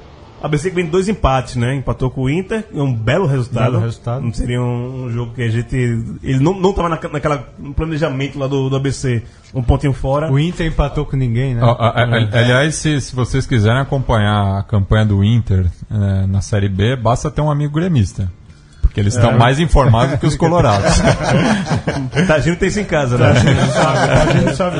O 0.44 0.46
ABC 0.46 0.68
que 0.68 0.76
vem 0.76 0.84
de 0.84 0.90
dois 0.90 1.08
empates, 1.08 1.56
né? 1.56 1.74
Empatou 1.74 2.10
com 2.10 2.24
o 2.24 2.28
Inter, 2.30 2.66
é 2.70 2.82
um 2.82 2.92
belo 2.94 3.24
resultado. 3.26 3.70
Belo 3.72 3.82
resultado. 3.82 4.22
Não 4.22 4.30
seria 4.30 4.60
um, 4.60 5.04
um 5.06 5.10
jogo 5.10 5.32
que 5.32 5.40
a 5.42 5.48
gente. 5.48 5.74
Ele 5.74 6.38
não, 6.38 6.52
não 6.60 6.70
tava 6.74 6.90
naquela, 6.90 7.14
naquela 7.14 7.48
no 7.58 7.72
planejamento 7.72 8.38
lá 8.38 8.46
do, 8.46 8.68
do 8.68 8.76
ABC, 8.76 9.22
um 9.54 9.62
pontinho 9.62 9.94
fora. 9.94 10.30
O 10.30 10.38
Inter 10.38 10.66
empatou 10.66 11.06
com 11.06 11.16
ninguém, 11.16 11.54
né? 11.54 11.62
Ó, 11.64 11.70
a- 11.70 11.88
a- 12.02 12.38
aliás, 12.38 12.74
se, 12.74 13.00
se 13.00 13.16
vocês 13.16 13.46
quiserem 13.46 13.80
acompanhar 13.80 14.58
a 14.58 14.62
campanha 14.62 15.06
do 15.06 15.24
Inter 15.24 15.64
eh, 15.90 16.26
na 16.26 16.42
Série 16.42 16.68
B, 16.68 16.94
basta 16.94 17.30
ter 17.30 17.40
um 17.40 17.50
amigo 17.50 17.72
gremista. 17.72 18.30
Porque 18.94 19.00
eles 19.00 19.14
estão 19.16 19.36
mais 19.36 19.58
informados 19.58 20.20
que 20.20 20.26
os 20.26 20.36
colorados. 20.36 20.98
Tá, 22.28 22.36
a 22.36 22.38
gente 22.38 22.58
tem 22.58 22.68
isso 22.68 22.78
em 22.78 22.84
casa, 22.84 23.18
né? 23.18 23.26
A 23.28 24.32
gente 24.32 24.54
sabe. 24.54 24.78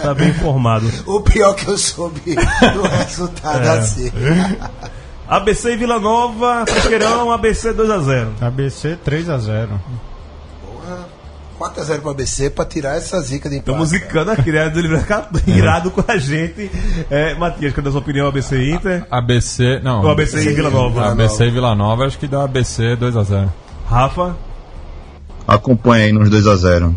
tá 0.00 0.14
bem 0.14 0.28
informado. 0.28 0.88
O 1.06 1.20
pior 1.20 1.54
que 1.54 1.66
eu 1.66 1.76
soube 1.76 2.36
do 2.36 2.82
resultado 2.82 3.68
assim. 3.68 4.12
ABC 5.26 5.72
e 5.72 5.76
Vila 5.76 5.98
Nova, 5.98 6.64
Frasqueirão, 6.68 7.32
ABC 7.32 7.74
2x0. 7.74 8.28
ABC 8.40 8.96
3x0. 9.04 9.68
4x0 11.60 12.00
pro 12.00 12.10
ABC 12.10 12.48
pra 12.48 12.64
tirar 12.64 12.96
essa 12.96 13.20
zica 13.20 13.50
de 13.50 13.56
empate. 13.56 13.70
Estamos 13.70 13.88
zicando 13.90 14.30
aqui, 14.30 14.50
né? 14.50 14.70
Do 14.70 14.80
livro 14.80 14.98
ficar 14.98 15.28
irado 15.46 15.90
com 15.90 16.02
a 16.08 16.16
gente. 16.16 16.70
É, 17.10 17.34
Matias, 17.34 17.74
cadê 17.74 17.88
a 17.88 17.92
sua 17.92 18.00
opinião, 18.00 18.26
ABC 18.26 18.56
e 18.56 18.72
Inter? 18.72 19.04
ABC, 19.10 19.80
não. 19.82 20.02
O 20.02 20.08
ABC 20.08 20.40
e 20.40 20.54
Vila 20.54 20.70
Nova. 20.70 21.12
ABC 21.12 21.44
e 21.44 21.50
Vila 21.50 21.74
Nova, 21.74 22.06
acho 22.06 22.18
que 22.18 22.26
dá 22.26 22.44
ABC 22.44 22.96
2x0. 22.96 23.50
Rafa. 23.86 24.34
Acompanha 25.46 26.06
aí 26.06 26.12
nos 26.12 26.30
2x0. 26.30 26.94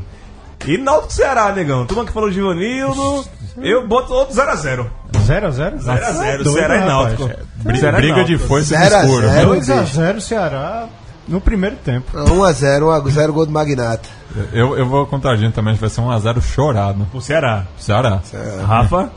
E 0.66 0.78
Náutico 0.78 1.12
Ceará, 1.12 1.52
negão. 1.52 1.86
Turma 1.86 2.06
que 2.06 2.14
falou 2.14 2.32
Givanildo. 2.32 3.26
Eu 3.58 3.86
boto 3.86 4.14
outro 4.14 4.34
0x0. 4.34 4.88
0x0? 5.12 5.80
0x0, 5.80 6.54
Ceará 6.54 6.78
e 6.78 6.86
Náutico. 6.86 7.30
Ceará 7.78 7.98
e 7.98 8.02
Briga 8.02 8.24
de 8.24 8.38
foice 8.38 8.74
no 8.74 8.80
0 8.80 8.96
a 8.96 9.04
escuro. 9.04 9.28
0. 9.28 9.56
2x0 9.56 10.20
Ceará 10.22 10.88
no 11.28 11.40
primeiro 11.42 11.76
tempo. 11.78 12.12
1x0, 12.18 12.82
1x0 12.82 13.32
gol 13.32 13.46
do 13.46 13.52
Magnata. 13.52 14.10
Eu, 14.52 14.78
eu 14.78 14.88
vou 14.88 15.06
contra 15.06 15.32
a 15.32 15.36
gente 15.36 15.54
também, 15.54 15.76
vai 15.76 15.90
ser 15.90 16.02
1x0 16.02 16.42
chorado. 16.42 17.08
O 17.14 17.22
Ceará. 17.22 17.66
Ceará. 17.78 18.22
Rafa. 18.66 19.12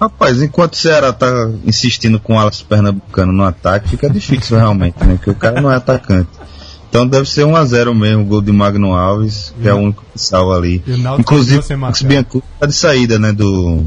Rapaz, 0.00 0.42
enquanto 0.42 0.74
o 0.74 0.76
Ceará 0.76 1.12
tá 1.12 1.50
insistindo 1.64 2.18
com 2.20 2.34
o 2.34 2.38
Alas 2.38 2.60
Pernambucano 2.60 3.32
no 3.32 3.44
ataque, 3.44 3.88
fica 3.88 4.10
difícil 4.10 4.58
realmente, 4.58 5.02
né? 5.04 5.14
Porque 5.14 5.30
o 5.30 5.34
cara 5.34 5.60
não 5.60 5.70
é 5.70 5.76
atacante. 5.76 6.28
Então 6.88 7.06
deve 7.06 7.28
ser 7.28 7.44
1x0 7.44 7.94
mesmo, 7.94 8.22
o 8.22 8.26
gol 8.26 8.42
de 8.42 8.52
Magno 8.52 8.94
Alves, 8.94 9.52
que 9.60 9.68
é 9.68 9.74
o 9.74 9.78
único 9.78 10.04
que 10.12 10.20
salva 10.20 10.56
ali. 10.56 10.82
Inclusive, 11.18 11.60
o 11.60 12.06
Biancucci 12.06 12.46
tá 12.60 12.66
de 12.66 12.72
saída, 12.72 13.18
né, 13.18 13.32
do, 13.32 13.84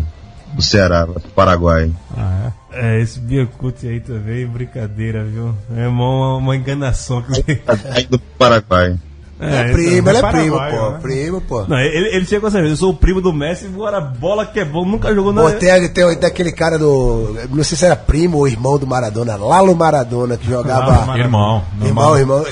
do 0.57 0.63
Ceará, 0.63 1.05
do 1.05 1.19
Paraguai. 1.35 1.91
Ah, 2.17 2.51
É, 2.71 2.99
esse 2.99 3.19
Biancuti 3.19 3.87
aí 3.87 3.99
também, 3.99 4.45
brincadeira, 4.45 5.23
viu? 5.23 5.53
É 5.75 5.87
uma, 5.87 6.37
uma 6.37 6.55
enganação. 6.55 7.21
Que... 7.21 7.55
Tá 7.55 7.77
pro 8.09 8.19
Paraguai. 8.37 8.97
É, 9.39 9.71
primo, 9.71 10.09
ele 10.09 10.17
é 10.17 10.31
primo, 10.31 10.57
pô. 10.57 10.91
né? 10.91 10.99
Primo, 10.99 11.41
pô. 11.41 11.63
Não, 11.67 11.77
ele, 11.77 12.15
ele 12.15 12.25
chega 12.25 12.41
com 12.41 12.47
essa 12.47 12.57
vez, 12.57 12.71
eu 12.71 12.77
sou 12.77 12.89
o 12.89 12.95
primo 12.95 13.21
do 13.21 13.31
Messi, 13.31 13.67
agora 13.67 14.01
bola 14.01 14.47
que 14.47 14.59
é 14.59 14.65
bom, 14.65 14.83
nunca 14.83 15.13
jogou 15.13 15.31
na. 15.31 15.43
Pô, 15.43 15.51
tem, 15.51 15.87
tem 15.89 16.19
daquele 16.19 16.51
cara 16.51 16.79
do. 16.79 17.35
Não 17.51 17.63
sei 17.63 17.77
se 17.77 17.85
era 17.85 17.95
primo 17.95 18.39
ou 18.39 18.47
irmão 18.47 18.79
do 18.79 18.87
Maradona, 18.87 19.35
Lalo 19.35 19.75
Maradona, 19.75 20.37
que 20.37 20.47
jogava. 20.47 20.87
Lalo 20.87 20.91
Maradona. 20.93 21.19
Irmão. 21.19 21.63
Irmão, 21.83 22.17
normal. 22.17 22.19
irmão. 22.19 22.45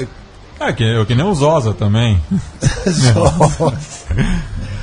É, 0.60 0.74
que, 0.74 1.06
que 1.06 1.16
nem 1.16 1.26
o 1.26 1.34
Zosa 1.34 1.74
também. 1.74 2.22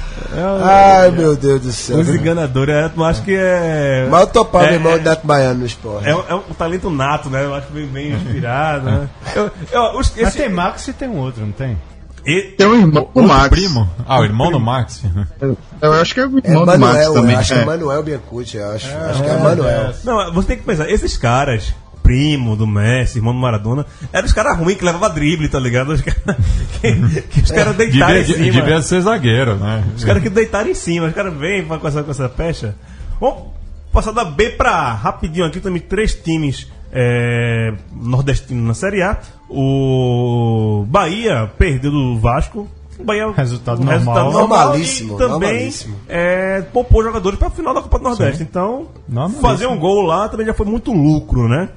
Ai, 0.62 1.10
meu 1.10 1.36
Deus 1.36 1.60
do 1.60 1.72
céu. 1.72 1.98
Os 1.98 2.08
enganadores, 2.08 2.74
é, 2.74 2.90
eu 2.96 3.04
acho 3.04 3.22
que 3.22 3.34
é. 3.34 4.06
Mas 4.10 4.20
eu 4.22 4.26
topava 4.28 4.66
é, 4.66 4.74
irmão 4.74 4.92
é, 4.92 4.98
do 4.98 5.08
Neto 5.08 5.26
Baiano 5.26 5.60
no 5.60 5.66
esporte. 5.66 6.08
é, 6.08 6.14
um- 6.14 6.24
é 6.28 6.34
um 6.34 6.54
talento 6.56 6.90
nato, 6.90 7.28
né? 7.30 7.44
Eu 7.44 7.54
acho 7.54 7.66
vem 7.72 7.86
bem 7.86 8.12
inspirado, 8.12 8.84
né? 8.86 9.08
Eu, 9.34 9.50
eu, 9.70 9.82
os, 9.98 10.10
Mas 10.14 10.18
esse, 10.18 10.36
tem 10.38 10.48
Max 10.48 10.86
e 10.88 10.92
tem 10.92 11.08
um 11.08 11.18
outro, 11.18 11.42
não 11.44 11.52
tem? 11.52 11.76
e- 12.24 12.54
Tem 12.56 12.66
um 12.66 12.74
irmão 12.74 12.90
do 12.90 12.98
Outro 13.20 13.22
Max. 13.24 13.48
primo? 13.48 13.90
Ah, 14.06 14.20
o 14.20 14.24
irmão 14.24 14.50
do 14.52 14.60
Max. 14.60 15.02
Eu, 15.40 15.56
eu 15.80 15.92
acho 15.94 16.14
que 16.14 16.20
é 16.20 16.26
o 16.26 16.38
É 16.38 16.48
irmão 16.48 16.62
do 16.64 16.66
Max 16.66 16.78
Manuel, 16.80 17.14
também. 17.14 17.32
eu 17.34 17.38
acho 17.40 17.52
que 17.52 17.58
é 17.58 17.62
é. 17.62 17.64
Manuel 17.64 18.02
Biancucci, 18.02 18.56
eu 18.58 18.70
acho. 18.70 18.86
acho 18.96 19.22
que 19.22 19.28
é 19.30 19.36
Manuel. 19.38 19.94
Não, 20.04 20.32
você 20.32 20.48
tem 20.48 20.56
que 20.58 20.62
pensar, 20.64 20.88
esses 20.90 21.16
caras, 21.16 21.74
primo 22.12 22.54
do 22.56 22.66
Messi, 22.66 23.18
irmão 23.18 23.32
do 23.32 23.40
Maradona, 23.40 23.86
eram 24.12 24.26
os 24.26 24.32
caras 24.34 24.58
ruins 24.58 24.76
que 24.76 24.84
levavam 24.84 25.10
drible, 25.14 25.48
tá 25.48 25.58
ligado? 25.58 25.92
Os 25.92 26.02
caras 26.02 26.36
que, 26.80 27.22
que 27.22 27.40
os 27.40 27.50
caras 27.50 27.74
deitaram 27.74 28.14
Devia, 28.14 28.34
em 28.34 28.50
cima. 28.52 28.52
devia 28.62 28.82
ser 28.82 29.00
zagueiro, 29.00 29.56
né? 29.56 29.82
Os 29.96 30.04
caras 30.04 30.22
que 30.22 30.28
deitaram 30.28 30.68
em 30.70 30.74
cima, 30.74 31.06
os 31.06 31.14
caras 31.14 31.34
vêm 31.34 31.64
com 31.64 31.86
essa, 31.88 32.02
com 32.02 32.10
essa 32.10 32.28
pecha. 32.28 32.74
Vamos 33.18 33.44
passar 33.92 34.12
da 34.12 34.24
B 34.24 34.50
pra 34.50 34.70
A. 34.72 34.92
Rapidinho 34.94 35.46
aqui 35.46 35.58
também 35.60 35.80
três 35.80 36.14
times 36.14 36.70
é, 36.92 37.72
nordestinos 37.94 38.62
na 38.66 38.74
Série 38.74 39.00
A. 39.02 39.18
O 39.48 40.84
Bahia 40.88 41.50
perdeu 41.58 41.90
do 41.90 42.18
Vasco. 42.18 42.68
O 42.98 43.04
Bahia, 43.04 43.30
Resultado 43.32 43.80
um 43.80 43.84
normal. 43.84 43.98
resultado 43.98 44.24
normal 44.32 44.48
Normalíssimo, 44.66 45.14
e 45.14 45.18
também 45.18 45.30
normalíssimo. 45.50 45.96
é, 46.08 46.60
poupou 46.72 47.02
jogadores 47.02 47.38
para 47.38 47.48
a 47.48 47.50
final 47.50 47.72
da 47.74 47.80
Copa 47.80 47.98
do 47.98 48.04
Nordeste. 48.04 48.42
Então, 48.42 48.86
Normalíssimo. 49.08 49.40
fazer 49.42 49.66
um 49.66 49.78
gol 49.78 50.02
lá 50.02 50.28
também 50.28 50.46
já 50.46 50.52
foi 50.54 50.66
muito 50.66 50.92
lucro, 50.92 51.48
né? 51.48 51.70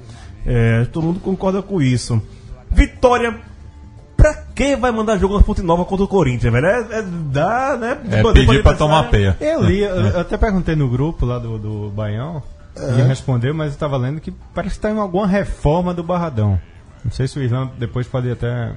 É, 0.45 0.85
todo 0.85 1.03
mundo 1.05 1.19
concorda 1.19 1.61
com 1.61 1.81
isso. 1.81 2.21
Vitória. 2.71 3.35
Pra 4.17 4.33
que 4.33 4.75
vai 4.77 4.91
mandar 4.91 5.17
jogo 5.17 5.35
na 5.37 5.43
Fonte 5.43 5.61
Nova 5.61 5.83
contra 5.85 6.05
o 6.05 6.07
Corinthians, 6.07 6.51
velho? 6.51 6.65
É, 6.65 6.99
é 6.99 7.01
dar, 7.01 7.77
né? 7.77 7.97
É 8.11 8.23
pedir 8.33 8.63
pra 8.63 8.73
tomar 8.73 9.03
peia. 9.09 9.35
Eu 9.41 9.61
li, 9.63 9.81
eu, 9.81 9.89
eu 9.95 10.19
até 10.21 10.37
perguntei 10.37 10.75
no 10.75 10.87
grupo 10.89 11.25
lá 11.25 11.37
do, 11.37 11.57
do 11.59 11.89
Baião, 11.91 12.41
e 12.97 13.01
respondeu, 13.01 13.53
mas 13.53 13.73
eu 13.73 13.77
tava 13.79 13.97
lendo 13.97 14.19
que 14.21 14.31
parece 14.53 14.75
que 14.75 14.81
tá 14.81 14.89
em 14.89 14.97
alguma 14.97 15.27
reforma 15.27 15.93
do 15.93 16.01
Barradão. 16.03 16.59
Não 17.03 17.11
sei 17.11 17.27
se 17.27 17.37
o 17.37 17.43
Ivan 17.43 17.69
depois 17.77 18.07
pode 18.07 18.31
até. 18.31 18.71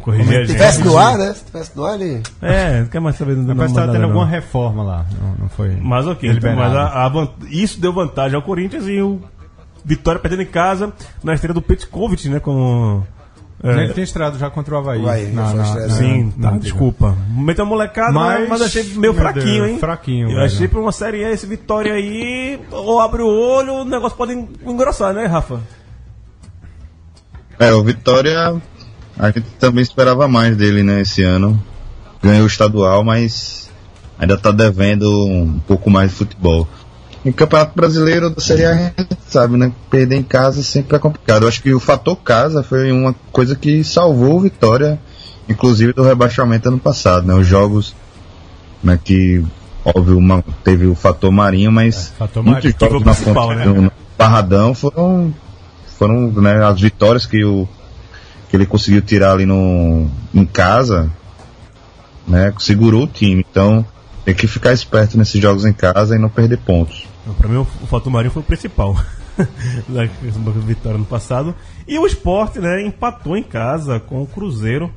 Corrigir 0.00 0.28
a 0.28 0.32
Se 0.32 0.38
gente. 0.40 0.52
tivesse 0.52 0.84
no 0.84 0.98
ar, 0.98 1.16
né? 1.16 1.32
Se 1.32 1.44
tivesse 1.46 1.76
no 1.76 1.84
ar, 1.84 1.94
ele. 2.00 2.22
É, 2.42 2.80
não 2.80 2.86
quer 2.88 3.00
mais 3.00 3.16
saber 3.16 3.34
do 3.36 3.42
Mas 3.42 3.56
parece 3.56 3.74
que 3.74 3.80
tava 3.80 3.92
tendo 3.92 4.04
alguma 4.04 4.26
reforma 4.26 4.82
lá. 4.82 5.06
Não, 5.20 5.34
não 5.38 5.48
foi. 5.48 5.76
Mas 5.80 6.06
ok, 6.06 6.30
então, 6.30 6.54
mas 6.56 6.74
a- 6.74 7.06
a 7.06 7.28
isso 7.48 7.80
deu 7.80 7.92
vantagem 7.92 8.36
ao 8.36 8.42
Corinthians 8.42 8.86
e 8.86 9.00
o 9.00 9.20
Vitória 9.84 10.20
perdendo 10.20 10.42
em 10.42 10.46
casa 10.46 10.92
na 11.22 11.34
estreia 11.34 11.54
do 11.54 11.62
Petkovic, 11.62 12.28
né? 12.28 12.40
Como. 12.40 13.06
é, 13.62 13.84
Ele 13.84 13.92
tem 13.94 14.04
estrado 14.04 14.38
já 14.38 14.50
contra 14.50 14.74
o 14.74 14.78
Havaí. 14.78 15.02
Já 15.02 15.32
na, 15.32 15.52
na, 15.54 15.74
na- 15.74 15.88
Sim, 15.90 16.30
tá, 16.40 16.50
desculpa. 16.52 17.16
Meteu 17.30 17.64
uma 17.64 17.70
molecada, 17.70 18.12
mas, 18.12 18.48
Mas, 18.48 18.62
achei 18.62 18.82
meio 18.84 19.00
meu 19.00 19.14
fraquinho, 19.14 19.44
Deus, 19.44 19.68
hein? 19.68 19.78
fraquinho, 19.78 20.26
Eu 20.28 20.34
velho. 20.34 20.44
achei 20.46 20.68
pra 20.68 20.80
uma 20.80 20.92
série 20.92 21.24
A 21.24 21.30
esse 21.32 21.46
Vitória 21.46 21.92
aí, 21.94 22.60
ou 22.70 23.00
abre 23.00 23.22
o 23.22 23.26
olho, 23.28 23.74
o 23.80 23.84
negócio 23.84 24.16
pode 24.16 24.32
en- 24.34 24.48
engrossar, 24.66 25.12
né, 25.14 25.26
Rafa? 25.26 25.60
É, 27.58 27.72
o 27.72 27.82
Vitória, 27.82 28.60
a 29.18 29.26
gente 29.30 29.42
também 29.58 29.82
esperava 29.82 30.28
mais 30.28 30.56
dele, 30.56 30.82
né, 30.82 31.00
esse 31.00 31.22
ano. 31.22 31.60
Ganhou 32.22 32.44
o 32.44 32.46
estadual, 32.48 33.02
mas 33.04 33.68
ainda 34.18 34.36
tá 34.36 34.50
devendo 34.50 35.08
um 35.26 35.58
pouco 35.60 35.90
mais 35.90 36.10
de 36.10 36.16
futebol. 36.16 36.68
Em 37.28 37.32
Campeonato 37.32 37.72
Brasileiro 37.76 38.30
da 38.30 38.40
Série 38.40 38.64
A, 38.64 38.90
sabe, 39.28 39.58
né, 39.58 39.70
perder 39.90 40.16
em 40.16 40.22
casa 40.22 40.62
sempre 40.62 40.96
é 40.96 40.98
complicado. 40.98 41.42
Eu 41.42 41.48
acho 41.48 41.62
que 41.62 41.74
o 41.74 41.78
fator 41.78 42.16
casa 42.16 42.62
foi 42.62 42.90
uma 42.90 43.14
coisa 43.30 43.54
que 43.54 43.84
salvou 43.84 44.36
o 44.36 44.40
Vitória, 44.40 44.98
inclusive 45.46 45.92
do 45.92 46.02
rebaixamento 46.02 46.68
ano 46.68 46.78
passado, 46.78 47.26
né, 47.26 47.34
os 47.34 47.46
jogos, 47.46 47.94
né, 48.82 48.98
que, 49.04 49.44
óbvio, 49.84 50.16
uma- 50.16 50.42
teve 50.64 50.86
o 50.86 50.94
fator 50.94 51.30
Marinho, 51.30 51.70
mas 51.70 52.12
É, 52.14 52.18
fator 52.18 52.42
muitos 52.42 52.72
jogos 52.80 53.04
na 53.04 53.12
fonte, 53.12 53.56
né? 53.56 53.64
no, 53.66 53.82
no 53.82 53.92
Barradão 54.16 54.74
foram 54.74 55.34
foram 55.98 56.30
né, 56.32 56.64
as 56.64 56.80
vitórias 56.80 57.26
que, 57.26 57.44
o, 57.44 57.68
que 58.48 58.56
ele 58.56 58.64
conseguiu 58.64 59.02
tirar 59.02 59.32
ali 59.32 59.44
no, 59.44 60.08
em 60.32 60.46
casa, 60.46 61.10
né, 62.26 62.54
segurou 62.58 63.02
o 63.02 63.06
time. 63.06 63.44
Então 63.50 63.84
tem 64.24 64.34
que 64.34 64.46
ficar 64.46 64.72
esperto 64.72 65.18
nesses 65.18 65.42
jogos 65.42 65.66
em 65.66 65.72
casa 65.74 66.14
e 66.14 66.18
não 66.18 66.28
perder 66.28 66.58
pontos. 66.58 67.07
Pra 67.34 67.48
mim, 67.48 67.56
o, 67.56 67.62
o 67.62 67.86
fator 67.86 68.12
Marinho 68.12 68.32
foi 68.32 68.42
o 68.42 68.44
principal 68.44 68.94
da 69.88 70.04
da 70.04 70.50
vitória 70.60 70.98
no 70.98 71.04
passado. 71.04 71.54
E 71.86 71.98
o 71.98 72.06
esporte, 72.06 72.58
né, 72.58 72.82
empatou 72.82 73.36
em 73.36 73.42
casa 73.42 74.00
com 74.00 74.22
o 74.22 74.26
Cruzeiro 74.26 74.92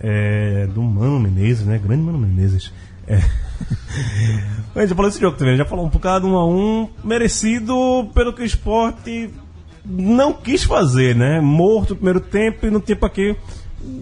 é, 0.00 0.66
do 0.66 0.82
Mano 0.82 1.20
Menezes, 1.20 1.66
né? 1.66 1.78
Grande 1.78 2.02
Mano 2.02 2.18
Menezes. 2.18 2.72
É. 3.06 3.16
A 4.74 4.80
gente 4.80 4.90
já 4.90 4.94
falou 4.94 5.10
desse 5.10 5.20
jogo 5.20 5.36
também, 5.38 5.56
já 5.56 5.64
falou 5.64 5.86
um 5.86 5.88
bocado 5.88 6.26
um 6.26 6.36
a 6.36 6.46
um, 6.46 6.88
merecido 7.02 8.10
pelo 8.14 8.32
que 8.32 8.42
o 8.42 8.44
esporte 8.44 9.30
não 9.84 10.34
quis 10.34 10.64
fazer, 10.64 11.14
né? 11.14 11.40
Morto 11.40 11.92
o 11.92 11.96
primeiro 11.96 12.20
tempo 12.20 12.66
e 12.66 12.70
não 12.70 12.80
tinha 12.80 12.96
pra 12.96 13.08
que 13.08 13.34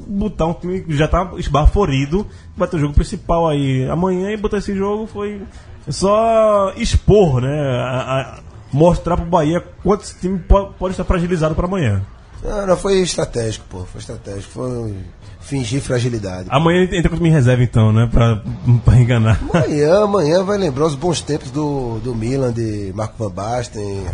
botar 0.06 0.46
um 0.46 0.54
time 0.54 0.80
que 0.80 0.96
já 0.96 1.06
tá 1.06 1.32
esbaforido, 1.36 2.26
vai 2.56 2.66
ter 2.66 2.76
o 2.76 2.80
jogo 2.80 2.94
principal 2.94 3.48
aí 3.48 3.88
amanhã 3.88 4.30
e 4.30 4.36
botar 4.36 4.58
esse 4.58 4.74
jogo 4.74 5.06
foi 5.06 5.42
só 5.88 6.72
expor, 6.76 7.40
né? 7.40 7.60
A- 7.80 8.20
a- 8.38 8.38
mostrar 8.72 9.16
pro 9.16 9.26
Bahia 9.26 9.62
quanto 9.82 10.02
esse 10.02 10.18
time 10.18 10.38
pode, 10.38 10.74
pode 10.78 10.92
estar 10.94 11.04
fragilizado 11.04 11.54
para 11.54 11.66
amanhã. 11.66 12.02
Não, 12.42 12.66
não 12.66 12.76
foi 12.76 13.00
estratégico, 13.00 13.64
pô. 13.70 13.78
Foi 13.84 14.00
estratégico. 14.00 14.52
Foi 14.52 14.94
fingir 15.40 15.80
fragilidade. 15.80 16.48
Amanhã 16.50 16.82
entra 16.90 17.08
com 17.08 17.14
o 17.14 17.18
time 17.18 17.30
reserva 17.30 17.62
então, 17.62 17.92
né? 17.92 18.08
Pra, 18.10 18.42
pra 18.84 18.98
enganar. 18.98 19.38
Amanhã, 19.52 20.02
amanhã 20.02 20.42
vai 20.42 20.58
lembrar 20.58 20.86
os 20.86 20.94
bons 20.94 21.20
tempos 21.20 21.50
do, 21.50 21.98
do 22.00 22.14
Milan, 22.14 22.52
de 22.52 22.92
Marco 22.94 23.14
Van 23.18 23.30
Basten, 23.30 24.04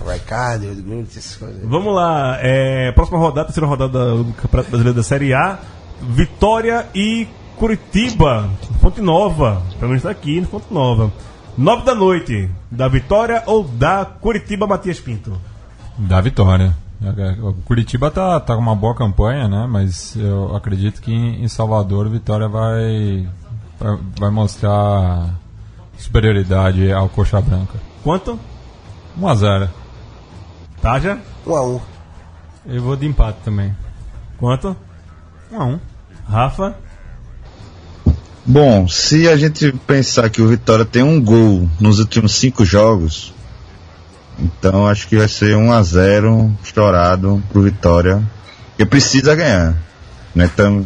Grunit, 0.84 1.18
essas 1.18 1.36
coisas. 1.36 1.60
Vamos 1.64 1.94
lá, 1.94 2.36
é, 2.40 2.92
próxima 2.92 3.18
rodada, 3.18 3.46
terceira 3.46 3.66
rodada 3.66 4.16
do 4.16 4.32
Campeonato 4.34 4.70
Brasileiro 4.70 4.96
da 4.96 5.02
Série 5.02 5.32
A. 5.32 5.58
Vitória 6.02 6.86
e 6.94 7.26
Curitiba, 7.56 8.48
Fonte 8.80 9.00
Nova. 9.00 9.62
Pelo 9.78 9.88
menos 9.90 10.02
tá 10.02 10.10
aqui 10.10 10.42
Fonte 10.50 10.66
Nova. 10.70 11.12
Nove 11.60 11.84
da 11.84 11.94
noite, 11.94 12.48
da 12.70 12.88
Vitória 12.88 13.42
ou 13.44 13.62
da 13.62 14.02
Curitiba 14.06 14.66
Matias 14.66 14.98
Pinto? 14.98 15.38
Da 15.98 16.18
vitória. 16.18 16.74
O 17.42 17.52
Curitiba 17.52 18.10
tá, 18.10 18.40
tá 18.40 18.54
com 18.54 18.62
uma 18.62 18.74
boa 18.74 18.94
campanha, 18.94 19.46
né? 19.46 19.66
Mas 19.68 20.16
eu 20.16 20.56
acredito 20.56 21.02
que 21.02 21.12
em 21.12 21.46
Salvador 21.48 22.08
Vitória 22.08 22.48
vai, 22.48 23.28
vai, 23.78 23.98
vai 24.18 24.30
mostrar 24.30 25.34
superioridade 25.98 26.90
ao 26.90 27.10
Coxa 27.10 27.42
Branca. 27.42 27.78
Quanto? 28.02 28.40
1 29.18 29.28
a 29.28 29.34
0 29.34 29.70
Taja? 30.80 31.18
Um 31.46 31.54
a 31.54 31.62
um. 31.62 31.80
Eu 32.64 32.82
vou 32.82 32.96
de 32.96 33.04
empate 33.04 33.40
também. 33.44 33.76
Quanto? 34.38 34.74
1 35.52 35.60
a 35.60 35.64
1 35.66 35.80
Rafa? 36.26 36.74
Bom, 38.44 38.88
se 38.88 39.28
a 39.28 39.36
gente 39.36 39.70
pensar 39.86 40.28
que 40.30 40.40
o 40.42 40.48
Vitória 40.48 40.84
tem 40.84 41.02
um 41.02 41.20
gol 41.20 41.68
nos 41.78 41.98
últimos 41.98 42.32
cinco 42.32 42.64
jogos, 42.64 43.32
então 44.38 44.86
acho 44.86 45.06
que 45.06 45.16
vai 45.16 45.28
ser 45.28 45.56
1 45.56 45.72
a 45.72 45.82
0 45.82 46.50
estourado 46.64 47.42
pro 47.52 47.62
Vitória, 47.62 48.22
que 48.76 48.84
precisa 48.86 49.34
ganhar. 49.34 49.76
Né? 50.34 50.50
Tam, 50.56 50.84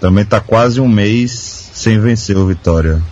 também 0.00 0.24
tá 0.24 0.40
quase 0.40 0.80
um 0.80 0.88
mês 0.88 1.70
sem 1.74 1.98
vencer 2.00 2.36
o 2.36 2.46
Vitória. 2.46 3.02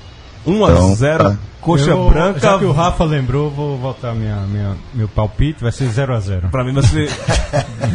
1 0.47 0.65
a 0.65 0.71
Então, 0.71 0.95
0 0.95 1.25
tá. 1.25 1.37
Coxa 1.61 1.91
Eu- 1.91 2.09
Branca. 2.09 2.39
Já 2.41 2.59
que 2.59 2.65
o 2.65 2.73
Rafa 2.73 3.05
lembrou, 3.05 3.51
vou 3.51 3.77
voltar 3.77 4.15
minha, 4.15 4.37
minha, 4.47 4.77
meu 4.95 5.09
palpite, 5.09 5.63
vai 5.63 5.71
ser 5.73 5.91
0 5.91 6.15
a 6.15 6.21
0 6.21 6.49
Pra 6.49 6.65
mim 6.65 6.73
vai 6.73 6.83
ser 6.85 7.11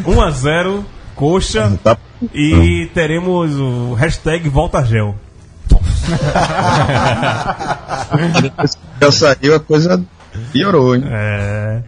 1 0.05 0.21
a 0.21 0.29
0 0.29 0.85
Coxa. 1.15 1.79
Tá? 1.83 1.97
E 2.33 2.89
teremos 2.93 3.55
o 3.57 3.93
hashtag 3.93 4.47
Volta 4.49 4.83
Gel. 4.85 5.15
Já 9.01 9.11
saiu, 9.11 9.55
a 9.55 9.59
coisa 9.59 10.03
piorou, 10.51 10.95
hein? 10.95 11.03
É. 11.07 11.81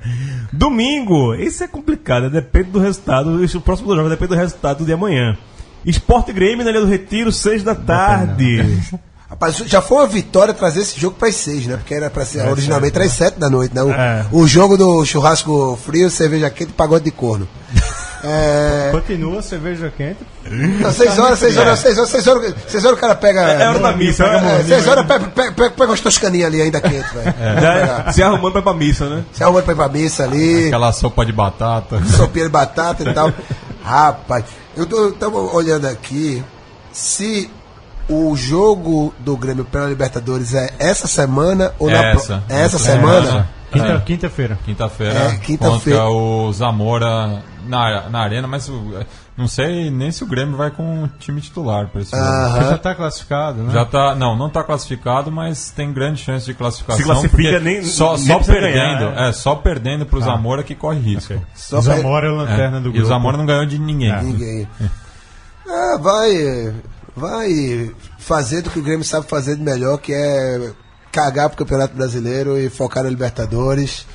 Domingo, 0.52 1.34
esse 1.36 1.64
é 1.64 1.68
complicado, 1.68 2.30
depende 2.30 2.72
do 2.72 2.80
resultado. 2.80 3.44
O 3.44 3.62
próximo 3.62 3.96
jogo 3.96 4.10
depende 4.10 4.30
do 4.30 4.36
resultado 4.36 4.86
de 4.86 4.94
amanhã. 4.94 5.38
Esporte 5.86 6.34
Grêmio 6.34 6.66
na 6.66 6.72
Ilha 6.72 6.82
do 6.82 6.88
Retiro, 6.88 7.32
6 7.32 7.64
da 7.64 7.76
tarde. 7.76 8.62
Rapaz, 9.30 9.58
já 9.58 9.82
foi 9.82 9.98
uma 9.98 10.08
vitória 10.08 10.54
trazer 10.54 10.80
esse 10.82 10.98
jogo 10.98 11.18
para 11.20 11.28
as 11.28 11.36
seis, 11.36 11.68
né? 11.68 11.76
Porque 11.76 11.94
era 11.94 12.10
para 12.10 12.24
ser 12.24 12.48
originalmente 12.48 12.96
era 12.96 13.04
às 13.06 13.12
sete 13.12 13.38
da 13.38 13.50
noite, 13.50 13.76
né? 13.76 13.84
O, 13.84 13.92
É. 13.92 14.26
o 14.32 14.48
jogo 14.48 14.78
do 14.78 15.06
churrasco 15.06 15.78
frio, 15.84 16.10
cerveja 16.10 16.50
quente 16.50 16.70
e 16.70 16.74
pagode 16.74 17.04
de 17.04 17.12
corno. 17.12 17.46
É. 18.30 18.90
Continua 18.92 19.42
cerveja 19.42 19.92
quente. 19.96 20.18
Não, 20.50 20.92
seis 20.92 21.18
horas, 21.18 21.40
seis 21.40 21.58
horas, 21.58 21.80
seis 21.80 21.98
horas, 21.98 22.10
seis 22.10 22.28
horas, 22.28 22.56
seis 22.68 22.86
horas 22.86 22.98
o 22.98 23.02
cara 23.02 23.16
pega. 23.16 23.42
É, 23.42 23.62
é 23.64 23.70
hora 23.70 23.80
da 23.80 23.94
missa, 23.94 24.24
pega 24.26 24.38
É, 24.48 24.64
seis 24.64 24.88
horas 24.88 25.06
pega, 25.06 25.26
pega, 25.28 25.52
pega, 25.54 25.70
pega 25.72 25.92
umas 25.92 26.02
toscaninhas 26.02 26.48
ali 26.48 26.62
ainda 26.62 26.82
quente, 26.82 27.14
velho. 27.14 27.34
É 28.08 28.12
se 28.12 28.22
arrumando 28.22 28.52
pra 28.52 28.60
ir 28.62 28.64
pra 28.64 28.74
missa, 28.74 29.06
né? 29.10 29.24
Se 29.34 29.44
arrumando 29.44 29.64
pra 29.64 29.74
ir 29.74 29.78
pra 29.78 29.88
missa 29.90 30.24
ali, 30.24 30.68
Aquela 30.68 30.92
sopa 30.92 31.26
de 31.26 31.32
batata. 31.32 32.02
sopinha 32.06 32.46
de 32.46 32.52
batata 32.52 33.04
e 33.10 33.14
tal. 33.14 33.32
Rapaz, 33.84 34.44
eu 34.76 34.86
tô, 34.86 35.12
tamo 35.12 35.38
olhando 35.56 35.86
aqui 35.88 36.44
se 36.92 37.50
o 38.10 38.36
jogo 38.36 39.14
do 39.20 39.36
Grêmio 39.38 39.64
pela 39.66 39.88
Libertadores 39.88 40.54
é 40.54 40.70
essa 40.80 41.08
semana 41.08 41.74
ou 41.80 41.90
na 41.90 42.00
pro- 42.12 42.20
Essa. 42.22 42.44
é 42.50 42.62
essa 42.62 42.76
É, 42.78 42.80
semana? 42.80 43.50
Essa. 43.72 43.84
Quinta, 43.84 43.94
É. 43.94 44.00
Quinta-feira. 44.00 44.60
Quinta-feira 44.66 45.20
É, 45.20 45.38
quinta-feira. 45.38 46.00
contra 46.00 46.10
o 46.10 46.52
Zamora 46.54 47.44
na, 47.66 48.10
na 48.10 48.20
arena, 48.22 48.48
mas 48.48 48.68
o- 48.70 48.94
não 49.38 49.48
sei 49.48 49.92
nem 49.92 50.10
se 50.12 50.24
o 50.24 50.28
Grêmio 50.28 50.56
vai 50.58 50.72
com 50.72 51.04
o 51.04 51.08
time 51.20 51.42
titular 51.42 51.88
para 51.90 52.02
esse 52.02 52.12
jogo. 52.12 52.24
Já 52.70 52.78
tá 52.78 52.96
classificado, 52.96 53.64
né? 53.64 53.74
Já 53.74 53.86
tá, 53.86 54.16
não, 54.16 54.36
não 54.36 54.50
tá 54.50 54.64
classificado, 54.64 55.32
mas 55.32 55.70
tem 55.72 55.92
grande 55.94 56.22
chance 56.24 56.46
de 56.46 56.54
classificação. 56.54 56.98
Se 56.98 57.04
classifica, 57.04 57.36
porque 57.36 57.60
nem- 57.60 57.84
só, 57.84 58.16
nem 58.18 58.26
só 58.26 58.40
perdendo, 58.40 58.74
ganhar, 59.12 59.26
é. 59.26 59.30
é, 59.30 59.32
só 59.34 59.56
perdendo 59.56 60.06
pro 60.06 60.22
Zamora 60.22 60.64
que 60.64 60.74
corre 60.74 61.00
risco. 61.00 61.34
Só 61.54 61.80
o 61.80 61.82
Zamora 61.82 62.28
é 62.28 62.30
a 62.30 62.34
lanterna 62.34 62.78
É, 62.78 62.82
do 62.82 62.90
e 62.90 62.92
grupo. 62.94 63.06
o 63.06 63.10
Zamora 63.10 63.38
não 63.38 63.46
ganhou 63.46 63.66
de 63.66 63.78
ninguém. 63.78 64.16
Ninguém. 64.24 64.68
Ah, 65.70 65.98
vai, 66.00 66.74
vai 67.16 67.92
fazer 68.18 68.62
do 68.62 68.70
que 68.70 68.80
o 68.80 68.84
Grêmio 68.84 69.04
sabe 69.04 69.28
fazer 69.28 69.56
de 69.58 69.62
melhor, 69.62 69.98
que 69.98 70.14
é 70.14 70.72
cagar 71.12 71.50
pro 71.50 71.58
Campeonato 71.58 71.96
Brasileiro 71.96 72.58
e 72.58 72.70
focar 72.70 73.04
na 73.04 73.10
Libertadores. 73.10 74.06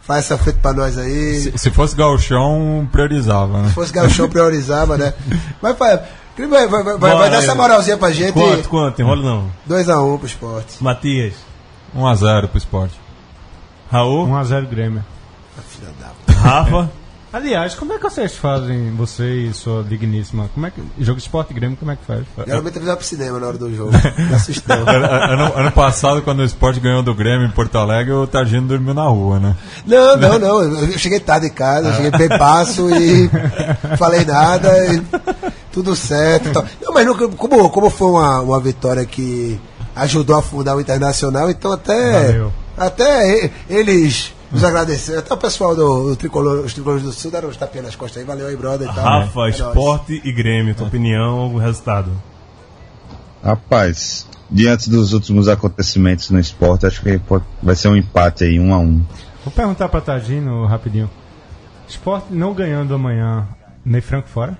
Faz 0.00 0.24
essa 0.24 0.38
frente 0.38 0.58
pra 0.60 0.72
nós 0.72 0.96
aí. 0.96 1.34
Se, 1.40 1.58
se 1.58 1.70
fosse 1.70 1.94
gauchão, 1.94 2.88
priorizava, 2.90 3.60
né? 3.60 3.68
Se 3.68 3.74
fosse 3.74 3.92
Gauchão, 3.92 4.28
priorizava, 4.30 4.96
né? 4.96 5.12
Mas 5.60 5.76
vai, 5.76 5.98
vai, 5.98 6.66
vai, 6.66 6.82
vai, 6.82 6.98
vai 6.98 7.30
dar 7.30 7.42
essa 7.42 7.54
moralzinha 7.54 7.98
pra 7.98 8.10
gente. 8.10 8.32
Quanto, 8.32 8.68
quanto? 8.70 9.02
Enrola 9.02 9.22
não. 9.22 9.50
2x1 9.68 10.18
pro 10.18 10.26
esporte. 10.26 10.82
Matias. 10.82 11.34
1x0 11.94 12.48
pro 12.48 12.58
esporte. 12.58 12.98
Raul. 13.90 14.26
1x0 14.28 14.66
Grêmio. 14.66 15.04
Filha 15.68 15.90
da 16.00 16.32
Rafa. 16.32 16.90
Aliás, 17.30 17.74
como 17.74 17.92
é 17.92 17.98
que 17.98 18.02
vocês 18.04 18.34
fazem, 18.36 18.90
você 18.96 19.24
e 19.48 19.52
sua 19.52 19.84
digníssima? 19.84 20.48
Como 20.54 20.64
é 20.66 20.70
que. 20.70 20.82
Jogo 20.98 21.18
Esporte 21.18 21.52
Grêmio, 21.52 21.76
como 21.76 21.90
é 21.90 21.96
que 21.96 22.04
faz? 22.06 22.22
Geralmente 22.46 22.76
eles 22.76 22.86
vão 22.86 22.96
pro 22.96 23.04
cinema 23.04 23.38
na 23.38 23.46
hora 23.48 23.58
do 23.58 23.74
jogo. 23.74 23.90
Ano, 25.28 25.52
ano 25.56 25.72
passado, 25.72 26.22
quando 26.22 26.40
o 26.40 26.44
esporte 26.44 26.80
ganhou 26.80 27.02
do 27.02 27.14
Grêmio 27.14 27.46
em 27.46 27.50
Porto 27.50 27.76
Alegre, 27.76 28.12
o 28.12 28.26
Targino 28.26 28.66
dormiu 28.66 28.94
na 28.94 29.04
rua, 29.04 29.38
né? 29.38 29.56
Não, 29.86 30.16
não, 30.16 30.38
não. 30.38 30.62
Eu 30.62 30.98
cheguei 30.98 31.20
tarde 31.20 31.46
em 31.48 31.50
casa, 31.52 31.88
eu 31.88 31.94
cheguei 31.94 32.10
bem 32.28 32.38
passo 32.38 32.88
e 32.94 33.28
falei 33.98 34.24
nada 34.24 34.70
e 34.94 35.02
tudo 35.70 35.94
certo. 35.94 36.48
e 36.48 36.52
tal. 36.52 36.64
Não, 36.82 36.92
mas 36.94 37.06
nunca- 37.06 37.28
como, 37.28 37.68
como 37.68 37.90
foi 37.90 38.08
uma, 38.08 38.40
uma 38.40 38.60
vitória 38.60 39.04
que 39.04 39.60
ajudou 39.94 40.36
a 40.36 40.42
fundar 40.42 40.76
o 40.76 40.80
Internacional, 40.80 41.50
então 41.50 41.72
até, 41.72 42.12
Valeu. 42.28 42.52
até 42.76 43.50
eles 43.68 44.32
nos 44.50 44.64
agradeceram. 44.64 45.18
Até 45.20 45.34
o 45.34 45.36
pessoal 45.36 45.74
do, 45.76 46.10
do 46.10 46.16
tricolor, 46.16 46.64
os 46.64 46.72
tricolores 46.72 47.02
do 47.04 47.12
Sul 47.12 47.30
deram 47.30 47.48
uns 47.48 47.56
tapinhas 47.56 47.86
nas 47.86 47.96
costas 47.96 48.20
aí. 48.20 48.26
Valeu 48.26 48.46
aí, 48.46 48.56
brother. 48.56 48.88
E 48.90 48.94
tal. 48.94 49.04
Rafa, 49.04 49.30
É 49.30 49.42
nóis. 49.42 49.54
Esporte 49.58 50.22
e 50.24 50.32
Grêmio. 50.32 50.74
Tua 50.74 50.86
opinião, 50.86 51.54
o 51.54 51.58
resultado. 51.58 52.10
Rapaz, 53.42 54.26
diante 54.50 54.90
dos 54.90 55.12
últimos 55.12 55.48
acontecimentos 55.48 56.30
no 56.30 56.38
esporte, 56.40 56.86
acho 56.86 57.00
que 57.02 57.18
pode- 57.18 57.44
vai 57.62 57.74
ser 57.76 57.88
um 57.88 57.96
empate 57.96 58.44
aí, 58.44 58.58
um 58.58 58.72
a 58.74 58.78
um. 58.78 59.04
Vou 59.44 59.52
perguntar 59.54 59.88
pra 59.88 60.00
Tagino 60.00 60.66
rapidinho. 60.66 61.08
Esporte 61.88 62.26
não 62.30 62.52
ganhando 62.52 62.94
amanhã, 62.94 63.46
Ney 63.84 64.00
Franco 64.00 64.28
fora? 64.28 64.58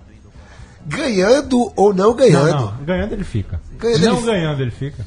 Ganhando 0.86 1.72
ou 1.76 1.92
não 1.92 2.14
ganhando? 2.14 2.50
Não, 2.54 2.60
não. 2.78 2.84
Ganhando 2.84 3.12
ele 3.12 3.24
fica. 3.24 3.60
Ganhando 3.78 4.04
não 4.04 4.16
ele- 4.18 4.26
ganhando 4.26 4.62
ele 4.62 4.70
fica. 4.70 5.04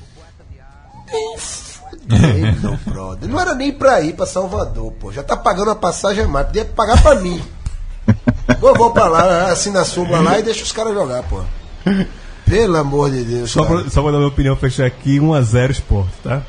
Nem, 1.11 1.35
não, 2.61 2.77
brother. 2.85 3.29
Não 3.29 3.39
era 3.39 3.55
nem 3.55 3.71
pra 3.71 4.01
ir 4.01 4.13
pra 4.13 4.25
Salvador, 4.25 4.91
pô. 4.93 5.11
Já 5.11 5.23
tá 5.23 5.35
pagando 5.35 5.71
a 5.71 5.75
passagem 5.75 6.23
a 6.23 6.27
mais. 6.27 6.47
Podia 6.47 6.65
pagar 6.65 7.01
pra 7.01 7.15
mim. 7.15 7.41
Vou, 8.59 8.75
vou 8.75 8.91
pra 8.91 9.07
lá, 9.07 9.51
assina 9.51 9.81
a 9.81 9.85
súmula 9.85 10.19
lá 10.19 10.39
e 10.39 10.43
deixa 10.43 10.63
os 10.63 10.71
caras 10.71 10.93
jogar, 10.93 11.23
pô. 11.23 11.41
Pelo 12.45 12.77
amor 12.77 13.09
de 13.09 13.23
Deus. 13.23 13.51
Só 13.51 13.63
cara. 13.63 13.81
pra, 13.81 13.89
só 13.89 14.01
pra 14.01 14.11
dar 14.11 14.17
minha 14.17 14.29
opinião, 14.29 14.55
fechar 14.55 14.85
aqui, 14.85 15.19
1x0 15.19 15.71
Esporte, 15.71 16.11
tá? 16.23 16.41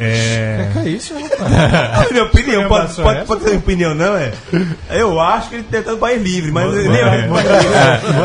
É. 0.00 0.70
É 0.76 0.88
isso, 0.88 1.14
A 1.38 2.06
minha 2.10 2.24
opinião, 2.24 2.68
pode, 2.68 2.94
pode, 2.94 3.24
pode 3.24 3.42
ser 3.42 3.56
opinião, 3.56 3.94
não 3.94 4.16
é? 4.16 4.32
Eu 4.90 5.20
acho 5.20 5.48
que 5.48 5.56
ele 5.56 5.64
tenta 5.64 5.94
o 5.94 5.98
país 5.98 6.22
livre, 6.22 6.52
mas 6.52 6.72
nem 6.72 6.88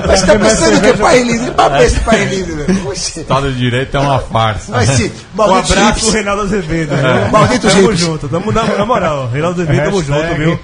Mas 0.08 0.22
tá 0.22 0.38
pensando 0.38 0.82
que 0.82 0.88
é 0.88 0.94
país 0.94 1.28
livre? 1.28 1.52
Pra 1.52 1.70
ver 1.70 1.86
esse 1.86 2.00
país 2.02 2.32
livre, 2.32 2.54
velho. 2.64 2.94
Estado 2.94 3.52
de 3.52 3.58
Direito 3.58 3.98
é 3.98 4.00
uma 4.00 4.20
farsa. 4.20 4.72
Vai 4.72 4.86
se. 4.86 5.12
Um 5.36 5.42
abraço, 5.42 6.00
chips. 6.00 6.14
Reinaldo 6.14 6.44
Azevedo. 6.44 6.94
É. 6.94 7.30
Maldito 7.30 7.68
Tamo 7.68 7.96
junto, 7.96 8.30
tamo 8.30 8.52
na, 8.52 8.64
na 8.64 8.86
moral. 8.86 9.30
Reinaldo 9.30 9.62
Azevedo, 9.62 9.86
tamo 9.86 10.04
junto, 10.04 10.36
viu? 10.36 10.60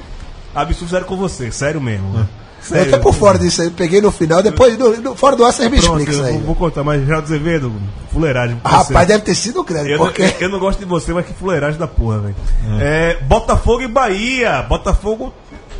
Absurdo 0.54 0.92
zero 0.92 1.06
com 1.06 1.18
você, 1.18 1.52
sério 1.52 1.82
mesmo. 1.82 2.28
Eu 2.60 2.76
Sério. 2.76 2.92
tô 2.92 3.00
por 3.00 3.14
fora 3.14 3.40
disso 3.40 3.62
aí. 3.62 3.70
Peguei 3.70 4.02
no 4.02 4.12
final, 4.12 4.44
depois, 4.44 4.78
no, 4.78 4.96
no- 4.98 5.16
fora 5.16 5.36
do 5.36 5.44
ar, 5.46 5.52
você 5.54 5.68
me 5.70 5.80
Pronto, 5.80 6.00
explica 6.00 6.12
isso 6.12 6.22
eu 6.22 6.26
aí. 6.26 6.38
vou, 6.44 6.56
contar, 6.56 6.84
mas 6.84 7.00
Reinaldo 7.02 7.26
Azevedo, 7.26 7.74
fuleiragem. 8.12 8.60
Rapaz, 8.64 9.08
deve 9.08 9.24
ter 9.24 9.36
sido 9.36 9.64
grande. 9.64 9.92
Eu, 9.92 9.98
não- 9.98 10.06
porque... 10.06 10.36
eu 10.40 10.50
não 10.50 10.60
gosto 10.60 10.80
de 10.80 10.86
você, 10.86 11.14
mas 11.14 11.26
que 11.26 11.34
fuleiragem 11.34 11.80
da 11.80 11.88
porra, 11.88 12.20
velho. 12.20 12.36
É, 12.80 13.16
Botafogo 13.24 13.82
e 13.82 13.88
Bahia. 13.88 14.62
Botafogo 14.64 15.34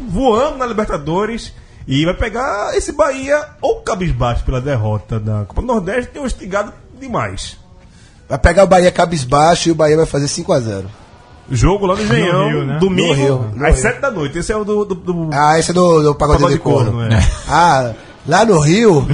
voando 0.08 0.58
na 0.58 0.66
Libertadores 0.66 1.54
e 1.88 2.06
vai 2.06 2.14
pegar 2.14 2.76
esse 2.78 2.92
Bahia 2.92 3.46
ou 3.62 3.82
cabisbaixo 3.82 4.44
pela 4.46 4.62
derrota 4.62 5.20
da 5.20 5.44
Copa 5.46 5.62
do 5.62 5.68
Nordeste, 5.68 6.12
tem 6.12 6.22
um 6.22 6.26
estigado 6.26 6.72
demais. 7.00 7.58
Vai 8.28 8.38
pegar 8.38 8.64
o 8.64 8.68
Bahia 8.68 8.92
cabisbaixo 8.92 9.70
e 9.70 9.72
o 9.72 9.76
Bahia 9.76 9.98
vai 9.98 10.06
fazer 10.06 10.28
5x0. 10.28 10.86
Jogo 11.52 11.86
lá 11.86 11.96
no 11.96 12.04
Engenhão, 12.04 12.48
Rio, 12.50 12.66
né? 12.66 12.78
domingo, 12.80 13.08
No 13.10 13.14
Rio, 13.14 13.46
no 13.56 13.66
às 13.66 13.74
Rio. 13.74 13.82
7 13.82 14.00
da 14.02 14.12
noite. 14.12 14.38
Esse 14.38 14.52
é 14.52 14.58
o 14.58 14.64
do. 14.64 14.86
do, 14.86 14.96
do 14.96 15.30
Ah, 15.34 15.58
esse 15.60 15.72
é 15.72 15.74
do, 15.74 16.02
do 16.04 16.16
Pagode, 16.16 16.38
Pagode 16.40 16.54
de 16.56 16.60
Corno. 16.60 16.92
Corno, 16.92 17.14
é. 17.14 17.20
Ah, 17.50 17.92
lá 18.28 18.46
no 18.46 18.60
Rio, 18.60 19.08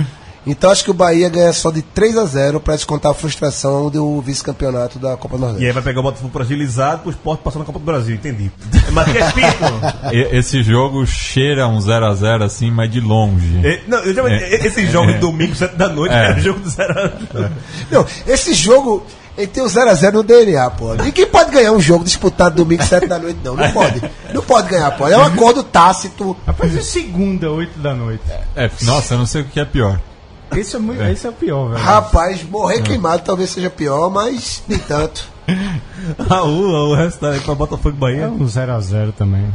então 0.46 0.70
acho 0.70 0.84
que 0.84 0.92
o 0.92 0.94
Bahia 0.94 1.28
ganha 1.30 1.52
só 1.54 1.72
de 1.72 1.82
3 1.82 2.18
a 2.18 2.26
0 2.26 2.60
pra 2.60 2.76
descontar 2.76 3.12
a 3.12 3.16
frustração 3.16 3.90
do 3.90 4.22
vice-campeonato 4.22 5.00
da 5.00 5.16
Copa 5.18 5.38
E 5.38 5.40
Nordeste. 5.40 5.66
aí 5.66 5.72
vai 5.72 5.82
pegar 5.82 6.02
o 6.02 6.04
Botafogo 6.04 6.32
fragilizado 6.32 7.02
pro 7.02 7.10
esporte 7.12 7.42
passar 7.42 7.60
na 7.60 7.66
Copa 7.66 7.80
do 7.80 7.86
Brasil, 7.86 8.14
entendi. 8.16 8.52
Matias 8.92 9.32
Pinto. 9.34 9.74
E- 10.14 10.38
Esse 10.38 10.62
jogo 10.62 11.06
cheira 11.08 11.68
um 11.68 11.80
0x0 11.80 12.44
assim, 12.44 12.70
mas 12.70 12.92
de 12.92 13.00
longe. 13.00 13.60
É, 13.66 13.82
não, 13.88 14.00
eu 14.00 14.14
já, 14.14 14.30
É. 14.30 14.68
esse 14.68 14.86
jogo 14.86 15.08
de 15.14 15.18
domingo, 15.20 15.56
7 15.56 15.76
da 15.76 15.88
noite, 15.90 16.14
É. 16.14 16.26
era 16.32 16.40
jogo 16.40 16.60
do 16.60 16.70
0 16.70 16.94
Não, 17.90 18.06
esse 18.28 18.54
jogo, 18.54 19.04
ele 19.38 19.48
tem 19.48 19.62
o 19.64 19.68
0x0 19.68 20.12
no 20.14 20.24
DNA, 20.24 20.70
pô. 20.72 20.94
Ninguém 20.96 21.26
pode 21.28 21.52
ganhar 21.52 21.72
um 21.72 21.80
jogo 21.80 22.04
disputado 22.04 22.56
domingo 22.56 22.84
7 22.84 23.08
da 23.08 23.20
noite, 23.20 23.40
não. 23.44 23.56
Não 23.56 23.72
pode. 23.72 24.02
Não 24.34 24.42
pode 24.42 24.70
ganhar, 24.70 24.92
pô. 24.92 25.08
É 25.08 25.18
um 25.18 25.24
acordo 25.24 25.62
tácito. 25.64 26.36
Rapaz, 26.48 26.76
é 26.76 26.82
segunda, 26.82 27.50
8 27.52 27.80
da 27.80 27.94
noite. 27.94 28.24
É, 28.56 28.70
nossa, 28.84 29.14
eu 29.14 29.18
não 29.18 29.26
sei 29.26 29.42
o 29.42 29.46
que 29.46 29.60
é 29.60 29.66
pior. 29.66 30.00
Esse 30.56 30.76
é, 30.76 30.80
muito, 30.80 31.02
esse 31.04 31.26
é 31.28 31.30
o 31.30 31.34
pior, 31.34 31.70
velho. 31.72 31.84
Rapaz, 31.84 32.44
morrer 32.44 32.82
queimado 32.82 33.24
talvez 33.24 33.50
seja 33.50 33.70
pior, 33.70 34.10
mas 34.10 34.64
nem 34.68 34.80
tanto. 34.80 35.26
Raul, 36.30 36.92
o 36.92 36.96
resultado 36.96 37.34
aí 37.34 37.40
pra 37.42 37.56
Botafogo 37.56 37.90
e 37.90 37.98
É 37.98 38.00
Bahia. 38.00 38.28
um 38.30 38.46
0x0 38.46 39.14
também. 39.18 39.54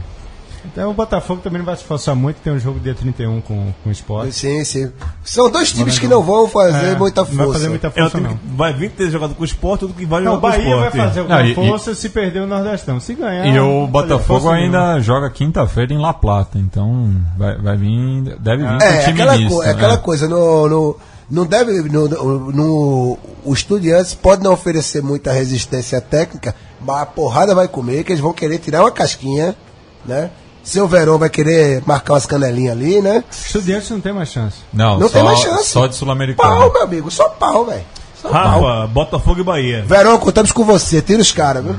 Então 0.65 0.91
o 0.91 0.95
Botafogo 0.95 1.41
também 1.43 1.59
não 1.59 1.65
vai 1.67 1.75
se 1.75 1.83
esforçar 1.83 2.15
muito, 2.15 2.37
tem 2.43 2.53
um 2.53 2.59
jogo 2.59 2.79
dia 2.81 2.95
31 2.95 3.41
com, 3.41 3.73
com 3.83 3.89
o 3.89 3.93
Sport. 3.93 4.31
Sim, 4.31 4.63
sim. 4.65 4.93
São 5.25 5.51
dois 5.51 5.73
times 5.73 5.99
que 5.99 6.07
não 6.07 6.23
vão 6.23 6.47
fazer 6.49 6.93
É, 6.93 6.95
muita 6.99 7.23
Não 7.23 7.27
vai 7.29 7.37
força. 7.37 7.53
fazer 7.55 7.69
muita 7.71 7.87
É 7.87 7.91
força, 7.91 8.11
time 8.19 8.29
não. 8.29 8.37
que 8.37 8.47
vai 8.57 8.73
vir 8.75 8.91
ter 8.91 9.11
jogado 9.11 9.35
com 9.35 9.43
o 9.43 9.45
esporte, 9.45 9.81
tudo 9.81 9.95
que 9.95 10.05
vai 10.05 10.21
Não, 10.23 10.35
jogar 10.35 10.49
o 10.49 10.51
com 10.53 10.59
o 10.59 10.63
Bahia 10.65 10.77
vai 10.77 10.91
fazer 10.91 11.21
alguma 11.21 11.39
Não, 11.43 11.47
e- 11.49 11.55
força 11.55 11.95
se 11.95 12.09
perder 12.11 12.41
o 12.43 12.47
Nordestão. 12.47 13.01
Se 13.01 13.15
ganhar. 13.15 13.47
E 13.47 13.59
o 13.59 13.87
Botafogo 13.87 14.41
força 14.41 14.57
ainda 14.57 14.79
nenhuma. 14.83 15.01
joga 15.01 15.31
quinta-feira 15.31 15.95
em 15.95 15.99
La 15.99 16.13
Plata, 16.13 16.59
então 16.59 17.11
vai, 17.39 17.57
vai 17.57 17.77
vir, 17.77 18.37
deve 18.39 18.63
vir 18.63 18.69
com 18.79 18.85
É, 18.85 18.99
time 19.05 19.13
aquela, 19.23 19.37
misto, 19.39 19.63
é 19.63 19.71
aquela 19.71 19.97
coisa, 19.97 20.29
no, 20.29 20.69
no- 20.69 20.97
não 21.31 21.47
deve. 21.47 21.73
No, 21.89 22.07
no, 22.09 22.53
no- 22.53 23.19
o 23.45 23.53
Estudiantes 23.55 24.15
pode 24.15 24.43
não 24.45 24.53
oferecer 24.53 25.03
muita 25.03 25.33
resistência 25.33 26.01
técnica, 26.01 26.55
mas 26.81 27.01
a 27.03 27.07
porrada 27.07 27.55
vai 27.55 27.67
comer, 27.67 28.05
que 28.05 28.13
eles 28.13 28.21
vão 28.21 28.33
querer 28.35 28.59
tirar 28.59 28.83
uma 28.83 28.91
casquinha, 28.91 29.57
né? 30.05 30.31
Seu 30.63 30.87
Verão 30.87 31.19
vai 31.19 31.31
querer 31.31 31.83
marcar 31.87 32.13
umas 32.15 32.27
canelinhas 32.27 32.77
ali, 32.77 33.01
né? 33.01 33.25
Estudiantes 33.31 33.89
não 33.91 34.01
tem 34.01 34.13
mais 34.13 34.31
chance. 34.31 34.59
Não, 34.73 34.99
Não 34.99 35.09
só, 35.09 35.15
tem 35.15 35.25
mais 35.25 35.41
chance. 35.41 35.65
só 35.71 35.81
de 35.87 35.87
Pau, 35.89 35.99
Sul-Americano. 35.99 36.73
meu 36.73 36.83
amigo, 36.83 37.11
só 37.11 37.29
pau, 37.31 37.65
velho. 37.67 37.85
Só 38.21 38.29
pau. 38.29 38.63
Rafa, 38.63 38.87
Botafogo 38.89 39.41
e 39.41 39.45
Bahia. 39.45 39.85
Verão, 39.87 40.19
contamos 40.19 40.53
com 40.53 40.63
você, 40.65 41.01
tira 41.01 41.21
os 41.23 41.33
caras, 41.33 41.65
viu? 41.65 41.77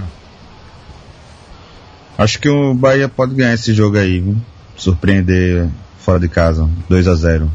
Acho 2.17 2.39
que 2.39 2.49
o 2.49 2.73
Bahia 2.73 3.07
pode 3.07 3.33
ganhar 3.35 3.53
esse 3.53 3.73
jogo 3.73 3.97
aí, 3.97 4.19
viu? 4.19 4.35
Surpreender 4.75 5.69
fora 5.99 6.19
de 6.19 6.27
casa. 6.27 6.67
2 6.89 7.07
a 7.07 7.15
0 7.15 7.51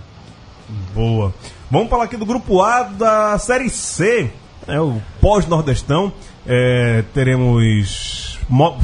Boa. 0.94 1.34
Vamos 1.70 1.88
falar 1.90 2.04
aqui 2.04 2.16
do 2.16 2.24
grupo 2.26 2.62
A 2.62 2.82
da 2.84 3.38
Série 3.38 3.68
C, 3.68 4.30
é 4.66 4.80
o 4.80 5.00
pós-nordestão. 5.20 6.12
É, 6.46 7.02
teremos. 7.12 8.38
mo- 8.48 8.78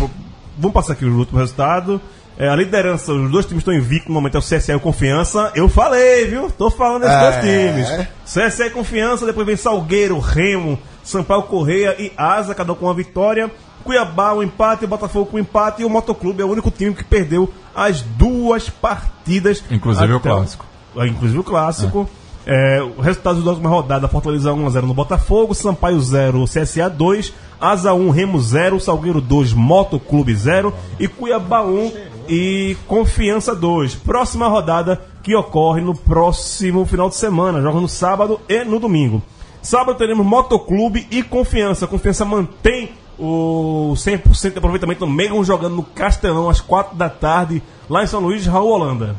Vamos 0.59 0.75
passar 0.75 0.93
aqui 0.93 1.05
o 1.05 1.17
último 1.17 1.39
resultado. 1.39 2.01
É, 2.39 2.49
a 2.49 2.57
liderança, 2.57 3.13
os 3.13 3.31
dois 3.31 3.45
times 3.47 3.61
estão 3.61 3.75
invictos 3.75 4.09
no 4.09 4.15
momento, 4.15 4.37
é 4.37 4.39
o 4.39 4.43
CSA 4.43 4.73
e 4.73 4.75
o 4.77 4.81
Confiança. 4.81 5.53
Eu 5.55 5.69
falei, 5.69 6.27
viu? 6.27 6.51
Tô 6.51 6.71
falando 6.71 7.03
desses 7.03 7.17
É. 7.17 7.31
dois 7.31 7.45
times. 7.45 8.09
CSA 8.25 8.67
e 8.67 8.71
Confiança, 8.71 9.27
depois 9.27 9.47
vem 9.47 9.57
Salgueiro, 9.57 10.19
Remo, 10.19 10.79
Sampaio 11.05 11.43
Correia 11.43 11.95
e 11.99 12.11
Asa, 12.17 12.55
cada 12.55 12.73
um 12.73 12.75
com 12.75 12.87
uma 12.87 12.95
vitória. 12.95 13.51
Cuiabá, 13.85 14.33
um 14.33 14.43
empate, 14.43 14.87
Botafogo 14.87 15.27
com 15.27 15.37
um 15.37 15.41
empate 15.41 15.83
e 15.83 15.85
o 15.85 15.91
Motoclube 15.91 16.41
é 16.41 16.45
o 16.45 16.49
único 16.51 16.71
time 16.71 16.95
que 16.95 17.05
perdeu 17.05 17.53
as 17.75 18.01
duas 18.01 18.69
partidas. 18.71 19.63
Inclusive 19.71 20.13
o 20.15 20.21
clássico. 20.21 20.65
ah, 20.97 21.07
Inclusive 21.07 21.39
o 21.41 21.45
clássico. 21.45 22.09
É, 22.45 22.81
o 22.83 23.01
resultado 23.01 23.41
da 23.43 23.51
última 23.51 23.69
rodada: 23.69 24.09
Fortaleza 24.09 24.51
1x0 24.51 24.83
no 24.83 24.95
Botafogo, 24.95 25.55
Sampaio 25.55 26.01
0, 26.01 26.45
CSA 26.45 26.89
2, 26.91 27.33
Asa 27.61 27.95
1, 27.95 28.11
Remo 28.11 28.41
0, 28.41 28.81
Salgueiro 28.81 29.21
2, 29.21 29.53
Motoclube 29.53 30.35
0 30.35 30.75
e 30.99 31.07
Cuiabá 31.07 31.63
1 31.63 31.93
e 32.29 32.77
Confiança 32.87 33.55
2. 33.55 33.95
Próxima 33.97 34.49
rodada 34.49 35.01
que 35.23 35.35
ocorre 35.35 35.81
no 35.81 35.95
próximo 35.95 36.85
final 36.85 37.09
de 37.09 37.17
semana, 37.17 37.61
joga 37.61 37.81
no 37.81 37.89
sábado 37.89 38.41
e 38.49 38.65
no 38.65 38.81
domingo. 38.81 39.23
Sábado 39.63 39.97
teremos 39.97 40.27
Motoclube 40.27 41.07
e 41.11 41.23
Confiança. 41.23 41.87
Confiança 41.87 42.25
mantém 42.25 42.91
o 43.19 43.93
100% 43.95 44.53
de 44.53 44.59
aproveitamento 44.59 45.07
no 45.07 45.13
Megan 45.13 45.45
jogando 45.45 45.77
no 45.77 45.83
Castelão 45.83 46.49
às 46.49 46.61
4 46.61 46.97
da 46.97 47.09
tarde, 47.09 47.63
lá 47.89 48.03
em 48.03 48.07
São 48.07 48.21
Luís, 48.21 48.47
Raul 48.47 48.71
Holanda. 48.71 49.15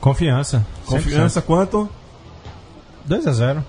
Confiança. 0.00 0.64
Confiança 0.86 1.42
quanto? 1.42 1.88
2x0. 3.08 3.62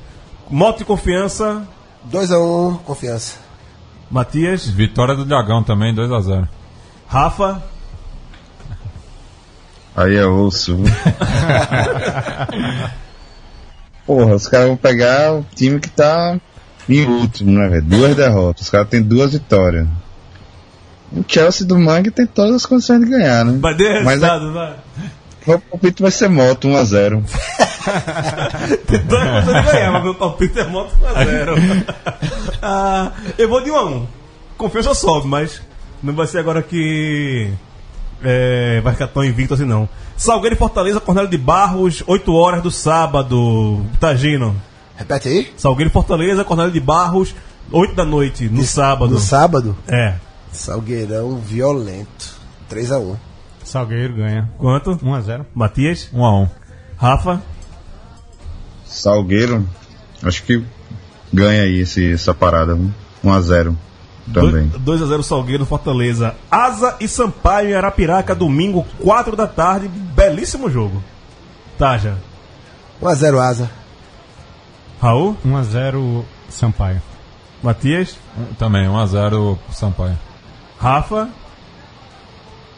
Moto 0.49 0.81
e 0.81 0.85
confiança, 0.85 1.67
2x1, 2.11 2.79
confiança. 2.79 3.39
Matias, 4.11 4.67
Vitória 4.67 5.15
do 5.15 5.25
Dragão 5.25 5.63
também, 5.63 5.95
2x0. 5.95 6.47
Rafa, 7.07 7.63
Aí 9.95 10.15
é 10.15 10.25
osso. 10.25 10.77
Porra, 14.05 14.35
os 14.35 14.47
caras 14.47 14.67
vão 14.67 14.75
pegar 14.75 15.33
o 15.33 15.45
time 15.55 15.79
que 15.79 15.89
tá 15.89 16.37
em 16.89 17.05
último, 17.05 17.51
né, 17.51 17.69
velho? 17.69 17.83
Duas 17.83 18.15
derrotas. 18.15 18.63
Os 18.65 18.69
caras 18.69 18.89
têm 18.89 19.01
duas 19.01 19.31
vitórias. 19.33 19.87
O 21.11 21.23
Chelsea 21.27 21.65
do 21.65 21.77
Mangue 21.77 22.11
tem 22.11 22.25
todas 22.25 22.55
as 22.55 22.65
condições 22.65 22.99
de 23.01 23.05
ganhar, 23.05 23.45
né? 23.45 23.59
vai 23.61 23.75
ter 23.75 24.03
Mas 24.03 24.21
é- 24.21 24.25
resultado, 24.25 24.51
vai. 24.51 24.75
o 25.45 25.59
palpite 25.59 26.01
vai 26.01 26.11
ser 26.11 26.27
moto, 26.27 26.67
1x0. 26.67 27.23
Tem 28.87 28.99
dois 29.05 29.23
pontos 29.23 29.53
de 29.53 29.71
ganhar, 29.71 29.91
mas 29.91 30.03
meu 30.03 30.15
palpite 30.15 30.59
é 30.59 30.63
moto 30.65 30.91
1x0. 30.99 31.85
ah, 32.63 33.11
eu 33.37 33.47
vou 33.47 33.63
de 33.63 33.69
1 33.69 33.75
a 33.75 33.85
1 33.85 34.07
Confiança 34.57 34.95
sobe, 34.95 35.27
mas 35.27 35.61
não 36.01 36.15
vai 36.15 36.25
ser 36.25 36.39
agora 36.39 36.63
que 36.63 37.53
é, 38.23 38.81
vai 38.81 38.93
ficar 38.93 39.07
tão 39.07 39.23
invicto 39.23 39.53
assim 39.53 39.65
não. 39.65 39.87
Salgueiro 40.17 40.55
e 40.55 40.57
Fortaleza, 40.57 40.99
Cornélio 40.99 41.29
de 41.29 41.37
Barros, 41.37 42.03
8 42.05 42.33
horas 42.33 42.61
do 42.61 42.71
sábado. 42.71 43.85
Tagino. 43.99 44.55
Repete 44.95 45.27
aí. 45.27 45.53
Salgueiro 45.57 45.89
e 45.89 45.93
Fortaleza, 45.93 46.43
Cornélio 46.43 46.71
de 46.71 46.79
Barros, 46.79 47.35
8 47.71 47.95
da 47.95 48.05
noite, 48.05 48.47
no 48.47 48.63
sábado. 48.63 49.13
No 49.13 49.19
sábado, 49.19 49.75
É. 49.87 50.15
Salgueirão 50.51 51.37
violento. 51.37 52.35
3x1. 52.69 53.15
Salgueiro 53.63 54.15
ganha. 54.15 54.49
Quanto? 54.57 54.95
1x0. 54.97 55.45
Matias? 55.53 56.09
1x1. 56.13 56.49
Rafa? 56.95 57.41
Salgueiro, 58.85 59.67
acho 60.21 60.43
que 60.43 60.63
ganha 61.33 61.63
aí 61.63 61.79
esse, 61.79 62.11
essa 62.13 62.33
parada, 62.33 62.75
viu? 62.75 62.93
1x0 63.23 63.75
também. 64.31 64.69
2x0 64.69 65.23
Salgueiro, 65.23 65.65
Fortaleza. 65.65 66.35
Asa 66.51 66.95
e 66.99 67.07
Sampaio 67.07 67.69
em 67.69 67.73
Arapiraca, 67.73 68.33
domingo, 68.35 68.85
4 69.01 69.35
da 69.35 69.47
tarde. 69.47 69.87
Belíssimo 69.87 70.69
jogo. 70.69 71.03
Taja. 71.77 72.17
1x0 73.01 73.39
asa. 73.39 73.69
Raul? 75.01 75.35
1x0 75.45 76.23
Sampaio. 76.49 77.01
Matias? 77.61 78.15
Um- 78.37 78.53
Também, 78.53 78.87
1x0 78.87 79.57
Sampaio. 79.71 80.17
Rafa? 80.79 81.29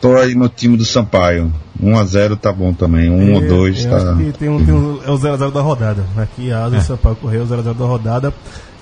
Tô 0.02 0.16
aí 0.18 0.36
no 0.36 0.48
time 0.50 0.78
do 0.78 0.86
Sampaio. 0.86 1.52
1x0 1.82 2.36
tá 2.38 2.52
bom 2.52 2.74
também. 2.74 3.10
1 3.10 3.34
ou 3.34 3.42
2 3.48 3.86
Eu 3.86 3.92
tá. 3.92 3.98
acho 3.98 4.18
que 4.18 4.32
tem 4.34 4.50
um, 4.50 4.64
tem 4.64 4.74
um- 4.74 5.02
é 5.04 5.10
o 5.12 5.18
0x0 5.18 5.52
da 5.52 5.62
rodada. 5.62 6.04
Aqui, 6.18 6.52
Asa 6.52 6.78
e 6.78 6.82
Sampaio 6.82 7.16
correu, 7.16 7.44
o 7.44 7.48
0x0 7.48 7.74
da 7.74 7.86
rodada. 7.86 8.34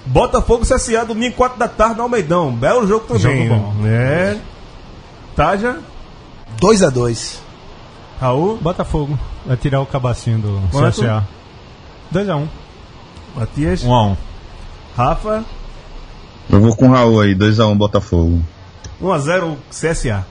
Botafogo 0.05 0.65
CSA, 0.65 1.05
domingo, 1.05 1.35
4 1.35 1.57
da 1.57 1.67
tarde, 1.67 1.97
no 1.97 2.03
Almeidão. 2.03 2.51
Belo 2.51 2.87
jogo 2.87 3.05
também. 3.05 3.47
Jogo 3.47 3.61
bom. 3.61 3.87
É. 3.87 4.37
Taja? 5.35 5.79
2x2. 6.59 7.37
Raul? 8.19 8.57
Botafogo. 8.57 9.17
Vai 9.45 9.57
tirar 9.57 9.81
o 9.81 9.85
cabacinho 9.85 10.39
do 10.39 10.61
Quanto? 10.71 11.01
CSA. 11.01 11.27
2x1. 12.13 12.47
Matias? 13.35 13.83
1x1. 13.83 14.17
Rafa? 14.95 15.43
Eu 16.49 16.59
vou 16.59 16.75
com 16.75 16.87
o 16.87 16.91
Raul 16.91 17.21
aí, 17.21 17.33
2x1 17.35 17.75
Botafogo. 17.77 18.43
1x0 19.01 19.55
CSA. 19.69 20.25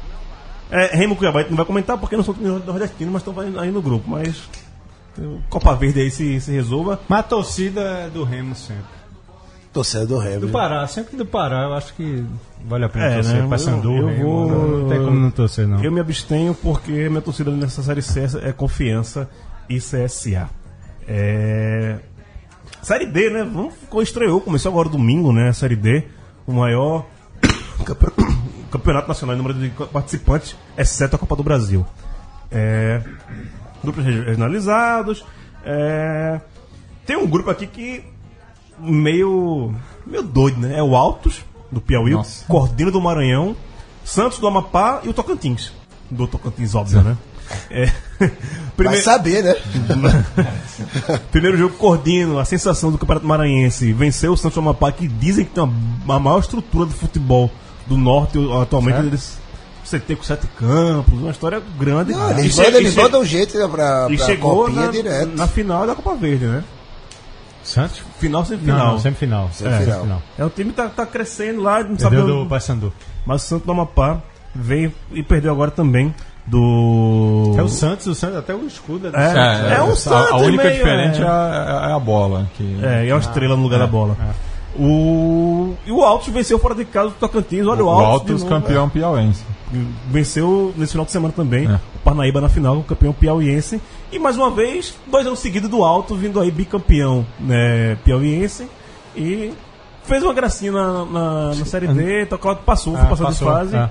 É, 0.70 0.96
Remo 0.96 1.14
e 1.14 1.16
Cuiabá 1.16 1.40
a 1.40 1.42
gente 1.42 1.50
não 1.50 1.56
vai 1.56 1.66
comentar 1.66 1.98
porque 1.98 2.16
não 2.16 2.24
são 2.24 2.34
nordestinos, 2.34 3.12
mas 3.12 3.22
estão 3.26 3.60
aí 3.60 3.70
no 3.70 3.82
grupo. 3.82 4.08
Mas 4.08 4.42
o 5.18 5.40
Copa 5.50 5.74
Verde 5.74 6.00
aí 6.00 6.10
se, 6.10 6.40
se 6.40 6.50
resolva. 6.50 7.00
Mas 7.08 7.20
a 7.20 7.22
torcida 7.24 7.80
é 7.80 8.08
do 8.08 8.24
Remo 8.24 8.54
sempre. 8.54 9.01
Torcedor 9.72 10.06
do 10.06 10.18
Remo. 10.18 10.40
Do 10.40 10.48
Pará, 10.50 10.86
sempre 10.86 11.16
do 11.16 11.24
Pará, 11.24 11.62
eu 11.62 11.74
acho 11.74 11.94
que 11.94 12.24
vale 12.66 12.84
a 12.84 12.88
pena 12.88 13.06
É, 13.06 13.14
torcer. 13.14 13.42
né? 13.42 13.48
Paysandu, 13.48 13.90
Eu- 13.92 13.96
eu 14.02 14.06
Remo, 14.08 14.48
vou- 14.48 14.78
Não 14.82 14.88
tem 14.88 14.98
como 14.98 15.18
não 15.18 15.30
torcer, 15.30 15.66
não. 15.66 15.82
Eu 15.82 15.90
me 15.90 16.00
abstenho 16.00 16.54
porque 16.54 17.08
minha 17.08 17.22
torcida 17.22 17.50
nessa 17.50 17.82
série 17.82 18.02
C 18.02 18.20
é 18.42 18.52
confiança 18.52 19.28
e 19.68 19.78
CSA. 19.80 20.48
É... 21.08 21.98
Série 22.82 23.06
D, 23.06 23.30
né? 23.30 23.44
Vamos, 23.44 23.74
estreou, 24.02 24.40
começou 24.40 24.70
agora 24.70 24.88
domingo, 24.88 25.32
né? 25.32 25.48
A 25.48 25.52
Série 25.52 25.76
D, 25.76 26.04
o 26.46 26.52
maior 26.52 27.06
campe- 27.86 28.12
campeonato 28.70 29.08
nacional 29.08 29.34
em 29.34 29.38
número 29.38 29.54
de 29.58 29.70
participantes, 29.86 30.56
exceto 30.76 31.16
a 31.16 31.18
Copa 31.18 31.34
do 31.36 31.42
Brasil. 31.42 31.86
É... 32.50 33.00
Grupos 33.82 34.04
regionalizados. 34.04 35.24
É... 35.64 36.40
Tem 37.06 37.16
um 37.16 37.26
grupo 37.26 37.50
aqui 37.50 37.66
que 37.66 38.04
meio 38.82 39.74
meio 40.06 40.22
doido, 40.22 40.60
né? 40.60 40.78
É 40.78 40.82
o 40.82 40.96
Altos 40.96 41.40
do 41.70 41.80
Piauí, 41.80 42.12
Nossa. 42.12 42.44
o 42.44 42.46
Cordino 42.48 42.90
do 42.90 43.00
Maranhão, 43.00 43.56
Santos 44.04 44.38
do 44.38 44.46
Amapá 44.46 45.00
e 45.04 45.08
o 45.08 45.14
Tocantins. 45.14 45.72
Do 46.10 46.26
Tocantins, 46.26 46.74
óbvio, 46.74 47.02
né? 47.02 47.16
É. 47.70 47.86
Vai 48.18 48.30
Primeiro, 48.76 49.04
saber, 49.04 49.44
né? 49.44 49.54
primeiro 51.30 51.56
jogo 51.58 51.74
Cordino, 51.76 52.38
a 52.38 52.44
sensação 52.44 52.90
do 52.90 52.98
Campeonato 52.98 53.26
Maranhense, 53.26 53.92
venceu 53.92 54.32
o 54.32 54.36
Santos 54.36 54.54
do 54.54 54.60
Amapá, 54.60 54.90
que 54.90 55.06
dizem 55.06 55.44
que 55.44 55.52
tem 55.52 55.62
uma, 55.62 56.16
a 56.16 56.18
maior 56.18 56.40
estrutura 56.40 56.86
do 56.86 56.92
futebol 56.92 57.50
do 57.86 57.96
Norte 57.96 58.38
atualmente. 58.60 58.98
Eles 59.00 59.38
CT 59.84 60.16
com 60.16 60.22
sete 60.22 60.46
campos, 60.58 61.14
uma 61.14 61.30
história 61.30 61.62
grande. 61.78 62.12
Não, 62.12 62.30
E 62.38 62.40
eles 62.40 62.56
mandam, 62.56 62.72
e 62.72 62.76
eles 62.76 62.94
mandam 62.94 63.20
um 63.20 63.24
jeito 63.24 63.58
né, 63.58 63.68
pra, 63.68 64.06
e 64.10 64.16
pra 64.16 64.26
chegou 64.26 64.64
copinha 64.64 64.86
na, 64.86 64.90
direto. 64.92 65.36
na 65.36 65.46
final 65.46 65.86
da 65.86 65.94
Copa 65.94 66.14
Verde, 66.14 66.46
né? 66.46 66.64
Santos? 67.68 68.02
Final 68.18 68.44
sem 68.44 68.56
Não, 68.56 68.64
final. 68.64 68.86
não, 68.92 68.98
sempre 68.98 69.18
final. 69.20 69.48
Sempre 69.52 69.78
final. 69.84 70.00
final. 70.02 70.22
É, 70.38 70.44
o 70.44 70.50
time 70.50 70.72
tá, 70.72 70.88
tá 70.88 71.06
crescendo 71.06 71.60
lá, 71.62 71.82
não 71.82 71.98
sabe 71.98 72.16
Perdeu 72.16 72.34
onde- 72.36 72.44
do 72.44 72.48
Paysandu. 72.50 72.92
Mas 73.26 73.44
o 73.44 73.46
Santos 73.46 73.66
do 73.66 73.72
Amapá 73.72 74.20
veio 74.54 74.92
e 75.12 75.22
perdeu 75.22 75.52
agora 75.52 75.70
também 75.70 76.14
do. 76.46 77.54
É 77.56 77.62
o 77.62 77.68
Santos, 77.68 78.06
o 78.06 78.14
Santos, 78.14 78.36
até 78.36 78.54
o 78.54 78.66
escudo 78.66 79.06
é 79.08 79.10
do 79.10 79.16
É, 79.16 79.26
Santos. 79.32 79.70
é 79.72 79.82
um 79.82 79.90
a- 79.92 79.96
Santos 79.96 80.32
A 80.32 80.36
única 80.38 80.64
meio, 80.64 80.76
diferente 80.76 81.20
é. 81.22 81.24
é, 81.24 81.28
a, 81.28 81.86
é 81.90 81.92
a 81.92 81.98
bola. 81.98 82.48
Que, 82.56 82.78
É, 82.82 83.06
e 83.06 83.08
é 83.10 83.14
uma 83.14 83.20
estrela 83.20 83.56
no 83.56 83.62
lugar 83.62 83.76
é, 83.76 83.80
da 83.80 83.86
bola. 83.86 84.16
O... 84.78 85.74
E 85.86 85.92
o 85.92 86.02
Altos 86.02 86.28
venceu 86.32 86.58
fora 86.58 86.74
de 86.74 86.84
casa 86.84 87.10
do 87.10 87.14
Tocantins. 87.16 87.66
Olha 87.66 87.84
o, 87.84 87.86
O 87.86 87.90
Altos. 87.90 88.10
Altos 88.10 88.36
de 88.42 88.48
novo, 88.48 88.48
campeão 88.48 88.88
piauense. 88.88 89.44
Venceu 90.10 90.74
nesse 90.76 90.92
final 90.92 91.04
de 91.06 91.12
semana 91.12 91.32
também. 91.34 91.66
É. 91.70 91.74
O 91.74 91.98
Parnaíba 92.04 92.40
na 92.40 92.48
final, 92.48 92.78
o 92.78 92.84
campeão 92.84 93.12
piauiense. 93.12 93.80
E 94.10 94.18
mais 94.18 94.36
uma 94.36 94.50
vez, 94.50 94.94
dois 95.10 95.26
anos 95.26 95.38
seguidos 95.38 95.70
do 95.70 95.82
Alto, 95.84 96.14
vindo 96.14 96.38
aí 96.40 96.50
bicampeão 96.50 97.24
né, 97.40 97.96
piauiense. 98.04 98.68
E 99.16 99.52
fez 100.04 100.22
uma 100.22 100.34
gracinha 100.34 100.72
na, 100.72 101.04
na, 101.04 101.54
na 101.54 101.64
Série 101.64 101.88
D. 101.88 102.26
Tocou, 102.26 102.54
passou, 102.56 102.94
foi 102.94 103.02
Ah, 103.02 103.08
passando 103.08 103.26
passou, 103.26 103.48
de 103.48 103.54
fase. 103.54 103.76
é. 103.76 103.90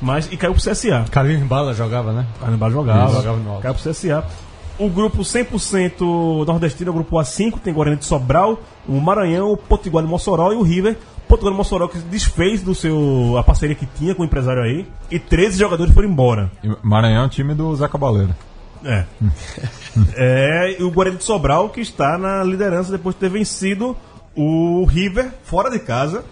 Mas, 0.00 0.28
e 0.32 0.36
caiu 0.36 0.52
pro 0.52 0.62
CSA. 0.62 1.04
Carlinhos 1.10 1.44
Bala 1.44 1.72
jogava, 1.74 2.12
né? 2.12 2.26
Carnaval 2.40 2.70
jogava, 2.72 3.04
Isso, 3.06 3.16
jogava 3.18 3.36
no 3.38 3.50
Alto. 3.50 3.62
caiu 3.62 3.74
pro 3.74 3.90
CSA. 3.90 4.24
O 4.78 4.88
grupo 4.88 5.18
100% 5.18 6.44
nordestino 6.46 6.88
é 6.88 6.90
o 6.90 6.94
grupo 6.94 7.16
A5, 7.16 7.60
tem 7.60 7.72
Guarani 7.72 7.98
de 7.98 8.04
Sobral, 8.06 8.58
o 8.88 9.00
Maranhão, 9.00 9.52
o 9.52 9.56
Potiguar 9.56 10.02
de 10.02 10.10
Mossoró 10.10 10.52
e 10.52 10.56
o 10.56 10.62
River. 10.62 10.98
De 11.38 11.50
Mossoró 11.50 11.88
que 11.88 11.98
se 11.98 12.04
desfez 12.04 12.62
do 12.62 12.74
seu, 12.74 13.36
a 13.38 13.42
parceria 13.42 13.74
que 13.74 13.86
tinha 13.86 14.14
com 14.14 14.22
o 14.22 14.24
empresário 14.24 14.62
aí, 14.62 14.86
e 15.10 15.18
13 15.18 15.58
jogadores 15.58 15.92
foram 15.94 16.08
embora. 16.08 16.50
E 16.62 16.70
Maranhão 16.82 17.22
é 17.24 17.26
o 17.26 17.28
time 17.28 17.54
do 17.54 17.74
Zé 17.76 17.88
Cabaleiro. 17.88 18.34
É. 18.84 19.04
é, 20.16 20.76
e 20.80 20.82
o 20.82 20.90
Guarani 20.90 21.16
de 21.16 21.24
Sobral 21.24 21.68
que 21.70 21.80
está 21.80 22.18
na 22.18 22.42
liderança 22.42 22.90
depois 22.90 23.14
de 23.14 23.20
ter 23.20 23.28
vencido 23.30 23.96
o 24.36 24.84
River 24.84 25.30
fora 25.44 25.70
de 25.70 25.78
casa 25.78 26.24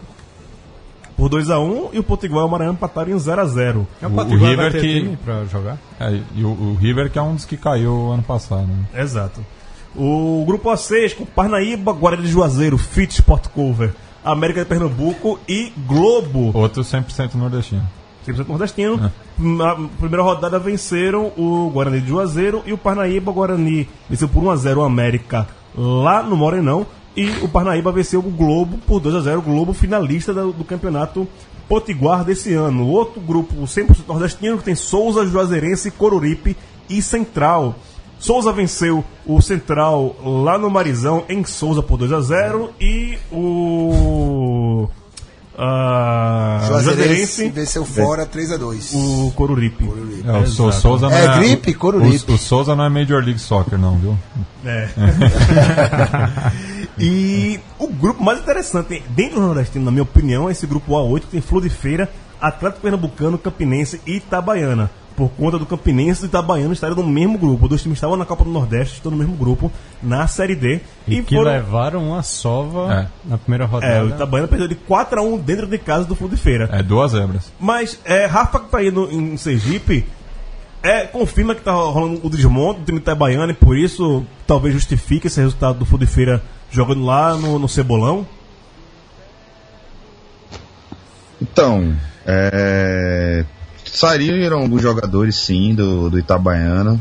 por 1.17 1.29
2x1 1.31 1.91
e 1.93 1.99
o 1.99 2.03
Potiguar 2.03 2.45
e 2.45 2.49
o 2.49 2.51
Maranhão 2.51 2.73
empataram 2.73 3.11
em 3.11 3.15
0x0. 3.17 3.87
É 4.01 4.07
O- 4.07 4.11
o 4.11 4.15
vai 4.15 4.25
River 4.27 4.73
que- 4.73 4.81
time 4.81 5.17
pra 5.23 5.45
jogar? 5.45 5.79
É, 6.01 6.19
e 6.35 6.43
o, 6.45 6.49
o 6.49 6.77
River 6.81 7.11
que 7.11 7.19
é 7.19 7.23
um 7.23 7.35
dos 7.35 7.45
que 7.45 7.57
caiu 7.57 8.11
ano 8.11 8.23
passado. 8.23 8.67
Né? 8.67 9.03
Exato. 9.03 9.45
O 9.95 10.45
grupo 10.47 10.71
A6 10.71 11.15
com 11.17 11.27
Parnaíba, 11.27 11.93
Guarani 11.93 12.23
de 12.23 12.29
Juazeiro, 12.31 12.79
Fit 12.79 13.13
Sport 13.13 13.49
Cover, 13.49 13.93
América 14.25 14.61
de 14.61 14.67
Pernambuco 14.67 15.39
e 15.49 15.73
Globo. 15.87 16.51
Outro 16.57 16.83
100% 16.83 17.35
nordestino. 17.35 17.83
100% 18.27 18.49
nordestino. 18.49 19.13
Na 19.39 19.75
primeira 19.99 20.23
rodada 20.23 20.59
venceram 20.59 21.33
o 21.37 21.71
Guarani 21.73 22.01
de 22.01 22.09
Juazeiro 22.09 22.63
e 22.67 22.73
o 22.73 22.79
Parnaíba. 22.79 23.31
O 23.31 23.35
Guarani 23.35 23.89
venceu 24.09 24.29
por 24.29 24.43
1x0 24.43 24.79
o 24.79 24.83
América 24.83 25.49
lá 25.77 26.23
no 26.23 26.37
Morenão. 26.37 26.87
E 27.17 27.29
o 27.43 27.49
Parnaíba 27.49 27.91
venceu 27.91 28.21
o 28.21 28.31
Globo 28.31 28.79
por 28.87 29.01
2x0. 29.01 29.39
O 29.39 29.43
Globo 29.43 29.73
finalista 29.73 30.33
do, 30.33 30.53
do 30.53 30.65
campeonato 30.65 31.27
Potiguar 31.69 32.25
desse 32.25 32.53
ano. 32.53 32.89
Outro 32.89 33.21
grupo 33.21 33.55
100% 33.63 34.07
nordestino 34.07 34.59
que 34.59 34.65
tem 34.65 34.75
Souza, 34.75 35.25
Juazeirense, 35.27 35.91
Coruripe 35.91 36.57
e 36.89 37.01
Central. 37.01 37.77
Souza 38.21 38.53
venceu 38.53 39.03
o 39.27 39.41
Central 39.41 40.15
lá 40.23 40.59
no 40.59 40.71
Marizão 40.71 41.25
em 41.29 41.43
Souza 41.45 41.83
por 41.83 41.99
2x0 41.99 42.69
e 42.79 43.17
o. 43.33 44.87
ah, 45.59 46.63
Juazeirense 46.69 47.49
venceu 47.49 47.83
fora 47.85 48.27
3x2. 48.27 48.95
o 48.95 49.33
Coruripe. 49.35 49.89
É, 50.27 50.39
o 50.39 50.47
Sou- 50.47 50.71
Souza 50.71 51.09
não 51.09 51.17
É 51.17 51.39
gripe, 51.39 51.73
Coruripe. 51.73 52.31
O, 52.31 52.35
o 52.35 52.39
Souza 52.39 52.77
não 52.77 52.85
é 52.85 52.89
Major 52.91 53.25
League 53.25 53.41
Soccer, 53.41 53.79
não, 53.79 53.97
viu? 53.97 54.19
É. 54.67 54.89
e 56.99 57.59
o 57.79 57.89
grupo 57.89 58.23
mais 58.23 58.39
interessante 58.41 59.03
dentro 59.11 59.41
do 59.41 59.47
Nordestino, 59.47 59.85
na 59.87 59.91
minha 59.91 60.03
opinião, 60.03 60.49
é 60.49 60.53
esse 60.53 60.67
grupo 60.67 60.93
A8 60.93 61.21
que 61.21 61.27
tem 61.29 61.41
Flor 61.41 61.63
de 61.63 61.71
Feira, 61.71 62.11
Atlético 62.41 62.83
Pernambucano, 62.83 63.39
Campinense 63.39 64.01
e 64.07 64.17
Itabaiana. 64.17 64.91
Por 65.21 65.29
conta 65.37 65.59
do 65.59 65.67
Campinense 65.67 66.23
e 66.23 66.27
Itabaiana 66.29 66.73
estarem 66.73 66.97
no 66.97 67.07
mesmo 67.07 67.37
grupo. 67.37 67.65
Os 67.65 67.69
dois 67.69 67.83
times 67.83 67.99
estavam 67.99 68.17
na 68.17 68.25
Copa 68.25 68.43
do 68.43 68.49
Nordeste, 68.51 68.95
estão 68.95 69.11
no 69.11 69.19
mesmo 69.19 69.35
grupo, 69.37 69.71
na 70.03 70.27
Série 70.27 70.55
D. 70.57 70.81
E, 71.07 71.21
que 71.23 71.35
foram- 71.37 71.51
levaram 71.51 72.09
uma 72.09 72.23
sova 72.23 72.93
É. 72.95 73.29
na 73.29 73.37
primeira 73.37 73.67
rodada. 73.67 73.93
É, 73.93 74.03
o 74.03 74.09
Itabaiana 74.09 74.49
perdeu 74.49 74.67
de 74.67 74.75
4x1 74.77 75.39
dentro 75.39 75.67
de 75.67 75.77
casa 75.77 76.07
do 76.07 76.15
Flor 76.15 76.31
de 76.31 76.39
Feira. 76.39 76.71
É 76.73 76.83
duas 76.83 77.11
zebras. 77.13 77.53
Mas 77.61 78.01
é, 78.05 78.25
Rafa 78.25 78.61
que 78.61 78.69
tá 78.71 78.79
aí 78.79 78.91
no, 78.91 79.13
em 79.13 79.37
Sergipe 79.37 80.07
é, 80.83 81.03
confirma 81.07 81.55
que 81.55 81.61
tá 81.61 81.73
rolando 81.73 82.21
o 82.27 82.31
desmonte 82.31 82.81
do 82.81 82.87
time 82.87 82.99
Itabaiana 82.99 83.53
e 83.53 83.55
por 83.55 83.77
isso 83.77 84.25
talvez 84.47 84.73
justifique 84.75 85.27
esse 85.27 85.39
resultado 85.39 85.79
do 85.81 85.85
Fundo 85.85 86.07
de 86.07 86.11
Feira 86.11 86.43
jogando 86.71 87.05
lá 87.05 87.35
no, 87.37 87.59
no 87.59 87.69
Cebolão. 87.69 88.27
Então, 91.41 91.95
é, 92.27 93.45
saíram 93.93 94.61
alguns 94.61 94.83
jogadores 94.83 95.37
sim 95.37 95.75
do, 95.75 96.11
do 96.11 96.19
Itabaiana. 96.19 97.01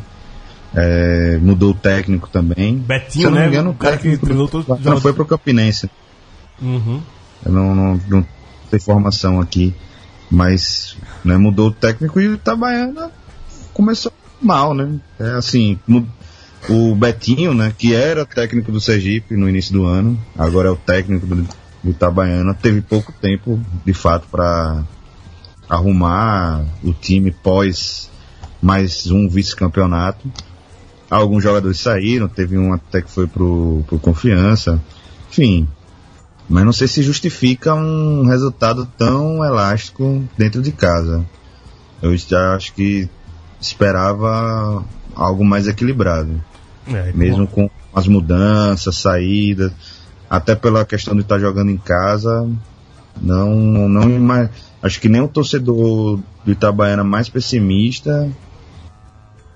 É, 0.76 1.40
mudou 1.42 1.72
o 1.72 1.74
técnico 1.74 2.30
também. 2.30 2.78
Betinho, 2.78 3.12
Se 3.12 3.24
eu 3.24 3.32
não 3.32 3.38
né? 3.38 3.46
me 3.46 3.54
engano, 3.54 3.72
O 3.72 3.74
cara 3.76 3.98
que 3.98 4.16
treinou 4.18 4.46
do 4.46 4.52
todos 4.52 4.62
os 4.62 4.66
Itabaiana 4.66 4.84
jogadores. 4.84 5.02
foi 5.04 5.14
pro 5.14 5.26
Campinense. 5.26 5.90
Uhum. 6.62 7.02
Eu 7.46 7.52
não, 7.52 7.76
não, 7.76 7.94
não 8.08 8.26
tenho 8.70 8.80
informação 8.82 9.40
aqui. 9.42 9.74
Mas 10.30 10.96
né, 11.26 11.38
mudou 11.38 11.70
o 11.70 11.72
técnico 11.72 12.20
e 12.20 12.28
o 12.28 12.34
Itabaiana 12.36 13.12
começou 13.74 14.12
mal, 14.40 14.76
né? 14.76 15.00
É 15.20 15.32
assim, 15.32 15.80
o 16.70 16.94
Betinho, 16.96 17.54
né, 17.54 17.74
que 17.76 17.96
era 17.96 18.26
técnico 18.26 18.72
do 18.72 18.80
Sergipe 18.80 19.36
no 19.36 19.50
início 19.50 19.74
do 19.74 19.86
ano, 19.86 20.20
agora 20.38 20.68
é 20.68 20.72
o 20.72 20.76
técnico 20.76 21.26
do, 21.26 21.36
do 21.84 21.90
Itabaiana, 21.90 22.54
teve 22.54 22.82
pouco 22.82 23.12
tempo, 23.12 23.60
de 23.86 23.94
fato, 23.94 24.28
para 24.30 24.84
arrumar 25.70 26.66
o 26.84 26.92
time 26.92 27.32
pós 27.32 28.10
mais 28.62 29.10
um 29.12 29.30
vice-campeonato. 29.30 30.30
Alguns 31.10 31.44
jogadores 31.44 31.80
saíram, 31.80 32.28
teve 32.28 32.58
um 32.58 32.74
até 32.74 33.02
que 33.02 33.12
foi 33.12 33.28
pro, 33.28 33.84
pro 33.88 34.00
Confiança. 34.00 34.82
Enfim, 35.30 35.68
mas 36.48 36.66
não 36.66 36.74
sei 36.74 36.88
se 36.88 37.04
justifica 37.04 37.76
um 37.76 38.26
resultado 38.26 38.88
tão 38.98 39.44
elástico 39.46 40.24
dentro 40.36 40.62
de 40.62 40.72
casa. 40.72 41.24
Eu 42.02 42.18
já 42.18 42.56
acho 42.56 42.74
que 42.74 43.08
esperava 43.62 44.84
algo 45.16 45.46
mais 45.46 45.68
equilibrado. 45.68 46.44
É, 46.88 47.12
Mesmo 47.14 47.46
com 47.46 47.70
as 47.94 48.08
mudanças, 48.08 48.96
saídas, 48.96 49.72
até 50.30 50.56
pela 50.56 50.86
questão 50.86 51.14
de 51.14 51.22
estar 51.22 51.38
jogando 51.38 51.70
em 51.70 51.78
casa, 51.78 52.50
não, 53.22 53.56
não 53.88 54.04
acho 54.82 55.00
que 55.00 55.10
nem 55.10 55.22
o 55.22 55.28
torcedor 55.28 56.20
do 56.46 56.52
Itabaiana 56.52 57.04
mais 57.04 57.30
pessimista 57.30 58.30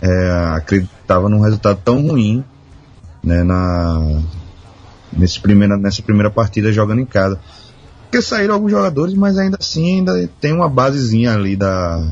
é, 0.02 0.30
acreditava 0.56 1.30
num 1.30 1.40
resultado 1.40 1.80
tão 1.84 2.06
ruim 2.08 2.44
né, 3.24 3.44
na, 3.44 4.22
nesse 5.12 5.40
primeira, 5.40 5.78
nessa 5.78 6.02
primeira 6.02 6.30
partida 6.30 6.72
jogando 6.72 7.00
em 7.00 7.06
casa. 7.06 7.40
Porque 8.04 8.22
saíram 8.22 8.54
alguns 8.56 8.72
jogadores, 8.72 9.14
mas 9.14 9.38
ainda 9.38 9.58
assim 9.60 9.98
ainda 9.98 10.30
tem 10.40 10.54
uma 10.54 10.70
basezinha 10.70 11.34
ali 11.34 11.56
da, 11.56 12.06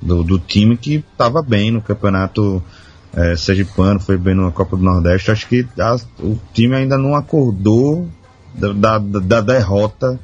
do, 0.00 0.24
do 0.24 0.38
time 0.38 0.76
que 0.76 1.04
estava 1.12 1.42
bem 1.42 1.70
no 1.70 1.80
campeonato 1.82 2.62
é, 3.12 3.36
Sergipano, 3.36 4.00
foi 4.00 4.16
bem 4.16 4.34
na 4.34 4.50
Copa 4.50 4.76
do 4.76 4.82
Nordeste. 4.82 5.30
Acho 5.30 5.46
que 5.46 5.66
a- 5.78 5.96
o 6.18 6.36
time 6.52 6.74
ainda 6.74 6.98
não 6.98 7.14
acordou 7.14 8.08
da, 8.54 8.98
da, 8.98 8.98
da 8.98 9.40
derrota 9.40 10.18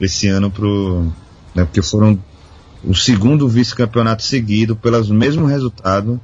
esse 0.00 0.28
ano 0.28 0.50
pro. 0.50 1.06
Né, 1.54 1.64
porque 1.64 1.82
foram 1.82 2.18
o 2.84 2.94
segundo 2.94 3.48
vice-campeonato 3.48 4.22
seguido 4.22 4.76
pelos 4.76 5.10
mesmos 5.10 5.50
resultados. 5.50 6.18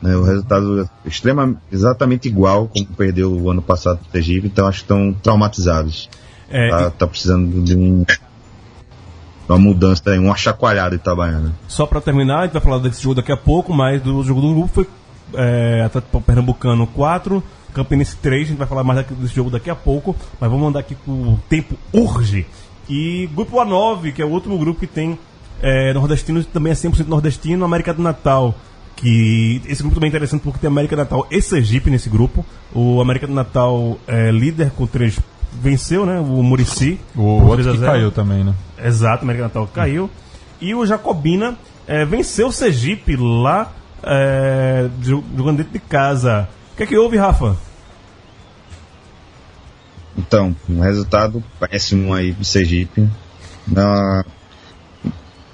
Né, 0.00 0.16
o 0.16 0.24
resultado 0.24 0.88
extrema, 1.04 1.54
exatamente 1.70 2.26
igual 2.26 2.66
como 2.66 2.84
perdeu 2.86 3.32
o 3.32 3.50
ano 3.50 3.62
passado 3.62 3.98
pro 3.98 4.10
Sergipe, 4.10 4.48
então 4.48 4.66
acho 4.66 4.78
que 4.78 4.84
estão 4.84 5.12
traumatizados. 5.22 6.10
É, 6.50 6.68
tá, 6.68 6.90
tá 6.90 7.06
precisando 7.06 7.62
de 7.62 7.76
um, 7.76 8.04
uma 9.48 9.58
mudança, 9.58 10.02
aí, 10.10 10.18
uma 10.18 10.36
chacoalhada 10.36 10.94
Itabaiana. 10.94 11.54
Só 11.68 11.86
pra 11.86 12.00
terminar, 12.00 12.40
a 12.40 12.42
gente 12.44 12.52
vai 12.52 12.62
falar 12.62 12.78
desse 12.78 13.02
jogo 13.02 13.14
daqui 13.14 13.32
a 13.32 13.36
pouco, 13.36 13.72
mas 13.72 14.02
do 14.02 14.22
jogo 14.22 14.40
do 14.40 14.54
grupo 14.54 14.68
foi 14.68 14.86
é, 15.34 15.82
Atlético 15.84 16.20
Pernambucano 16.20 16.86
4, 16.86 17.42
Campinense 17.72 18.16
3, 18.16 18.42
a 18.42 18.48
gente 18.50 18.58
vai 18.58 18.66
falar 18.66 18.84
mais 18.84 19.06
desse 19.06 19.34
jogo 19.34 19.50
daqui 19.50 19.70
a 19.70 19.74
pouco, 19.74 20.14
mas 20.40 20.50
vamos 20.50 20.66
mandar 20.66 20.80
aqui 20.80 20.94
que 20.94 21.10
o 21.10 21.38
tempo 21.48 21.76
urge. 21.92 22.46
E 22.92 23.28
grupo 23.34 23.56
A9, 23.56 24.12
que 24.12 24.20
é 24.20 24.24
o 24.24 24.28
último 24.28 24.58
grupo 24.58 24.80
que 24.80 24.86
tem 24.86 25.18
é, 25.62 25.92
nordestino, 25.94 26.42
também 26.44 26.72
é 26.72 26.74
100% 26.74 27.06
nordestino, 27.06 27.64
América 27.64 27.94
do 27.94 28.02
Natal, 28.02 28.54
que 28.96 29.62
esse 29.66 29.80
grupo 29.82 29.94
também 29.94 30.08
é 30.08 30.10
interessante 30.10 30.42
porque 30.42 30.58
tem 30.58 30.68
América 30.68 30.94
do 30.96 30.98
Natal 31.00 31.26
e 31.30 31.40
Sergipe 31.40 31.88
nesse 31.90 32.08
grupo. 32.10 32.44
O 32.74 33.00
América 33.00 33.26
do 33.26 33.32
Natal 33.32 33.98
é 34.06 34.30
líder 34.30 34.70
com 34.72 34.86
3 34.86 35.18
venceu, 35.60 36.04
né? 36.06 36.18
O 36.20 36.42
Murici. 36.42 36.98
O 37.16 37.22
outro 37.22 37.54
3 37.62 37.66
a 37.68 37.72
que 37.72 37.78
0. 37.78 37.92
caiu 37.92 38.10
também, 38.12 38.42
né? 38.44 38.54
Exato, 38.82 39.22
América 39.24 39.44
Natal 39.44 39.66
caiu. 39.72 40.10
E 40.60 40.74
o 40.74 40.84
Jacobina 40.86 41.56
eh, 41.86 42.04
venceu 42.04 42.48
o 42.48 42.52
Sergipe 42.52 43.16
lá, 43.16 43.72
jo- 45.00 45.24
jogando 45.36 45.58
dentro 45.58 45.72
de 45.72 45.78
casa. 45.78 46.48
O 46.72 46.76
que 46.76 46.82
é 46.84 46.86
que 46.86 46.96
houve, 46.96 47.16
Rafa? 47.16 47.56
Então, 50.16 50.54
um 50.68 50.80
resultado 50.80 51.42
péssimo 51.58 52.12
aí 52.12 52.32
pro 52.32 52.44
Sergipe. 52.44 53.08
Na... 53.66 54.24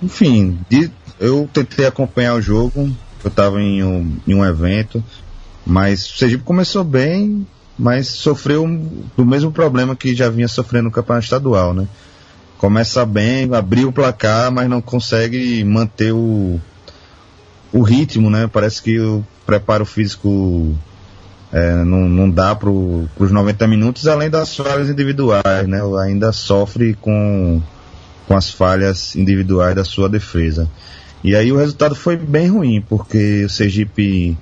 Enfim, 0.03 0.59
de- 0.69 0.91
eu 1.19 1.49
tentei 1.53 1.87
acompanhar 1.87 2.35
o 2.35 2.43
jogo, 2.43 2.91
eu 3.25 3.29
estava 3.29 3.61
em 3.61 3.83
um, 3.83 4.17
em 4.27 4.35
um 4.35 4.45
evento, 4.45 5.03
mas 5.67 6.05
o 6.09 6.17
Sergipe 6.17 6.45
começou 6.45 6.85
bem, 6.85 7.47
mas 7.79 8.09
sofreu 8.09 8.65
do 9.17 9.25
mesmo 9.27 9.51
problema 9.53 9.95
que 9.97 10.15
já 10.15 10.29
vinha 10.31 10.49
sofrendo 10.49 10.85
no 10.85 10.91
campeonato 10.91 11.25
estadual, 11.25 11.75
né? 11.75 11.87
Começa 12.57 13.05
bem, 13.07 13.53
abriu 13.55 13.89
o 13.89 13.93
placar, 13.93 14.51
mas 14.51 14.69
não 14.69 14.81
consegue 14.81 15.63
manter 15.63 16.13
o, 16.13 16.61
o 17.73 17.83
ritmo, 17.83 18.29
né? 18.31 18.49
Parece 18.53 18.83
que 18.83 18.99
o 18.99 19.25
preparo 19.47 19.85
físico 19.85 20.77
é, 21.53 21.83
não, 21.85 22.09
não 22.09 22.31
dá 22.31 22.55
para 22.55 22.69
os 22.69 23.31
90 23.31 23.67
minutos, 23.67 24.07
além 24.07 24.29
das 24.29 24.55
falhas 24.55 24.91
individuais, 24.91 25.67
né? 25.67 25.81
Ainda 26.03 26.31
sofre 26.33 26.95
com, 26.95 27.61
com 28.27 28.37
as 28.37 28.51
falhas 28.51 29.17
individuais 29.17 29.75
da 29.75 29.85
sua 29.85 30.09
defesa. 30.09 30.69
E 31.25 31.35
aí 31.35 31.51
o 31.51 31.57
resultado 31.57 31.95
foi 31.95 32.17
bem 32.17 32.49
ruim, 32.49 32.85
porque 32.87 33.45
o 33.45 33.49
Sergipe 33.49 34.37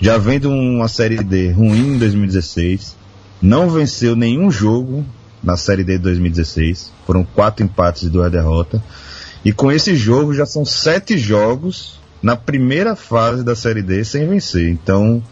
já 0.00 0.16
vem 0.18 0.38
de 0.38 0.46
uma 0.46 0.88
Série 0.88 1.22
D 1.22 1.50
ruim 1.50 1.94
em 1.94 1.98
2016, 1.98 2.96
não 3.42 3.68
venceu 3.68 4.14
nenhum 4.16 4.50
jogo 4.50 5.04
na 5.42 5.56
Série 5.56 5.84
D 5.84 5.94
de 5.94 6.04
2016, 6.04 6.92
foram 7.06 7.24
quatro 7.24 7.64
empates 7.64 8.04
e 8.04 8.08
duas 8.08 8.30
derrotas, 8.30 8.80
e 9.44 9.52
com 9.52 9.70
esse 9.70 9.94
jogo 9.94 10.32
já 10.32 10.46
são 10.46 10.64
sete 10.64 11.18
jogos 11.18 12.00
na 12.22 12.34
primeira 12.34 12.96
fase 12.96 13.44
da 13.44 13.54
Série 13.54 13.82
D 13.82 14.04
sem 14.04 14.26
vencer. 14.26 14.68
Então, 14.70 15.22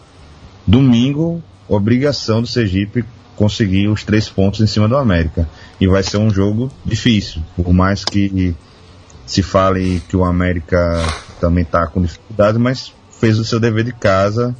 domingo, 0.66 1.42
obrigação 1.68 2.40
do 2.40 2.46
Sergipe 2.46 3.04
conseguir 3.36 3.88
os 3.88 4.04
três 4.04 4.28
pontos 4.28 4.60
em 4.60 4.66
cima 4.66 4.88
do 4.88 4.96
América. 4.96 5.48
E 5.80 5.86
vai 5.86 6.02
ser 6.02 6.18
um 6.18 6.30
jogo 6.30 6.70
difícil, 6.84 7.42
por 7.56 7.72
mais 7.72 8.04
que 8.04 8.54
se 9.26 9.42
fale 9.42 10.00
que 10.08 10.16
o 10.16 10.24
América 10.24 11.02
também 11.40 11.64
está 11.64 11.86
com 11.86 12.02
dificuldade, 12.02 12.58
mas 12.58 12.92
fez 13.10 13.38
o 13.38 13.44
seu 13.44 13.58
dever 13.58 13.84
de 13.84 13.92
casa, 13.92 14.54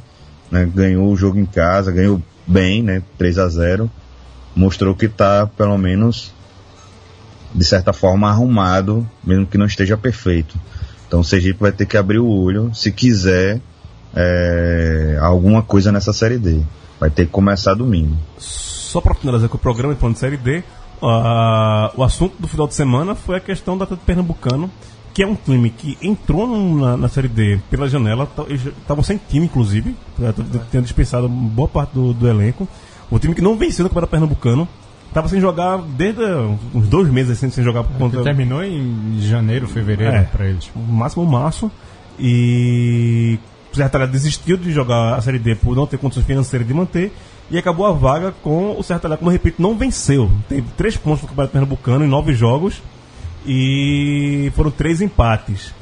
né, 0.51 0.69
ganhou 0.73 1.11
o 1.11 1.17
jogo 1.17 1.39
em 1.39 1.47
casa, 1.47 1.93
ganhou 1.93 2.21
bem, 2.47 2.83
né, 2.83 3.03
3 3.19 3.39
a 3.39 3.49
0 3.49 3.91
mostrou 4.55 4.95
que 4.95 5.07
está 5.07 5.47
pelo 5.47 5.77
menos 5.77 6.33
de 7.55 7.65
certa 7.65 7.93
forma 7.93 8.29
arrumado, 8.29 9.09
mesmo 9.23 9.47
que 9.47 9.59
não 9.59 9.67
esteja 9.67 9.97
perfeito. 9.97 10.59
Então 11.07 11.21
o 11.21 11.25
Sergipe 11.25 11.61
vai 11.61 11.73
ter 11.73 11.87
que 11.87 11.97
abrir 11.97 12.19
o 12.19 12.27
olho 12.27 12.75
se 12.75 12.91
quiser 12.91 13.61
é, 14.15 15.19
alguma 15.21 15.63
coisa 15.63 15.91
nessa 15.93 16.13
série 16.13 16.39
D. 16.39 16.61
Vai 17.01 17.11
ter 17.11 17.27
que 17.27 17.33
começar 17.33 17.75
domingo. 17.75 18.17
Só 18.39 19.01
para 19.01 19.15
finalizar 19.15 19.49
com 19.49 19.57
o 19.57 19.61
programa, 19.61 19.95
falando 19.97 20.15
de 20.15 20.21
Série 20.21 20.37
D, 20.37 20.63
ah, 21.03 21.91
o 21.97 22.03
assunto 22.05 22.35
do 22.39 22.47
final 22.47 22.67
de 22.69 22.75
semana 22.75 23.15
foi 23.15 23.37
a 23.37 23.41
questão 23.41 23.77
do 23.77 23.83
Atlético 23.85 24.07
Pernambucano, 24.07 24.71
que 25.13 25.23
é 25.23 25.27
um 25.27 25.35
time 25.35 25.71
que 25.71 25.99
entrou 26.01 26.47
na, 26.77 26.97
na 26.97 27.09
Série 27.09 27.29
D 27.29 27.59
pela 27.69 27.89
janela, 27.89 28.27
tá- 28.27 28.45
estavam 28.49 29.03
sem 29.03 29.19
time, 29.29 29.47
inclusive, 29.47 29.95
tá- 30.19 30.33
tá- 30.33 30.61
tendo 30.71 30.85
dispensado 30.85 31.29
boa 31.29 31.69
parte 31.69 31.93
do, 31.95 32.13
do 32.15 32.29
elenco. 32.29 32.69
O 33.11 33.19
time 33.19 33.35
que 33.35 33.43
não 33.43 33.57
venceu 33.57 33.83
no 33.83 33.89
Campeonato 33.91 34.11
Pernambucano, 34.13 34.69
estava 35.09 35.29
sem 35.29 35.41
jogar 35.41 35.79
desde 35.83 36.23
ah, 36.25 36.57
uns 36.73 36.89
dois 36.89 37.09
meses 37.11 37.33
assim, 37.33 37.51
sem 37.51 37.63
jogar 37.65 37.83
por 37.85 37.97
conta. 37.99 38.23
Terminou 38.23 38.63
em 38.65 39.19
janeiro, 39.21 39.67
fevereiro 39.67 40.15
É. 40.15 40.23
pra 40.23 40.47
eles. 40.47 40.71
No 40.75 40.83
máximo 40.93 41.27
março. 41.27 41.71
E 42.19 43.39
o 43.75 43.77
Serra 43.77 43.89
Talhada 43.89 44.13
desistiu 44.13 44.57
de 44.57 44.73
jogar 44.73 45.15
a 45.15 45.21
Série 45.21 45.39
D 45.39 45.55
por 45.57 45.75
não 45.77 45.87
ter 45.87 45.99
condições 45.99 46.25
financeiras 46.25 46.67
de 46.67 46.73
manter. 46.73 47.13
E 47.51 47.59
acabou 47.59 47.87
a 47.87 47.93
vaga 47.93 48.33
com 48.43 48.79
o 48.79 48.83
Serra 48.83 49.01
Talhada, 49.01 49.19
como 49.19 49.31
eu 49.31 49.33
repito, 49.33 49.61
não 49.61 49.77
venceu. 49.77 50.31
Teve 50.49 50.67
três 50.77 50.97
pontos 50.97 51.23
no 51.23 51.29
Campeonato 51.29 51.53
Pernambucano 51.53 52.05
em 52.05 52.09
nove 52.09 52.33
jogos. 52.35 52.81
E 53.47 54.51
foram 54.55 54.71
três 54.71 55.03
empates. 55.03 55.75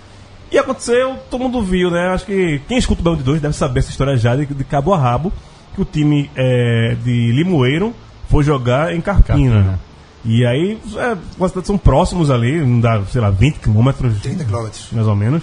E 0.51 0.59
aconteceu, 0.59 1.16
todo 1.30 1.40
mundo 1.40 1.62
viu, 1.62 1.90
né? 1.90 2.09
Acho 2.09 2.26
que 2.26 2.61
quem 2.66 2.76
escuta 2.76 3.01
o 3.01 3.05
Belo 3.05 3.16
de 3.16 3.22
Dois 3.22 3.40
deve 3.40 3.55
saber 3.55 3.80
essa 3.80 3.90
história 3.90 4.16
já 4.16 4.34
de, 4.34 4.47
de 4.47 4.64
cabo 4.64 4.93
a 4.93 4.99
rabo. 4.99 5.32
Que 5.74 5.80
o 5.80 5.84
time 5.84 6.30
é, 6.34 6.97
de 7.03 7.32
Limoeiro 7.32 7.95
foi 8.28 8.43
jogar 8.43 8.95
em 8.95 9.01
Carpina. 9.01 9.55
Carpina. 9.55 9.80
E 10.24 10.47
aí, 10.47 10.78
é, 10.97 11.62
são 11.64 11.76
próximos 11.76 12.30
ali, 12.30 12.61
não 12.61 12.80
dá, 12.80 13.03
sei 13.11 13.20
lá, 13.20 13.30
20 13.30 13.59
quilômetros. 13.59 14.20
30 14.20 14.45
quilômetros. 14.45 14.88
Mais 14.93 15.07
ou 15.07 15.16
menos. 15.16 15.43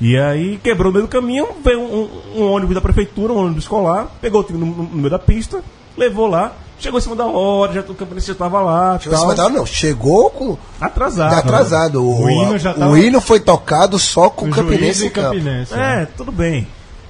E 0.00 0.16
aí 0.16 0.58
quebrou 0.62 0.90
no 0.90 0.94
meio 0.98 1.06
do 1.06 1.10
caminho, 1.10 1.46
veio 1.62 1.80
um, 1.80 2.08
um- 2.36 2.42
um 2.42 2.52
ônibus 2.52 2.74
da 2.74 2.80
prefeitura, 2.80 3.32
um 3.32 3.36
ônibus 3.38 3.64
escolar, 3.64 4.08
pegou 4.20 4.40
o 4.40 4.44
time 4.44 4.58
no, 4.58 4.66
no 4.66 4.84
meio 4.96 5.10
da 5.10 5.18
pista, 5.18 5.62
levou 5.96 6.26
lá, 6.26 6.52
chegou 6.78 6.98
em 6.98 7.02
cima 7.02 7.14
da 7.14 7.26
hora, 7.26 7.72
já, 7.74 7.80
o 7.80 7.94
campeonato 7.94 8.26
já 8.26 8.32
estava 8.32 8.60
lá. 8.62 8.98
Chegou 8.98 9.12
em 9.12 9.18
tal. 9.18 9.20
cima 9.20 9.34
da 9.34 9.44
hora, 9.44 9.52
não. 9.52 9.66
Chegou 9.66 10.30
com. 10.30 10.56
Atrasado. 10.80 11.34
atrasado. 11.34 12.02
O, 12.02 12.24
O 12.24 12.30
hino 12.30 12.58
já 12.58 12.70
o 12.70 12.74
tava- 12.74 12.98
hino 12.98 13.20
foi 13.20 13.40
tocado 13.40 13.98
só 13.98 14.30
com 14.30 14.46
o 14.46 14.48
O 14.48 14.52
Campinense 14.52 15.04
e 15.04 15.06
em 15.08 15.10
campo. 15.10 15.34
Campinense. 15.36 15.74
É, 15.74 16.06
tudo 16.16 16.32
bem. 16.32 16.66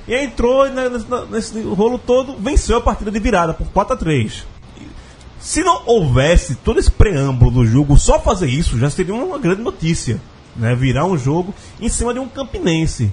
E 0.08 0.14
entrou 0.16 0.68
né, 0.68 0.88
nesse, 0.88 1.06
nesse 1.30 1.62
rolo 1.68 1.96
todo, 1.96 2.34
venceu 2.40 2.76
a 2.78 2.80
partida 2.80 3.12
de 3.12 3.20
virada 3.20 3.54
por 3.54 3.68
4 3.68 3.94
a 3.94 3.96
3 3.96 4.44
Se 5.38 5.62
não 5.62 5.82
houvesse 5.86 6.56
todo 6.56 6.80
esse 6.80 6.90
preâmbulo 6.90 7.50
do 7.52 7.64
jogo, 7.64 7.96
só 7.96 8.18
fazer 8.18 8.48
isso 8.48 8.76
já 8.78 8.90
seria 8.90 9.14
uma 9.14 9.38
grande 9.38 9.62
notícia. 9.62 10.20
Né? 10.56 10.74
Virar 10.74 11.04
um 11.04 11.16
jogo 11.16 11.54
em 11.80 11.88
cima 11.88 12.12
de 12.12 12.18
um 12.20 12.28
campinense. 12.28 13.12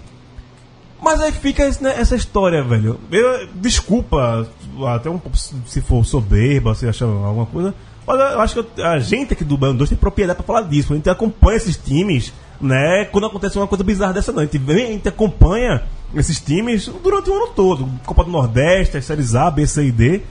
Mas 1.02 1.22
aí 1.22 1.32
fica 1.32 1.70
né, 1.80 1.96
essa 1.98 2.16
história, 2.16 2.64
velho. 2.64 3.00
Eu- 3.12 3.48
desculpa, 3.56 4.48
até 4.96 5.10
um 5.10 5.20
pouco 5.20 5.38
se 5.38 5.82
for 5.82 6.04
soberba, 6.04 6.74
se 6.74 6.88
achar 6.88 7.06
alguma 7.06 7.46
coisa. 7.46 7.74
Mas 8.06 8.20
eu 8.20 8.42
acho 8.42 8.64
que 8.64 8.82
a 8.82 8.98
gente 9.00 9.34
aqui 9.34 9.44
do 9.44 9.58
Bando 9.58 9.80
2 9.80 9.90
tem 9.90 9.98
propriedade 9.98 10.38
pra 10.38 10.46
falar 10.46 10.62
disso. 10.68 10.94
A 10.94 10.96
gente 10.96 11.10
acompanha 11.10 11.58
esses 11.58 11.76
times, 11.78 12.34
né? 12.60 13.06
Quando 13.12 13.28
acontece 13.28 13.58
uma 13.58 13.68
coisa 13.68 13.84
bizarra 13.84 14.14
dessa, 14.14 14.32
não. 14.32 14.40
A 14.40 14.46
gente, 14.46 14.58
vem, 14.58 14.86
a 14.88 14.92
gente 14.94 15.08
acompanha 15.10 15.84
esses 16.16 16.40
times 16.40 16.88
durante 17.04 17.30
o 17.30 17.36
ano 17.36 17.48
todo. 17.54 17.88
Copa 18.06 18.24
do 18.24 18.32
Nordeste, 18.32 18.98
as 18.98 19.06
séries 19.06 19.36
A, 19.36 19.52
B, 19.52 19.68
C 19.68 19.84
e 19.88 19.92
D. 19.92 20.22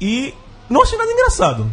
E 0.00 0.32
não 0.70 0.82
achei 0.82 0.96
nada 0.96 1.10
engraçado. 1.10 1.66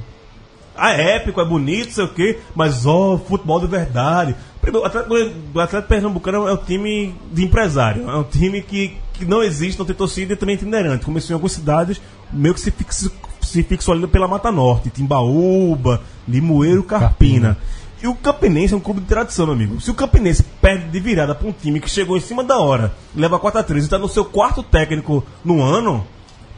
Ah, 0.76 0.93
é 0.93 1.17
épico, 1.17 1.41
é 1.41 1.45
bonito, 1.45 1.91
sei 1.91 2.05
o 2.05 2.07
quê, 2.07 2.39
mas 2.55 2.86
ó, 2.86 3.17
futebol 3.17 3.59
de 3.59 3.67
verdade. 3.67 4.36
Primeiro, 4.61 4.84
o 4.84 4.88
Atlético, 4.88 5.15
o 5.53 5.59
Atlético 5.59 5.89
Pernambucano 5.89 6.47
é 6.47 6.53
um 6.53 6.57
time 6.57 7.15
de 7.32 7.43
empresário, 7.43 8.09
é 8.09 8.15
um 8.15 8.24
time 8.24 8.61
que, 8.61 8.95
que 9.13 9.26
não 9.26 9.41
existe, 9.43 9.78
não 9.78 9.86
tem 9.86 9.95
torcida 9.95 10.34
e 10.34 10.36
também 10.36 10.55
é 10.55 10.57
itinerante. 10.57 11.05
Começou 11.05 11.34
em 11.34 11.36
algumas 11.36 11.51
cidades, 11.53 12.01
meio 12.32 12.53
que 12.53 12.61
se, 12.61 12.72
fix, 12.72 13.09
se 13.41 13.63
fixou 13.63 13.93
ali 13.93 14.07
pela 14.07 14.28
Mata 14.28 14.51
Norte, 14.51 14.89
Timbaúba, 14.89 16.01
Limoeiro, 16.28 16.84
Carpina. 16.84 17.57
E 18.03 18.07
o 18.07 18.15
Campinense 18.15 18.74
é 18.74 18.78
um 18.78 18.80
clube 18.80 19.01
de 19.01 19.05
tradição, 19.05 19.45
meu 19.45 19.53
amigo. 19.53 19.80
Se 19.80 19.91
o 19.91 19.93
Campinense 19.93 20.43
perde 20.59 20.89
de 20.89 20.99
virada 20.99 21.36
para 21.36 21.47
um 21.47 21.51
time 21.51 21.80
que 21.80 21.89
chegou 21.89 22.17
em 22.17 22.22
cima 22.22 22.43
da 22.43 22.57
hora, 22.57 22.95
leva 23.15 23.38
4 23.38 23.59
a 23.59 23.63
3 23.63 23.84
e 23.84 23.86
está 23.86 23.99
no 23.99 24.09
seu 24.09 24.26
quarto 24.26 24.63
técnico 24.63 25.24
no 25.45 25.61
ano, 25.61 26.05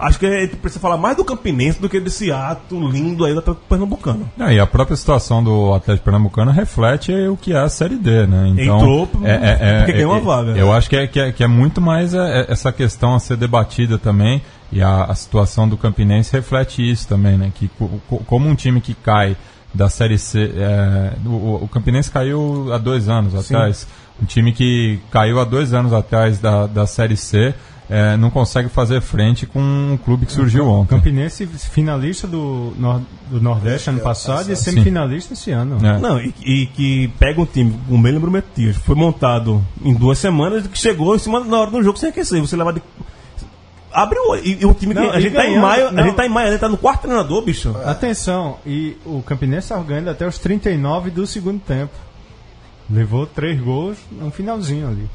Acho 0.07 0.19
que 0.19 0.25
a 0.25 0.41
gente 0.41 0.55
precisa 0.57 0.79
falar 0.81 0.97
mais 0.97 1.15
do 1.17 1.23
Campinense 1.25 1.79
do 1.81 1.87
que 1.89 1.99
desse 1.99 2.31
ato 2.31 2.75
lindo 2.89 3.23
aí 3.25 3.33
do 3.33 3.39
Atlético 3.39 3.65
Pernambucano. 3.67 4.29
Não, 4.37 4.51
e 4.51 4.59
a 4.59 4.67
própria 4.67 4.95
situação 4.97 5.43
do 5.43 5.73
Atlético 5.73 6.05
Pernambucano 6.05 6.51
reflete 6.51 7.11
o 7.27 7.37
que 7.37 7.53
é 7.53 7.57
a 7.59 7.69
Série 7.69 7.95
D, 7.95 8.27
né? 8.27 8.49
Então, 8.57 8.77
Entrou 8.77 9.07
porque 9.07 9.27
ganhou 9.93 10.11
uma 10.11 10.17
é- 10.19 10.21
vaga. 10.21 10.51
Eu 10.59 10.73
acho 10.73 10.89
que 10.89 10.95
é, 10.95 11.07
que 11.07 11.19
é, 11.19 11.31
que 11.31 11.43
é 11.43 11.47
muito 11.47 11.79
mais 11.79 12.13
é, 12.13 12.41
é, 12.41 12.51
essa 12.51 12.71
questão 12.71 13.15
a 13.15 13.19
ser 13.19 13.37
debatida 13.37 13.97
também. 13.97 14.41
E 14.71 14.81
a, 14.81 15.03
a 15.05 15.15
situação 15.15 15.69
do 15.69 15.77
Campinense 15.77 16.33
reflete 16.33 16.81
isso 16.89 17.07
também, 17.07 17.37
né? 17.37 17.51
Que 17.53 17.67
co- 17.69 17.89
co- 18.09 18.17
como 18.25 18.49
um 18.49 18.55
time 18.55 18.81
que 18.81 18.93
cai 18.95 19.37
da 19.73 19.87
Série 19.89 20.17
C. 20.17 20.51
é, 20.55 21.13
o, 21.25 21.63
o 21.63 21.67
Campinense 21.71 22.11
caiu 22.11 22.73
há 22.73 22.77
dois 22.77 23.07
anos 23.07 23.33
atrás. 23.35 23.87
Um 24.21 24.25
time 24.25 24.51
que 24.51 24.99
caiu 25.11 25.39
há 25.39 25.43
dois 25.43 25.73
anos 25.73 25.93
atrás 25.93 26.39
da, 26.39 26.67
da 26.67 26.85
Série 26.87 27.15
C. 27.17 27.53
é, 27.89 28.15
não 28.17 28.29
consegue 28.29 28.69
fazer 28.69 29.01
frente 29.01 29.45
com 29.45 29.59
um 29.59 29.97
clube 29.97 30.25
que 30.25 30.31
surgiu 30.31 30.67
ontem. 30.67 30.95
Campinense 30.95 31.45
finalista 31.45 32.25
do, 32.27 32.73
Nor- 32.77 33.01
do 33.29 33.41
Nordeste 33.41 33.89
ano 33.89 33.99
passado 33.99 34.51
e 34.51 34.55
semifinalista 34.55 35.33
esse 35.33 35.51
ano. 35.51 35.77
É. 35.85 35.99
Não, 35.99 36.19
e, 36.19 36.33
e 36.43 36.65
que 36.67 37.07
pega 37.19 37.41
um 37.41 37.45
time, 37.45 37.77
o 37.89 37.97
meio 37.97 38.15
lembro 38.15 38.31
Metias, 38.31 38.77
foi 38.77 38.95
montado 38.95 39.63
em 39.83 39.93
duas 39.93 40.17
semanas, 40.17 40.65
que 40.67 40.77
chegou 40.77 41.15
em 41.15 41.19
cima 41.19 41.41
na 41.41 41.59
hora 41.59 41.71
do 41.71 41.83
jogo 41.83 41.99
sem 41.99 42.09
aquecer. 42.09 42.39
Você 42.41 42.55
leva 42.55 42.71
de. 42.73 42.81
Abre 43.91 44.17
o 44.17 44.31
olho. 44.31 44.41
E, 44.43 44.61
e 44.61 44.65
o 44.65 44.73
time 44.73 44.95
que. 44.95 44.99
Não, 45.01 45.11
a 45.11 45.19
e 45.19 45.21
gente 45.21 45.33
tá 45.35 45.43
em 45.45 45.49
ganhando, 45.49 45.61
maio, 45.61 45.87
a 45.87 45.91
não. 45.91 46.03
gente 46.05 46.15
tá 46.15 46.25
em 46.25 46.29
maio, 46.29 46.47
a 46.47 46.51
gente 46.51 46.61
tá 46.61 46.69
no 46.69 46.77
quarto 46.77 47.01
treinador, 47.01 47.43
bicho. 47.43 47.75
Atenção, 47.85 48.57
e 48.65 48.97
o 49.05 49.21
Campinense 49.21 49.65
estava 49.65 49.83
ganhando 49.83 50.09
até 50.09 50.25
os 50.25 50.39
39 50.39 51.11
do 51.11 51.27
segundo 51.27 51.59
tempo. 51.59 51.91
Levou 52.89 53.27
três 53.27 53.59
gols 53.61 53.97
no 54.11 54.31
finalzinho 54.31 54.87
ali. 54.87 55.07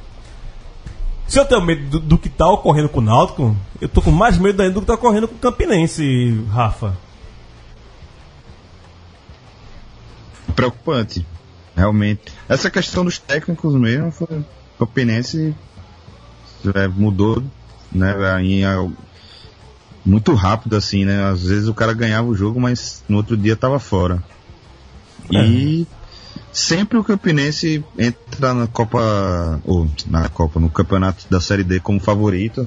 Se 1.28 1.38
eu 1.38 1.44
tenho 1.44 1.60
medo 1.64 1.88
do, 1.90 2.00
do 2.00 2.18
que 2.18 2.28
tá 2.28 2.48
ocorrendo 2.48 2.88
com 2.88 2.98
o 3.00 3.02
Náutico, 3.02 3.54
eu 3.80 3.88
tô 3.88 4.00
com 4.02 4.10
mais 4.10 4.38
medo 4.38 4.60
ainda 4.62 4.74
do 4.74 4.80
que 4.80 4.86
tá 4.86 4.94
ocorrendo 4.94 5.28
com 5.28 5.34
o 5.34 5.38
Campinense, 5.38 6.44
Rafa. 6.50 6.96
preocupante. 10.54 11.24
Realmente. 11.76 12.32
Essa 12.48 12.70
questão 12.70 13.04
dos 13.04 13.18
técnicos 13.18 13.74
mesmo 13.74 14.10
foi. 14.10 14.38
O 14.78 14.86
Campinense 14.86 15.54
é, 16.74 16.88
mudou, 16.88 17.42
né? 17.92 18.14
Em, 18.42 18.64
al- 18.64 18.90
muito 20.04 20.34
rápido, 20.34 20.74
assim, 20.74 21.04
né? 21.04 21.22
Às 21.30 21.44
vezes 21.44 21.68
o 21.68 21.74
cara 21.74 21.92
ganhava 21.92 22.26
o 22.26 22.34
jogo, 22.34 22.58
mas 22.60 23.04
no 23.08 23.18
outro 23.18 23.36
dia 23.36 23.54
tava 23.54 23.78
fora. 23.78 24.20
E 25.30 25.86
sempre 26.53 26.99
o 26.99 27.05
Campinense 27.05 27.84
entra 27.99 28.55
na 28.55 28.66
Copa. 28.66 29.61
Ou 29.64 29.89
na 30.07 30.28
Copa, 30.28 30.59
no 30.61 30.70
campeonato 30.70 31.26
da 31.30 31.41
Série 31.41 31.64
D 31.64 31.80
como 31.80 32.01
favorito. 32.01 32.66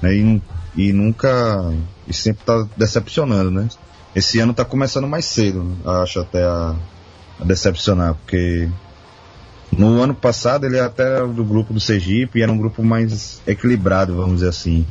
Né, 0.00 0.14
e, 0.14 0.42
e 0.76 0.92
nunca. 0.92 1.72
E 2.06 2.12
sempre 2.12 2.44
tá 2.44 2.66
decepcionando, 2.76 3.50
né? 3.50 3.68
Esse 4.14 4.38
ano 4.40 4.52
tá 4.52 4.64
começando 4.64 5.08
mais 5.08 5.24
cedo, 5.24 5.74
acho 5.86 6.20
até 6.20 6.42
a, 6.44 6.74
a 7.40 7.44
decepcionar, 7.44 8.14
porque 8.14 8.68
no 9.76 10.02
ano 10.02 10.14
passado 10.14 10.66
ele 10.66 10.78
até 10.78 11.26
do 11.26 11.42
grupo 11.42 11.72
do 11.72 11.80
Sergipe 11.80 12.38
e 12.38 12.42
era 12.42 12.52
um 12.52 12.58
grupo 12.58 12.82
mais 12.82 13.40
equilibrado, 13.46 14.14
vamos 14.14 14.34
dizer 14.34 14.48
assim. 14.48 14.86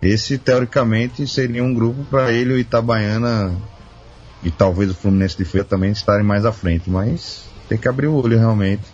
Esse 0.00 0.38
teoricamente 0.38 1.26
seria 1.26 1.64
um 1.64 1.74
grupo 1.74 2.04
para 2.04 2.30
ele, 2.30 2.52
o 2.52 2.58
Itabaiana 2.58 3.52
e 4.42 4.50
talvez 4.50 4.90
o 4.90 4.94
Fluminense 4.94 5.36
de 5.36 5.44
Feira 5.44 5.66
também 5.66 5.90
estarem 5.90 6.24
mais 6.24 6.44
à 6.44 6.52
frente, 6.52 6.88
mas 6.90 7.44
tem 7.68 7.78
que 7.78 7.88
abrir 7.88 8.06
o 8.06 8.14
olho 8.14 8.38
realmente. 8.38 8.84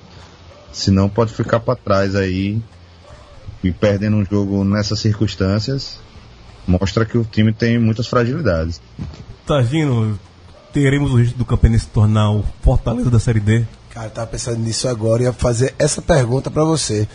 Senão 0.72 1.08
pode 1.08 1.32
ficar 1.32 1.60
para 1.60 1.76
trás 1.76 2.14
aí 2.14 2.62
e 3.62 3.70
perdendo 3.70 4.16
um 4.16 4.24
jogo 4.24 4.64
nessas 4.64 5.00
circunstâncias 5.00 6.00
mostra 6.66 7.04
que 7.04 7.18
o 7.18 7.24
time 7.24 7.52
tem 7.52 7.78
muitas 7.78 8.06
fragilidades. 8.06 8.80
Tagino, 9.46 10.18
teremos 10.72 11.12
o 11.12 11.16
risco 11.16 11.38
do 11.38 11.44
Campinense 11.44 11.84
se 11.84 11.90
tornar 11.90 12.30
o 12.30 12.44
Fortaleza 12.62 13.10
da 13.10 13.18
Série 13.18 13.40
D? 13.40 13.64
Cara, 13.90 14.06
eu 14.06 14.10
tava 14.10 14.26
pensando 14.28 14.58
nisso 14.58 14.88
agora 14.88 15.22
e 15.22 15.26
ia 15.26 15.32
fazer 15.32 15.74
essa 15.78 16.00
pergunta 16.00 16.50
pra 16.50 16.64
você. 16.64 17.06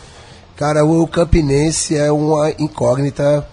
Cara, 0.55 0.83
o 0.85 1.07
Campinense 1.07 1.95
é 1.95 2.11
uma 2.11 2.51
incógnita, 2.51 3.47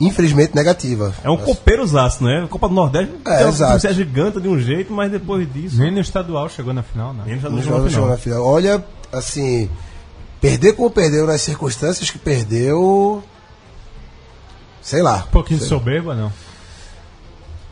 infelizmente, 0.00 0.54
negativa. 0.54 1.14
É 1.22 1.28
um 1.28 1.36
copeirozaço, 1.36 2.24
né? 2.24 2.46
Copa 2.48 2.68
do 2.68 2.74
Nordeste 2.74 3.14
É, 3.26 3.44
um 3.44 3.48
exato. 3.50 3.86
agiganta 3.86 4.40
de 4.40 4.48
um 4.48 4.58
jeito, 4.58 4.92
mas 4.92 5.10
depois 5.10 5.52
disso. 5.52 5.78
Nem 5.78 5.90
no 5.90 6.00
estadual 6.00 6.48
chegou 6.48 6.72
na 6.72 6.82
final, 6.82 7.12
né? 7.12 7.24
Não 7.26 7.38
joga, 7.38 7.62
jogou 7.62 7.90
chegou 7.90 8.08
na 8.08 8.16
final. 8.16 8.44
Olha, 8.44 8.84
assim, 9.12 9.68
perder 10.40 10.72
como 10.72 10.90
perdeu 10.90 11.26
nas 11.26 11.42
circunstâncias 11.42 12.10
que 12.10 12.18
perdeu. 12.18 13.22
Sei 14.80 15.02
lá. 15.02 15.26
Um 15.28 15.32
pouquinho 15.32 15.60
de 15.60 15.66
soberba, 15.66 16.14
não. 16.14 16.32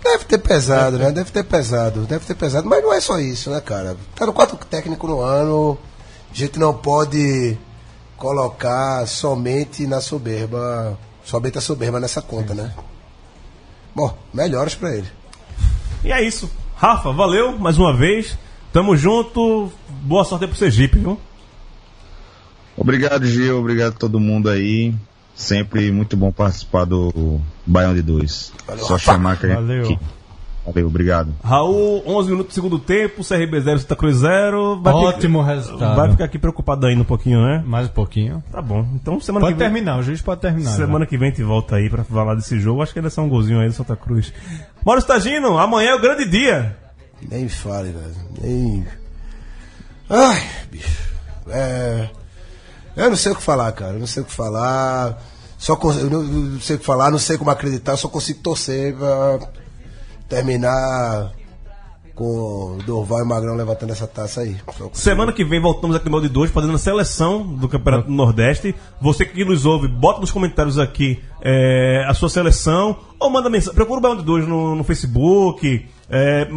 Deve 0.05 0.25
ter 0.25 0.39
pesado, 0.39 0.99
né? 0.99 1.11
Deve 1.11 1.31
ter 1.31 1.43
pesado, 1.45 2.03
deve 2.03 2.25
ter 2.25 2.35
pesado. 2.35 2.69
Mas 2.69 2.83
não 2.83 2.93
é 2.93 3.01
só 3.01 3.19
isso, 3.19 3.51
né, 3.51 3.61
cara? 3.61 3.97
Tá 4.15 4.27
no 4.27 4.33
quarto 4.33 4.57
técnico 4.67 5.07
no 5.07 5.21
ano. 5.21 5.79
A 6.31 6.35
gente 6.35 6.59
não 6.59 6.75
pode 6.75 7.59
colocar 8.17 9.07
somente 9.07 9.87
na 9.87 10.01
soberba. 10.01 10.99
Somente 11.29 11.59
a 11.59 11.61
soberba 11.61 12.01
nessa 12.01 12.23
conta, 12.23 12.55
né? 12.55 12.73
Bom, 13.95 14.17
melhoras 14.33 14.75
pra 14.75 14.97
ele. 14.97 15.07
E 16.03 16.11
é 16.11 16.23
isso. 16.25 16.51
Rafa, 16.75 17.13
valeu 17.13 17.59
mais 17.59 17.77
uma 17.77 17.95
vez. 17.95 18.39
Tamo 18.73 18.97
junto. 18.97 19.71
Boa 19.91 20.25
sorte 20.25 20.47
aí 20.47 20.49
pro 20.49 20.59
Sergipe, 20.59 20.99
viu? 20.99 21.21
Obrigado, 22.79 23.27
Gil. 23.27 23.59
Obrigado 23.59 23.93
a 23.93 23.99
todo 23.99 24.19
mundo 24.19 24.49
aí. 24.49 24.95
Sempre 25.35 25.93
muito 25.93 26.17
bom 26.17 26.33
participar 26.33 26.87
do 26.87 27.39
Baião 27.67 27.95
de 27.95 28.01
Dois. 28.01 28.51
Só 28.79 28.97
chamar 28.97 29.37
que 29.39 29.45
a 29.45 29.49
gente. 29.51 29.57
Valeu. 29.59 29.83
que- 29.87 29.99
Valeu, 30.73 30.87
obrigado. 30.87 31.35
Raul, 31.43 32.03
11 32.07 32.31
minutos 32.31 32.53
do 32.53 32.55
segundo 32.55 32.79
tempo, 32.79 33.25
CRB 33.25 33.61
0, 33.61 33.79
Santa 33.81 33.97
Cruz 33.97 34.17
0. 34.17 34.81
Vai 34.83 34.93
Ótimo 34.93 35.41
ficar- 35.41 35.55
resultado. 35.55 35.97
Vai 35.97 36.11
ficar 36.11 36.25
aqui 36.25 36.39
preocupado 36.39 36.87
ainda 36.87 37.03
um 37.03 37.07
pouquinho, 37.07 37.41
né? 37.45 37.63
Mais 37.67 37.87
um 37.87 37.93
pouquinho. 37.93 38.43
Tá 38.53 38.61
bom. 38.61 38.87
Então 38.95 39.21
semana 39.21 39.47
Pode 39.47 39.55
que 39.55 39.59
vem. 39.59 39.69
terminar, 39.73 39.99
o 39.99 40.03
juiz 40.03 40.21
pode 40.21 40.41
terminar. 40.41 40.71
Semana 40.73 41.07
que 41.07 41.17
vem 41.17 41.29
a 41.29 41.31
gente 41.31 41.43
volta 41.43 41.77
aí 41.77 41.89
pra 41.89 42.05
falar 42.05 42.35
desse 42.35 42.59
jogo. 42.61 42.83
Acho 42.83 42.93
que 42.93 42.99
ainda 42.99 43.09
é 43.09 43.11
só 43.11 43.23
um 43.23 43.29
golzinho 43.29 43.61
aí 43.61 43.69
do 43.69 43.75
Santa 43.75 43.97
Cruz. 43.97 44.33
Mauro 44.85 45.01
Stagino, 45.01 45.57
amanhã 45.59 45.91
é 45.91 45.95
o 45.95 46.01
grande 46.01 46.25
dia. 46.29 46.77
Nem 47.31 47.49
fale, 47.49 47.91
velho. 47.91 48.15
Nem. 48.41 48.87
Ai, 50.11 50.43
bicho. 50.71 51.09
É. 51.49 52.09
Eu 52.97 53.11
não 53.11 53.17
sei 53.17 53.33
o 53.33 53.37
que 53.37 53.43
falar, 53.43 53.71
cara. 53.73 53.93
Eu 53.95 54.01
não 54.01 54.07
sei 54.07 54.23
o 54.23 54.27
que 54.27 54.33
falar. 54.33 55.19
Só 55.59 55.75
eu 55.83 56.09
não, 56.11 56.21
eu 56.21 56.29
não 56.29 56.61
sei 56.61 56.77
o 56.77 56.79
que 56.79 56.85
falar, 56.85 57.11
não 57.11 57.19
sei 57.19 57.37
como 57.37 57.51
acreditar, 57.51 57.93
eu 57.93 57.97
só 57.97 58.09
consigo 58.09 58.39
torcer 58.41 58.95
pra 58.95 59.41
terminar 60.29 61.33
com 62.19 62.79
Dorval 62.85 63.21
e 63.21 63.25
Magrão 63.25 63.55
levantando 63.55 63.93
essa 63.93 64.07
taça 64.07 64.41
aí. 64.41 64.57
Semana 64.93 65.33
que 65.33 65.45
vem 65.45 65.61
voltamos 65.61 65.95
aqui 65.95 66.11
no 66.11 66.21
de 66.21 66.29
Dois 66.29 66.51
fazendo 66.51 66.75
a 66.75 66.79
seleção 66.79 67.47
do 67.47 67.69
Campeonato 67.69 68.09
do 68.09 68.13
Nordeste. 68.13 68.75
Você 69.01 69.25
que 69.25 69.45
nos 69.45 69.65
ouve, 69.65 69.87
bota 69.87 70.21
nos 70.21 70.33
comentários 70.33 70.81
aqui 70.81 71.23
é, 71.41 72.05
a 72.09 72.15
sua 72.15 72.29
seleção 72.29 72.99
ou 73.21 73.31
manda 73.31 73.49
mensagem. 73.49 73.75
Procura 73.75 73.99
o 73.99 74.03
Baião 74.03 74.17
de 74.17 74.25
Dois 74.25 74.49
no, 74.49 74.75
no 74.75 74.83
Facebook. 74.83 75.87
é, 76.11 76.49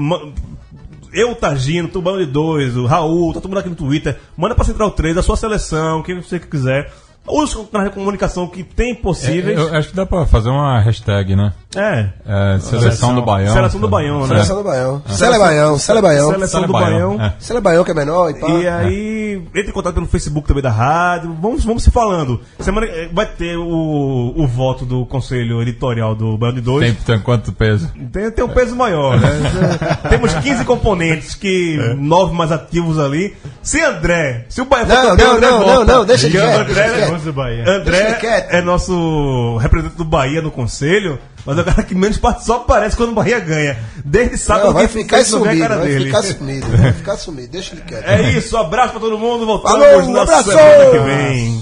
eu, 1.13 1.31
o 1.31 1.35
Tagino, 1.35 1.87
o 1.87 1.91
Tubarão 1.91 2.19
de 2.19 2.25
Dois, 2.25 2.77
o 2.77 2.85
Raul, 2.85 3.33
tá 3.33 3.41
todo 3.41 3.49
mundo 3.49 3.59
aqui 3.59 3.69
no 3.69 3.75
Twitter. 3.75 4.17
Manda 4.37 4.55
pra 4.55 4.63
Central 4.63 4.91
3 4.91 5.17
a 5.17 5.21
sua 5.21 5.35
seleção, 5.35 6.01
quem 6.01 6.19
você 6.21 6.39
quiser. 6.39 6.91
Os 7.27 7.53
canais 7.71 7.89
de 7.89 7.95
comunicação 7.95 8.47
que 8.47 8.63
tem 8.63 8.95
possíveis. 8.95 9.57
É, 9.57 9.61
eu 9.61 9.75
acho 9.75 9.89
que 9.89 9.95
dá 9.95 10.05
pra 10.05 10.25
fazer 10.25 10.49
uma 10.49 10.79
hashtag, 10.81 11.35
né? 11.35 11.53
É. 11.75 12.09
É, 12.25 12.59
seleção 12.59 13.13
do 13.13 13.21
Baião. 13.21 13.53
Seleção 13.53 13.79
do 13.79 13.87
Baião, 13.87 14.21
né? 14.21 14.27
Seleção 14.27 14.57
do 14.57 14.63
Baião. 14.63 15.03
Sele 15.07 15.37
Baião, 15.37 15.77
Sele 15.77 16.01
Baião. 16.01 16.31
Seleção 16.31 16.61
do 16.63 16.73
Baião, 16.73 17.17
Baião. 17.17 17.25
é. 17.25 17.33
Sele 17.39 17.61
Baião 17.61 17.83
que 17.83 17.91
é 17.91 17.93
menor 17.93 18.31
e 18.31 18.33
pá. 18.33 18.47
E 18.47 18.67
aí, 18.67 19.41
entre 19.55 19.69
em 19.69 19.71
contato 19.71 19.93
pelo 19.93 20.07
Facebook 20.07 20.47
também 20.47 20.63
da 20.63 20.71
rádio. 20.71 21.35
Vamos, 21.39 21.63
vamos 21.63 21.83
se 21.83 21.91
falando. 21.91 22.41
Semana 22.59 22.87
eh, 22.87 23.09
vai 23.13 23.27
ter 23.27 23.55
o, 23.55 24.33
o 24.35 24.47
voto 24.47 24.83
do 24.83 25.05
Conselho 25.05 25.61
Editorial 25.61 26.15
do 26.15 26.37
Baiano 26.37 26.59
de 26.59 26.65
Dois. 26.65 26.85
Tem, 26.85 26.95
tem 26.95 27.19
quanto 27.19 27.53
peso? 27.53 27.89
Tem, 28.11 28.31
tem 28.31 28.43
um 28.43 28.49
peso 28.49 28.75
maior, 28.75 29.17
né? 29.19 29.29
Temos 30.09 30.33
15 30.33 30.65
componentes, 30.65 31.35
que 31.35 31.77
nove 31.97 32.33
mais 32.33 32.51
ativos 32.51 32.99
ali. 32.99 33.33
Se 33.61 33.79
André, 33.81 34.45
se 34.49 34.59
o 34.59 34.65
Bahia 34.65 34.87
for 34.87 34.95
Não, 34.95 35.09
campeão, 35.11 35.27
não, 35.29 35.35
André 35.37 35.49
não, 35.51 35.65
não, 35.65 35.85
não, 35.85 36.05
deixa 36.05 36.29
quieto, 36.29 36.59
André, 36.69 37.10
deixa 37.11 37.11
quieto. 37.11 37.11
Vamos 37.11 37.23
do 37.23 37.33
Bahia. 37.33 37.63
André 37.67 38.47
é 38.49 38.61
nosso 38.61 39.57
representante 39.57 39.97
do 39.97 40.05
Bahia 40.05 40.41
no 40.41 40.51
Conselho, 40.51 41.19
mas 41.45 41.57
é 41.57 41.61
o 41.61 41.65
cara 41.65 41.83
que 41.83 41.95
menos 41.95 42.17
parte 42.17 42.45
só 42.45 42.57
aparece 42.57 42.95
quando 42.97 43.11
o 43.11 43.15
Bahia 43.15 43.39
ganha. 43.39 43.77
Desde 44.05 44.37
sábado 44.37 44.67
Não, 44.67 44.73
vai 44.73 44.87
que 44.87 44.93
ficar 44.93 45.23
sumido, 45.23 45.67
vai 45.67 45.79
dele. 45.79 46.05
ficar 46.05 46.23
sumido, 46.23 46.67
vai 46.77 46.93
ficar 46.93 47.17
sumido, 47.17 47.47
deixa 47.49 47.73
ele 47.73 47.81
quieto. 47.81 48.05
É 48.07 48.31
isso, 48.31 48.55
abraço 48.57 48.91
pra 48.91 48.99
todo 48.99 49.17
mundo, 49.17 49.45
voltamos 49.45 49.79
Falou, 49.85 50.01
um 50.03 50.11
na 50.13 50.21
abraço! 50.23 50.51
semana 50.51 50.91
que 50.91 50.99
vem. 50.99 51.61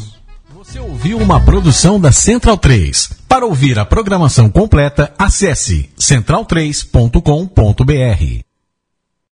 Você 0.57 0.79
ouviu 0.79 1.17
uma 1.17 1.39
produção 1.39 1.99
da 1.99 2.11
Central 2.11 2.57
3. 2.57 3.11
Para 3.27 3.45
ouvir 3.45 3.79
a 3.79 3.85
programação 3.85 4.49
completa, 4.49 5.11
acesse 5.17 5.89
central3.com.br. 5.97 8.48